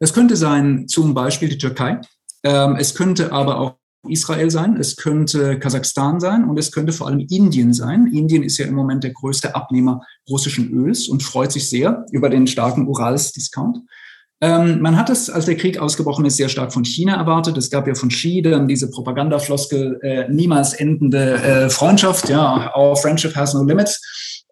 Das 0.00 0.12
könnte 0.12 0.36
sein 0.36 0.88
zum 0.88 1.14
Beispiel 1.14 1.48
die 1.48 1.58
Türkei. 1.58 2.00
Ähm, 2.42 2.74
es 2.76 2.96
könnte 2.96 3.32
aber 3.32 3.60
auch 3.60 3.76
Israel 4.08 4.50
sein, 4.50 4.76
es 4.76 4.96
könnte 4.96 5.58
Kasachstan 5.58 6.18
sein 6.20 6.44
und 6.44 6.58
es 6.58 6.72
könnte 6.72 6.92
vor 6.92 7.06
allem 7.06 7.20
Indien 7.20 7.72
sein. 7.72 8.08
Indien 8.12 8.42
ist 8.42 8.58
ja 8.58 8.66
im 8.66 8.74
Moment 8.74 9.04
der 9.04 9.12
größte 9.12 9.54
Abnehmer 9.54 10.00
russischen 10.28 10.72
Öls 10.72 11.08
und 11.08 11.22
freut 11.22 11.52
sich 11.52 11.70
sehr 11.70 12.04
über 12.10 12.28
den 12.28 12.46
starken 12.46 12.88
Urals-Discount. 12.88 13.78
Ähm, 14.40 14.80
man 14.80 14.96
hat 14.96 15.08
es, 15.08 15.30
als 15.30 15.44
der 15.44 15.56
Krieg 15.56 15.78
ausgebrochen 15.78 16.24
ist, 16.24 16.36
sehr 16.36 16.48
stark 16.48 16.72
von 16.72 16.84
China 16.84 17.14
erwartet. 17.14 17.56
Es 17.56 17.70
gab 17.70 17.86
ja 17.86 17.94
von 17.94 18.08
Xi 18.08 18.42
dann 18.42 18.66
diese 18.66 18.90
Propagandafloskel, 18.90 20.00
äh, 20.02 20.28
niemals 20.28 20.74
endende 20.74 21.34
äh, 21.34 21.70
Freundschaft, 21.70 22.28
ja, 22.28 22.76
our 22.76 22.96
friendship 22.96 23.36
has 23.36 23.54
no 23.54 23.62
limits. 23.62 24.00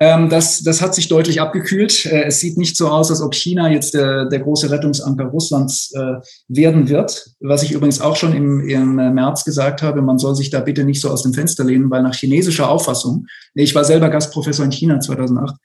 Ähm, 0.02 0.30
das, 0.30 0.62
das 0.62 0.80
hat 0.80 0.94
sich 0.94 1.08
deutlich 1.08 1.42
abgekühlt. 1.42 2.06
Äh, 2.06 2.24
es 2.24 2.40
sieht 2.40 2.56
nicht 2.56 2.74
so 2.74 2.88
aus, 2.88 3.10
als 3.10 3.20
ob 3.20 3.34
China 3.34 3.70
jetzt 3.70 3.92
der, 3.92 4.24
der 4.24 4.40
große 4.40 4.70
Rettungsanker 4.70 5.26
Russlands 5.26 5.92
äh, 5.94 6.14
werden 6.48 6.88
wird. 6.88 7.26
Was 7.40 7.62
ich 7.62 7.72
übrigens 7.72 8.00
auch 8.00 8.16
schon 8.16 8.34
im, 8.34 8.66
im 8.66 8.94
März 8.94 9.44
gesagt 9.44 9.82
habe, 9.82 10.00
man 10.00 10.18
soll 10.18 10.34
sich 10.34 10.48
da 10.48 10.60
bitte 10.60 10.84
nicht 10.84 11.02
so 11.02 11.10
aus 11.10 11.22
dem 11.22 11.34
Fenster 11.34 11.64
lehnen, 11.64 11.90
weil 11.90 12.02
nach 12.02 12.14
chinesischer 12.14 12.70
Auffassung, 12.70 13.26
ich 13.54 13.74
war 13.74 13.84
selber 13.84 14.08
Gastprofessor 14.08 14.64
in 14.64 14.72
China 14.72 15.00
2008, 15.00 15.56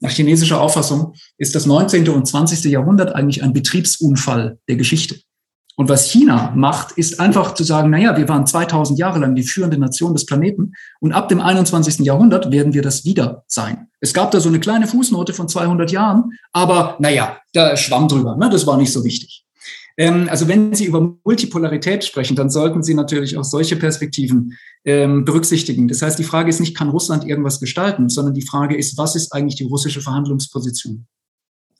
nach 0.00 0.10
chinesischer 0.10 0.60
Auffassung 0.60 1.14
ist 1.38 1.54
das 1.54 1.64
19. 1.64 2.08
und 2.08 2.26
20. 2.26 2.64
Jahrhundert 2.64 3.14
eigentlich 3.14 3.42
ein 3.44 3.52
Betriebsunfall 3.52 4.58
der 4.68 4.76
Geschichte. 4.76 5.20
Und 5.78 5.90
was 5.90 6.10
China 6.10 6.52
macht, 6.56 6.92
ist 6.92 7.20
einfach 7.20 7.52
zu 7.52 7.62
sagen, 7.62 7.90
naja, 7.90 8.16
wir 8.16 8.28
waren 8.28 8.46
2000 8.46 8.98
Jahre 8.98 9.18
lang 9.18 9.34
die 9.34 9.42
führende 9.42 9.76
Nation 9.76 10.14
des 10.14 10.24
Planeten 10.24 10.72
und 11.00 11.12
ab 11.12 11.28
dem 11.28 11.40
21. 11.40 11.98
Jahrhundert 11.98 12.50
werden 12.50 12.72
wir 12.72 12.80
das 12.80 13.04
wieder 13.04 13.44
sein. 13.46 13.88
Es 14.00 14.14
gab 14.14 14.30
da 14.30 14.40
so 14.40 14.48
eine 14.48 14.58
kleine 14.58 14.86
Fußnote 14.86 15.34
von 15.34 15.48
200 15.48 15.92
Jahren, 15.92 16.32
aber 16.52 16.96
naja, 16.98 17.36
da 17.52 17.76
schwamm 17.76 18.08
drüber, 18.08 18.36
ne? 18.36 18.48
das 18.48 18.66
war 18.66 18.78
nicht 18.78 18.92
so 18.92 19.04
wichtig. 19.04 19.44
Ähm, 19.98 20.28
also 20.30 20.48
wenn 20.48 20.74
Sie 20.74 20.86
über 20.86 21.16
Multipolarität 21.24 22.04
sprechen, 22.04 22.36
dann 22.36 22.50
sollten 22.50 22.82
Sie 22.82 22.94
natürlich 22.94 23.36
auch 23.36 23.44
solche 23.44 23.76
Perspektiven 23.76 24.56
ähm, 24.84 25.24
berücksichtigen. 25.24 25.88
Das 25.88 26.02
heißt, 26.02 26.18
die 26.18 26.24
Frage 26.24 26.50
ist 26.50 26.60
nicht, 26.60 26.76
kann 26.76 26.90
Russland 26.90 27.26
irgendwas 27.26 27.60
gestalten, 27.60 28.08
sondern 28.08 28.34
die 28.34 28.46
Frage 28.46 28.76
ist, 28.76 28.96
was 28.98 29.14
ist 29.14 29.32
eigentlich 29.32 29.56
die 29.56 29.64
russische 29.64 30.00
Verhandlungsposition? 30.00 31.06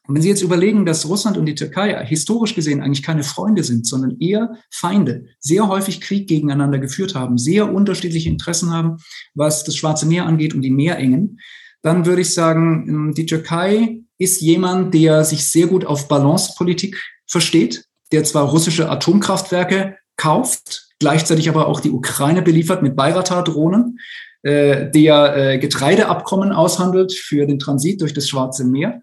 Und 0.07 0.15
wenn 0.15 0.23
Sie 0.23 0.29
jetzt 0.29 0.43
überlegen, 0.43 0.87
dass 0.87 1.09
Russland 1.09 1.37
und 1.37 1.47
die 1.47 1.55
Türkei 1.55 2.05
historisch 2.05 2.55
gesehen 2.55 2.81
eigentlich 2.81 3.03
keine 3.03 3.23
Freunde 3.23 3.65
sind, 3.65 3.87
sondern 3.87 4.19
eher 4.21 4.57
Feinde, 4.71 5.27
sehr 5.41 5.69
häufig 5.69 6.01
Krieg 6.01 6.29
gegeneinander 6.29 6.79
geführt 6.79 7.15
haben, 7.15 7.39
sehr 7.39 7.73
unterschiedliche 7.73 8.29
Interessen 8.29 8.73
haben, 8.73 8.99
was 9.35 9.65
das 9.65 9.77
Schwarze 9.77 10.07
Meer 10.07 10.27
angeht 10.27 10.55
und 10.55 10.63
die 10.63 10.71
Meerengen, 10.71 11.41
dann 11.83 12.07
würde 12.07 12.23
ich 12.23 12.35
sagen, 12.35 12.87
ähm, 12.89 13.15
die 13.15 13.27
Türkei 13.27 14.01
ist 14.19 14.41
jemand, 14.41 14.95
der 14.95 15.25
sich 15.25 15.47
sehr 15.47 15.67
gut 15.67 15.85
auf 15.85 16.09
Balancepolitik 16.09 17.01
versteht, 17.27 17.85
der 18.13 18.25
zwar 18.25 18.49
russische 18.49 18.89
Atomkraftwerke 18.89 19.97
kauft, 20.17 20.89
gleichzeitig 20.99 21.49
aber 21.49 21.67
auch 21.67 21.81
die 21.81 21.91
Ukraine 21.91 22.43
beliefert 22.43 22.83
mit 22.83 22.97
Bayraktar-Drohnen, 22.97 23.99
äh, 24.43 24.91
der 24.91 25.37
äh, 25.37 25.59
Getreideabkommen 25.59 26.53
aushandelt 26.53 27.13
für 27.13 27.47
den 27.47 27.59
Transit 27.59 28.01
durch 28.01 28.15
das 28.15 28.29
Schwarze 28.29 28.65
Meer, 28.65 29.03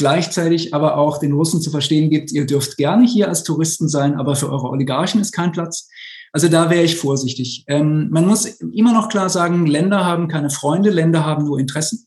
gleichzeitig 0.00 0.72
aber 0.72 0.96
auch 0.96 1.18
den 1.18 1.32
Russen 1.32 1.60
zu 1.60 1.70
verstehen 1.70 2.08
gibt, 2.08 2.32
ihr 2.32 2.46
dürft 2.46 2.78
gerne 2.78 3.06
hier 3.06 3.28
als 3.28 3.44
Touristen 3.44 3.86
sein, 3.86 4.14
aber 4.14 4.34
für 4.34 4.50
eure 4.50 4.70
Oligarchen 4.70 5.20
ist 5.20 5.32
kein 5.32 5.52
Platz. 5.52 5.88
Also 6.32 6.48
da 6.48 6.70
wäre 6.70 6.82
ich 6.82 6.96
vorsichtig. 6.96 7.64
Ähm, 7.68 8.08
man 8.10 8.26
muss 8.26 8.46
immer 8.46 8.94
noch 8.94 9.10
klar 9.10 9.28
sagen, 9.28 9.66
Länder 9.66 10.06
haben 10.06 10.26
keine 10.26 10.48
Freunde, 10.48 10.88
Länder 10.88 11.26
haben 11.26 11.44
nur 11.44 11.60
Interessen. 11.60 12.06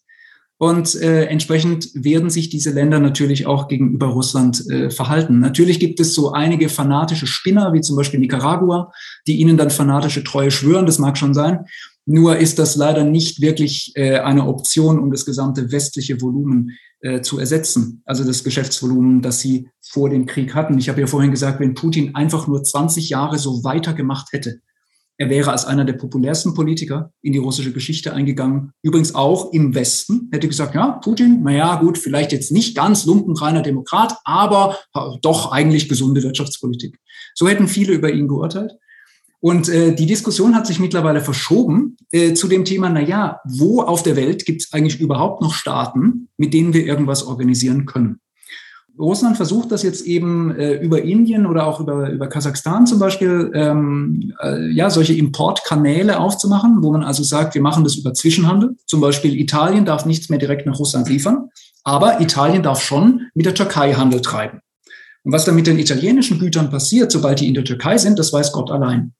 Und 0.57 0.95
äh, 0.95 1.25
entsprechend 1.25 1.89
werden 1.93 2.31
sich 2.31 2.49
diese 2.49 2.71
Länder 2.71 2.99
natürlich 2.99 3.45
auch 3.45 3.67
gegenüber 3.67 4.07
Russland 4.07 4.67
äh, 4.71 4.89
verhalten. 4.89 5.39
Natürlich 5.39 5.79
gibt 5.79 5.99
es 5.99 6.15
so 6.15 6.31
einige 6.31 6.69
fanatische 6.69 7.27
Spinner, 7.27 7.73
wie 7.73 7.81
zum 7.81 7.95
Beispiel 7.95 8.19
Nicaragua, 8.19 8.91
die 9.27 9.35
ihnen 9.35 9.57
dann 9.57 9.69
fanatische 9.69 10.23
Treue 10.23 10.49
schwören. 10.49 10.87
Das 10.87 10.97
mag 10.97 11.17
schon 11.17 11.35
sein. 11.35 11.65
Nur 12.05 12.37
ist 12.37 12.57
das 12.57 12.75
leider 12.75 13.03
nicht 13.03 13.39
wirklich 13.39 13.91
äh, 13.95 14.19
eine 14.19 14.47
Option, 14.47 14.99
um 14.99 15.11
das 15.11 15.25
gesamte 15.25 15.71
westliche 15.71 16.21
Volumen 16.21 16.71
äh, 17.03 17.21
zu 17.21 17.37
ersetzen. 17.37 18.01
Also 18.05 18.23
das 18.23 18.43
Geschäftsvolumen, 18.43 19.21
das 19.21 19.41
sie 19.41 19.69
vor 19.81 20.09
dem 20.09 20.25
Krieg 20.25 20.55
hatten. 20.55 20.77
Ich 20.79 20.87
habe 20.87 21.01
ja 21.01 21.07
vorhin 21.07 21.31
gesagt, 21.31 21.59
wenn 21.59 21.73
Putin 21.73 22.15
einfach 22.15 22.47
nur 22.47 22.63
20 22.63 23.09
Jahre 23.09 23.37
so 23.37 23.65
weitergemacht 23.65 24.31
hätte, 24.31 24.61
er 25.17 25.29
wäre 25.29 25.51
als 25.51 25.65
einer 25.65 25.85
der 25.85 25.93
populärsten 25.93 26.53
Politiker 26.53 27.11
in 27.21 27.33
die 27.33 27.39
russische 27.39 27.73
Geschichte 27.73 28.13
eingegangen. 28.13 28.71
Übrigens 28.81 29.13
auch 29.13 29.51
im 29.51 29.75
Westen. 29.75 30.29
Hätte 30.31 30.47
gesagt, 30.47 30.75
ja, 30.75 30.93
Putin, 31.03 31.43
naja, 31.43 31.75
gut, 31.75 31.97
vielleicht 31.97 32.31
jetzt 32.31 32.51
nicht 32.51 32.75
ganz 32.75 33.05
lumpenreiner 33.05 33.61
Demokrat, 33.61 34.17
aber 34.23 34.77
doch 35.21 35.51
eigentlich 35.51 35.89
gesunde 35.89 36.23
Wirtschaftspolitik. 36.23 36.97
So 37.35 37.47
hätten 37.47 37.67
viele 37.67 37.93
über 37.93 38.11
ihn 38.11 38.27
geurteilt. 38.27 38.73
Und 39.43 39.67
äh, 39.67 39.93
die 39.93 40.05
Diskussion 40.05 40.55
hat 40.55 40.65
sich 40.65 40.79
mittlerweile 40.79 41.19
verschoben 41.19 41.97
äh, 42.13 42.33
zu 42.33 42.47
dem 42.47 42.63
Thema, 42.63 42.87
na 42.87 43.01
ja, 43.01 43.41
wo 43.43 43.81
auf 43.81 44.01
der 44.01 44.15
Welt 44.15 44.45
gibt 44.45 44.61
es 44.61 44.71
eigentlich 44.71 45.01
überhaupt 45.01 45.41
noch 45.41 45.53
Staaten, 45.53 46.29
mit 46.37 46.53
denen 46.53 46.73
wir 46.73 46.85
irgendwas 46.85 47.27
organisieren 47.27 47.85
können? 47.85 48.21
Russland 48.97 49.35
versucht 49.35 49.69
das 49.73 49.83
jetzt 49.83 50.05
eben 50.05 50.55
äh, 50.55 50.75
über 50.75 51.01
Indien 51.01 51.45
oder 51.45 51.67
auch 51.67 51.81
über, 51.81 52.09
über 52.09 52.27
Kasachstan 52.27 52.87
zum 52.87 52.99
Beispiel, 52.99 53.51
ähm, 53.53 54.31
äh, 54.41 54.69
ja, 54.71 54.89
solche 54.89 55.13
Importkanäle 55.13 56.21
aufzumachen, 56.21 56.77
wo 56.81 56.93
man 56.93 57.03
also 57.03 57.23
sagt, 57.23 57.53
wir 57.53 57.61
machen 57.61 57.83
das 57.83 57.97
über 57.97 58.13
Zwischenhandel. 58.13 58.77
Zum 58.85 59.01
Beispiel 59.01 59.37
Italien 59.37 59.83
darf 59.83 60.05
nichts 60.05 60.29
mehr 60.29 60.39
direkt 60.39 60.65
nach 60.65 60.79
Russland 60.79 61.09
liefern, 61.09 61.49
aber 61.83 62.21
Italien 62.21 62.63
darf 62.63 62.81
schon 62.81 63.23
mit 63.33 63.45
der 63.45 63.55
Türkei 63.55 63.91
Handel 63.91 64.21
treiben. 64.21 64.61
Und 65.23 65.33
was 65.33 65.43
dann 65.43 65.55
mit 65.55 65.67
den 65.67 65.79
italienischen 65.79 66.39
Gütern 66.39 66.69
passiert, 66.69 67.11
sobald 67.11 67.41
die 67.41 67.49
in 67.49 67.55
der 67.55 67.65
Türkei 67.65 67.97
sind, 67.97 68.17
das 68.17 68.31
weiß 68.31 68.53
Gott 68.53 68.71
allein. 68.71 69.13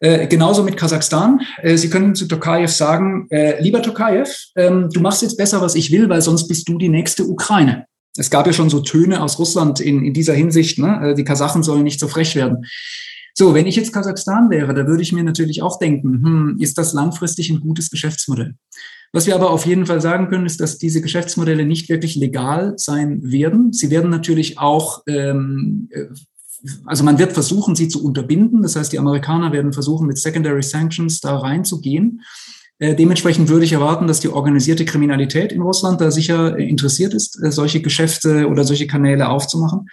Äh, 0.00 0.26
genauso 0.26 0.62
mit 0.62 0.76
Kasachstan. 0.76 1.40
Äh, 1.62 1.76
Sie 1.76 1.90
können 1.90 2.14
zu 2.14 2.26
Tokayev 2.26 2.72
sagen, 2.72 3.26
äh, 3.30 3.60
lieber 3.62 3.82
Tokayev, 3.82 4.32
ähm, 4.56 4.88
du 4.92 5.00
machst 5.00 5.22
jetzt 5.22 5.36
besser, 5.36 5.60
was 5.60 5.74
ich 5.74 5.90
will, 5.90 6.08
weil 6.08 6.22
sonst 6.22 6.48
bist 6.48 6.68
du 6.68 6.78
die 6.78 6.88
nächste 6.88 7.24
Ukraine. 7.24 7.86
Es 8.16 8.30
gab 8.30 8.46
ja 8.46 8.52
schon 8.52 8.70
so 8.70 8.80
Töne 8.80 9.22
aus 9.22 9.38
Russland 9.38 9.80
in, 9.80 10.04
in 10.04 10.12
dieser 10.12 10.34
Hinsicht, 10.34 10.78
ne? 10.78 11.10
Äh, 11.10 11.14
die 11.14 11.24
Kasachen 11.24 11.62
sollen 11.62 11.84
nicht 11.84 12.00
so 12.00 12.08
frech 12.08 12.34
werden. 12.34 12.64
So, 13.34 13.54
wenn 13.54 13.68
ich 13.68 13.76
jetzt 13.76 13.92
Kasachstan 13.92 14.50
wäre, 14.50 14.74
da 14.74 14.86
würde 14.88 15.02
ich 15.02 15.12
mir 15.12 15.22
natürlich 15.22 15.62
auch 15.62 15.78
denken, 15.78 16.24
hm, 16.24 16.56
ist 16.58 16.76
das 16.76 16.92
langfristig 16.92 17.50
ein 17.50 17.60
gutes 17.60 17.88
Geschäftsmodell? 17.88 18.54
Was 19.12 19.26
wir 19.26 19.34
aber 19.36 19.50
auf 19.50 19.64
jeden 19.64 19.86
Fall 19.86 20.00
sagen 20.00 20.28
können, 20.28 20.44
ist, 20.44 20.60
dass 20.60 20.78
diese 20.78 21.00
Geschäftsmodelle 21.00 21.64
nicht 21.64 21.88
wirklich 21.88 22.16
legal 22.16 22.74
sein 22.76 23.20
werden. 23.22 23.72
Sie 23.72 23.90
werden 23.90 24.10
natürlich 24.10 24.58
auch, 24.58 25.02
ähm, 25.06 25.88
äh, 25.92 26.06
also 26.84 27.04
man 27.04 27.18
wird 27.18 27.32
versuchen, 27.32 27.76
sie 27.76 27.88
zu 27.88 28.04
unterbinden. 28.04 28.62
Das 28.62 28.76
heißt, 28.76 28.92
die 28.92 28.98
Amerikaner 28.98 29.52
werden 29.52 29.72
versuchen, 29.72 30.06
mit 30.06 30.18
Secondary 30.18 30.62
Sanctions 30.62 31.20
da 31.20 31.36
reinzugehen. 31.36 32.22
Äh, 32.80 32.94
dementsprechend 32.94 33.48
würde 33.48 33.64
ich 33.64 33.72
erwarten, 33.72 34.06
dass 34.06 34.20
die 34.20 34.28
organisierte 34.28 34.84
Kriminalität 34.84 35.52
in 35.52 35.62
Russland 35.62 36.00
da 36.00 36.10
sicher 36.10 36.56
äh, 36.56 36.68
interessiert 36.68 37.12
ist, 37.12 37.42
äh, 37.42 37.50
solche 37.50 37.80
Geschäfte 37.80 38.46
oder 38.48 38.64
solche 38.64 38.86
Kanäle 38.86 39.28
aufzumachen. 39.28 39.88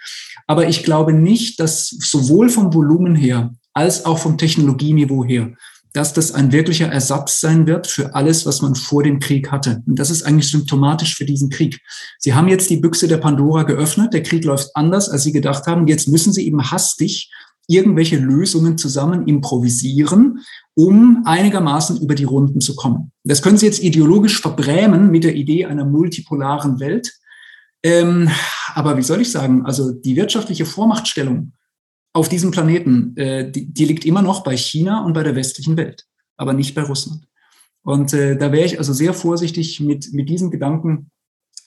Aber 0.46 0.68
ich 0.68 0.84
glaube 0.84 1.12
nicht, 1.12 1.58
dass 1.58 1.88
sowohl 1.88 2.48
vom 2.48 2.72
Volumen 2.72 3.16
her 3.16 3.54
als 3.72 4.06
auch 4.06 4.18
vom 4.18 4.38
Technologieniveau 4.38 5.24
her, 5.24 5.52
dass 5.96 6.12
das 6.12 6.32
ein 6.32 6.52
wirklicher 6.52 6.88
Ersatz 6.88 7.40
sein 7.40 7.66
wird 7.66 7.86
für 7.86 8.14
alles, 8.14 8.44
was 8.44 8.60
man 8.60 8.74
vor 8.74 9.02
dem 9.02 9.18
Krieg 9.18 9.50
hatte. 9.50 9.82
Und 9.86 9.98
das 9.98 10.10
ist 10.10 10.24
eigentlich 10.24 10.50
symptomatisch 10.50 11.16
für 11.16 11.24
diesen 11.24 11.48
Krieg. 11.48 11.80
Sie 12.18 12.34
haben 12.34 12.48
jetzt 12.48 12.68
die 12.68 12.76
Büchse 12.76 13.08
der 13.08 13.16
Pandora 13.16 13.62
geöffnet. 13.62 14.12
Der 14.12 14.22
Krieg 14.22 14.44
läuft 14.44 14.68
anders, 14.74 15.08
als 15.08 15.22
Sie 15.22 15.32
gedacht 15.32 15.66
haben. 15.66 15.86
Jetzt 15.86 16.06
müssen 16.08 16.34
Sie 16.34 16.46
eben 16.46 16.70
hastig 16.70 17.32
irgendwelche 17.66 18.18
Lösungen 18.18 18.76
zusammen 18.76 19.26
improvisieren, 19.26 20.40
um 20.74 21.22
einigermaßen 21.24 21.98
über 22.00 22.14
die 22.14 22.24
Runden 22.24 22.60
zu 22.60 22.76
kommen. 22.76 23.10
Das 23.24 23.40
können 23.40 23.56
Sie 23.56 23.66
jetzt 23.66 23.82
ideologisch 23.82 24.40
verbrämen 24.40 25.10
mit 25.10 25.24
der 25.24 25.34
Idee 25.34 25.64
einer 25.64 25.86
multipolaren 25.86 26.78
Welt. 26.78 27.10
Ähm, 27.82 28.28
aber 28.74 28.98
wie 28.98 29.02
soll 29.02 29.22
ich 29.22 29.32
sagen, 29.32 29.64
also 29.64 29.92
die 29.92 30.14
wirtschaftliche 30.14 30.66
Vormachtstellung 30.66 31.52
auf 32.16 32.28
diesem 32.30 32.50
Planeten, 32.50 33.14
äh, 33.16 33.50
die, 33.50 33.72
die, 33.72 33.84
liegt 33.84 34.06
immer 34.06 34.22
noch 34.22 34.42
bei 34.42 34.56
China 34.56 35.04
und 35.04 35.12
bei 35.12 35.22
der 35.22 35.36
westlichen 35.36 35.76
Welt, 35.76 36.06
aber 36.36 36.54
nicht 36.54 36.74
bei 36.74 36.82
Russland. 36.82 37.26
Und 37.82 38.14
äh, 38.14 38.36
da 38.36 38.52
wäre 38.52 38.64
ich 38.64 38.78
also 38.78 38.92
sehr 38.92 39.12
vorsichtig 39.12 39.80
mit, 39.80 40.12
mit 40.12 40.28
diesem 40.28 40.50
Gedanken, 40.50 41.10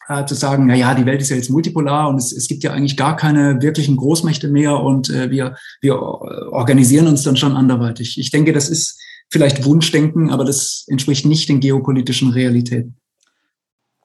äh, 0.08 0.26
zu 0.26 0.34
sagen, 0.34 0.66
na 0.66 0.74
ja, 0.74 0.96
die 0.96 1.06
Welt 1.06 1.22
ist 1.22 1.30
ja 1.30 1.36
jetzt 1.36 1.52
multipolar 1.52 2.10
und 2.10 2.18
es, 2.18 2.32
es 2.32 2.48
gibt 2.48 2.64
ja 2.64 2.74
eigentlich 2.74 2.98
gar 2.98 3.16
keine 3.16 3.62
wirklichen 3.62 3.96
Großmächte 3.96 4.48
mehr 4.48 4.80
und 4.80 5.12
äh, 5.12 5.30
wir, 5.30 5.56
wir 5.82 6.02
organisieren 6.02 7.08
uns 7.08 7.22
dann 7.22 7.38
schon 7.38 7.56
anderweitig. 7.56 8.18
Ich 8.18 8.32
denke, 8.32 8.52
das 8.52 8.70
ist 8.70 9.00
vielleicht 9.30 9.66
Wunschdenken, 9.66 10.32
aber 10.32 10.46
das 10.46 10.84
entspricht 10.88 11.28
nicht 11.28 11.48
den 11.48 11.60
geopolitischen 11.60 12.32
Realitäten. 12.32 12.98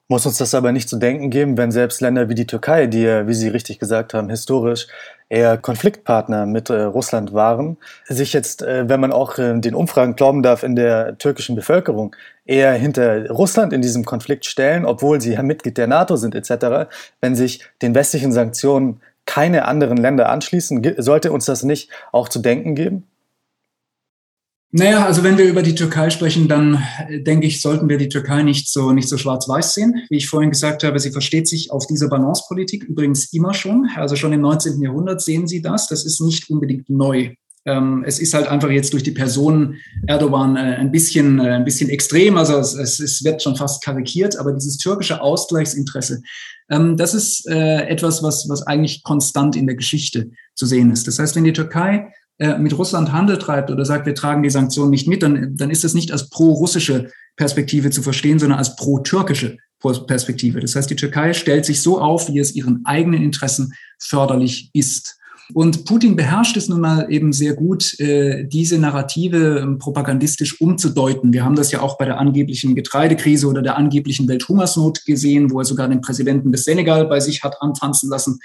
Muss 0.07 0.25
uns 0.27 0.37
das 0.37 0.53
aber 0.53 0.71
nicht 0.71 0.87
zu 0.87 0.97
denken 0.97 1.31
geben, 1.31 1.57
wenn 1.57 1.71
selbst 1.71 1.99
Länder 1.99 2.29
wie 2.29 2.35
die 2.35 2.45
Türkei, 2.45 2.85
die 2.85 3.01
ja, 3.01 3.27
wie 3.27 3.33
Sie 3.33 3.47
richtig 3.47 3.79
gesagt 3.79 4.13
haben, 4.13 4.29
historisch 4.29 4.85
eher 5.29 5.57
Konfliktpartner 5.57 6.45
mit 6.45 6.69
äh, 6.69 6.83
Russland 6.83 7.33
waren, 7.33 7.77
sich 8.07 8.31
jetzt, 8.31 8.61
äh, 8.61 8.87
wenn 8.87 8.99
man 8.99 9.11
auch 9.11 9.39
äh, 9.39 9.59
den 9.59 9.73
Umfragen 9.73 10.15
glauben 10.15 10.43
darf, 10.43 10.61
in 10.61 10.75
der 10.75 11.17
türkischen 11.17 11.55
Bevölkerung 11.55 12.15
eher 12.45 12.73
hinter 12.73 13.31
Russland 13.31 13.73
in 13.73 13.81
diesem 13.81 14.05
Konflikt 14.05 14.45
stellen, 14.45 14.85
obwohl 14.85 15.19
sie 15.21 15.33
ja 15.33 15.41
Mitglied 15.41 15.77
der 15.79 15.87
NATO 15.87 16.17
sind 16.17 16.35
etc., 16.35 16.87
wenn 17.19 17.35
sich 17.35 17.65
den 17.81 17.95
westlichen 17.95 18.31
Sanktionen 18.31 19.01
keine 19.25 19.65
anderen 19.65 19.97
Länder 19.97 20.29
anschließen, 20.29 20.97
sollte 20.97 21.31
uns 21.31 21.45
das 21.45 21.63
nicht 21.63 21.89
auch 22.11 22.29
zu 22.29 22.37
denken 22.39 22.75
geben? 22.75 23.07
Naja, 24.77 25.05
also 25.05 25.23
wenn 25.23 25.37
wir 25.37 25.45
über 25.45 25.63
die 25.63 25.73
Türkei 25.73 26.09
sprechen, 26.09 26.49
dann 26.49 26.83
äh, 27.07 27.21
denke 27.21 27.47
ich, 27.47 27.61
sollten 27.61 27.87
wir 27.87 27.97
die 27.97 28.09
Türkei 28.09 28.43
nicht 28.43 28.67
so, 28.69 28.91
nicht 28.91 29.07
so 29.07 29.17
schwarz-weiß 29.17 29.73
sehen. 29.73 30.03
Wie 30.09 30.17
ich 30.17 30.27
vorhin 30.27 30.49
gesagt 30.49 30.83
habe, 30.83 30.99
sie 30.99 31.11
versteht 31.11 31.47
sich 31.47 31.71
auf 31.71 31.87
diese 31.87 32.09
Balancepolitik 32.09 32.83
übrigens 32.83 33.31
immer 33.31 33.53
schon. 33.53 33.87
Also 33.95 34.17
schon 34.17 34.33
im 34.33 34.41
19. 34.41 34.81
Jahrhundert 34.81 35.21
sehen 35.21 35.47
sie 35.47 35.61
das. 35.61 35.87
Das 35.87 36.03
ist 36.03 36.19
nicht 36.19 36.49
unbedingt 36.49 36.89
neu. 36.89 37.35
Ähm, 37.63 38.03
es 38.05 38.19
ist 38.19 38.33
halt 38.33 38.49
einfach 38.49 38.69
jetzt 38.69 38.91
durch 38.91 39.03
die 39.03 39.11
Person 39.11 39.77
Erdogan 40.07 40.57
äh, 40.57 40.75
ein 40.75 40.91
bisschen, 40.91 41.39
äh, 41.39 41.51
ein 41.51 41.63
bisschen 41.63 41.89
extrem. 41.89 42.35
Also 42.35 42.57
es, 42.57 42.73
es, 42.75 43.23
wird 43.23 43.41
schon 43.41 43.55
fast 43.55 43.81
karikiert, 43.81 44.37
aber 44.37 44.51
dieses 44.51 44.77
türkische 44.77 45.21
Ausgleichsinteresse, 45.21 46.21
ähm, 46.69 46.97
das 46.97 47.13
ist 47.13 47.47
etwas, 47.47 48.21
was, 48.23 48.49
was 48.49 48.63
eigentlich 48.63 49.03
konstant 49.03 49.55
in 49.55 49.67
der 49.67 49.77
Geschichte 49.77 50.31
zu 50.53 50.65
sehen 50.65 50.91
ist. 50.91 51.07
Das 51.07 51.17
heißt, 51.17 51.33
wenn 51.37 51.45
die 51.45 51.53
Türkei 51.53 52.09
äh, 52.37 52.57
mit 52.57 52.77
Russland 52.77 53.13
Handel 53.13 53.37
treibt 53.37 53.71
oder 53.71 53.85
sagt, 53.85 54.05
wir 54.05 54.15
tragen 54.15 54.43
die 54.43 54.49
Sanktionen 54.49 54.91
nicht 54.91 55.07
mit, 55.07 55.23
dann, 55.23 55.55
dann 55.55 55.71
ist 55.71 55.83
das 55.83 55.93
nicht 55.93 56.11
als 56.11 56.29
pro-russische 56.29 57.09
Perspektive 57.37 57.89
zu 57.91 58.01
verstehen, 58.01 58.39
sondern 58.39 58.57
als 58.57 58.75
pro-türkische 58.75 59.57
Perspektive. 60.07 60.59
Das 60.59 60.75
heißt, 60.75 60.89
die 60.89 60.95
Türkei 60.95 61.33
stellt 61.33 61.65
sich 61.65 61.81
so 61.81 61.99
auf, 62.01 62.27
wie 62.27 62.39
es 62.39 62.55
ihren 62.55 62.81
eigenen 62.85 63.21
Interessen 63.21 63.73
förderlich 63.99 64.69
ist. 64.73 65.17
Und 65.53 65.85
Putin 65.85 66.15
beherrscht 66.15 66.57
es 66.57 66.69
nun 66.69 66.81
mal 66.81 67.05
eben 67.11 67.31
sehr 67.31 67.53
gut, 67.53 67.99
äh, 67.99 68.45
diese 68.45 68.79
Narrative 68.79 69.59
ähm, 69.59 69.77
propagandistisch 69.77 70.59
umzudeuten. 70.59 71.33
Wir 71.33 71.45
haben 71.45 71.55
das 71.55 71.71
ja 71.71 71.81
auch 71.81 71.97
bei 71.99 72.05
der 72.05 72.19
angeblichen 72.19 72.73
Getreidekrise 72.73 73.47
oder 73.47 73.61
der 73.61 73.77
angeblichen 73.77 74.27
Welthungersnot 74.27 75.05
gesehen, 75.05 75.51
wo 75.51 75.59
er 75.59 75.65
sogar 75.65 75.87
den 75.87 76.01
Präsidenten 76.01 76.51
des 76.51 76.63
Senegal 76.63 77.05
bei 77.05 77.19
sich 77.19 77.43
hat 77.43 77.61
antanzen 77.61 78.09
lassen 78.09 78.39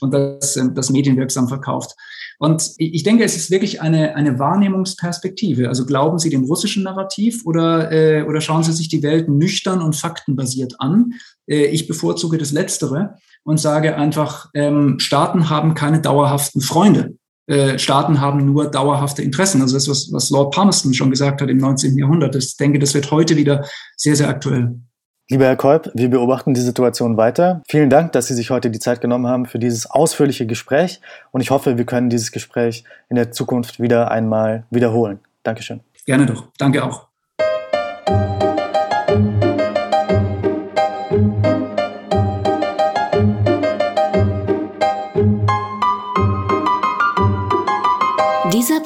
und 0.00 0.12
das, 0.12 0.56
ähm, 0.56 0.74
das 0.74 0.90
medienwirksam 0.90 1.48
verkauft. 1.48 1.94
Und 2.38 2.72
ich 2.78 3.02
denke, 3.02 3.22
es 3.22 3.36
ist 3.36 3.50
wirklich 3.50 3.82
eine, 3.82 4.16
eine 4.16 4.38
Wahrnehmungsperspektive. 4.38 5.68
Also 5.68 5.84
glauben 5.84 6.18
Sie 6.18 6.30
dem 6.30 6.44
russischen 6.44 6.82
Narrativ 6.84 7.44
oder, 7.44 7.92
äh, 7.92 8.22
oder 8.22 8.40
schauen 8.40 8.62
Sie 8.62 8.72
sich 8.72 8.88
die 8.88 9.02
Welt 9.02 9.28
nüchtern 9.28 9.82
und 9.82 9.94
faktenbasiert 9.94 10.76
an? 10.78 11.12
Äh, 11.46 11.66
ich 11.66 11.86
bevorzuge 11.86 12.38
das 12.38 12.52
Letztere 12.52 13.16
und 13.44 13.58
sage 13.60 13.94
einfach, 13.96 14.48
ähm, 14.54 14.98
Staaten 14.98 15.50
haben 15.50 15.74
keine 15.74 16.00
dauerhaften 16.00 16.62
Freunde. 16.62 17.16
Äh, 17.46 17.78
Staaten 17.78 18.20
haben 18.20 18.44
nur 18.44 18.70
dauerhafte 18.70 19.22
Interessen. 19.22 19.60
Also 19.60 19.74
das, 19.74 19.88
was, 19.88 20.12
was 20.12 20.30
Lord 20.30 20.54
Palmerston 20.54 20.94
schon 20.94 21.10
gesagt 21.10 21.42
hat 21.42 21.50
im 21.50 21.58
19. 21.58 21.98
Jahrhundert. 21.98 22.36
Ich 22.36 22.56
denke, 22.56 22.78
das 22.78 22.94
wird 22.94 23.10
heute 23.10 23.36
wieder 23.36 23.66
sehr, 23.96 24.16
sehr 24.16 24.28
aktuell. 24.28 24.76
Lieber 25.30 25.44
Herr 25.44 25.54
Kolb, 25.54 25.92
wir 25.94 26.10
beobachten 26.10 26.54
die 26.54 26.60
Situation 26.60 27.16
weiter. 27.16 27.62
Vielen 27.68 27.88
Dank, 27.88 28.10
dass 28.10 28.26
Sie 28.26 28.34
sich 28.34 28.50
heute 28.50 28.68
die 28.68 28.80
Zeit 28.80 29.00
genommen 29.00 29.28
haben 29.28 29.46
für 29.46 29.60
dieses 29.60 29.88
ausführliche 29.88 30.44
Gespräch 30.44 31.00
und 31.30 31.40
ich 31.40 31.52
hoffe, 31.52 31.78
wir 31.78 31.86
können 31.86 32.10
dieses 32.10 32.32
Gespräch 32.32 32.82
in 33.08 33.14
der 33.14 33.30
Zukunft 33.30 33.78
wieder 33.78 34.10
einmal 34.10 34.64
wiederholen. 34.70 35.20
Dankeschön. 35.44 35.82
Gerne 36.04 36.26
doch. 36.26 36.48
Danke 36.58 36.82
auch. 36.82 37.06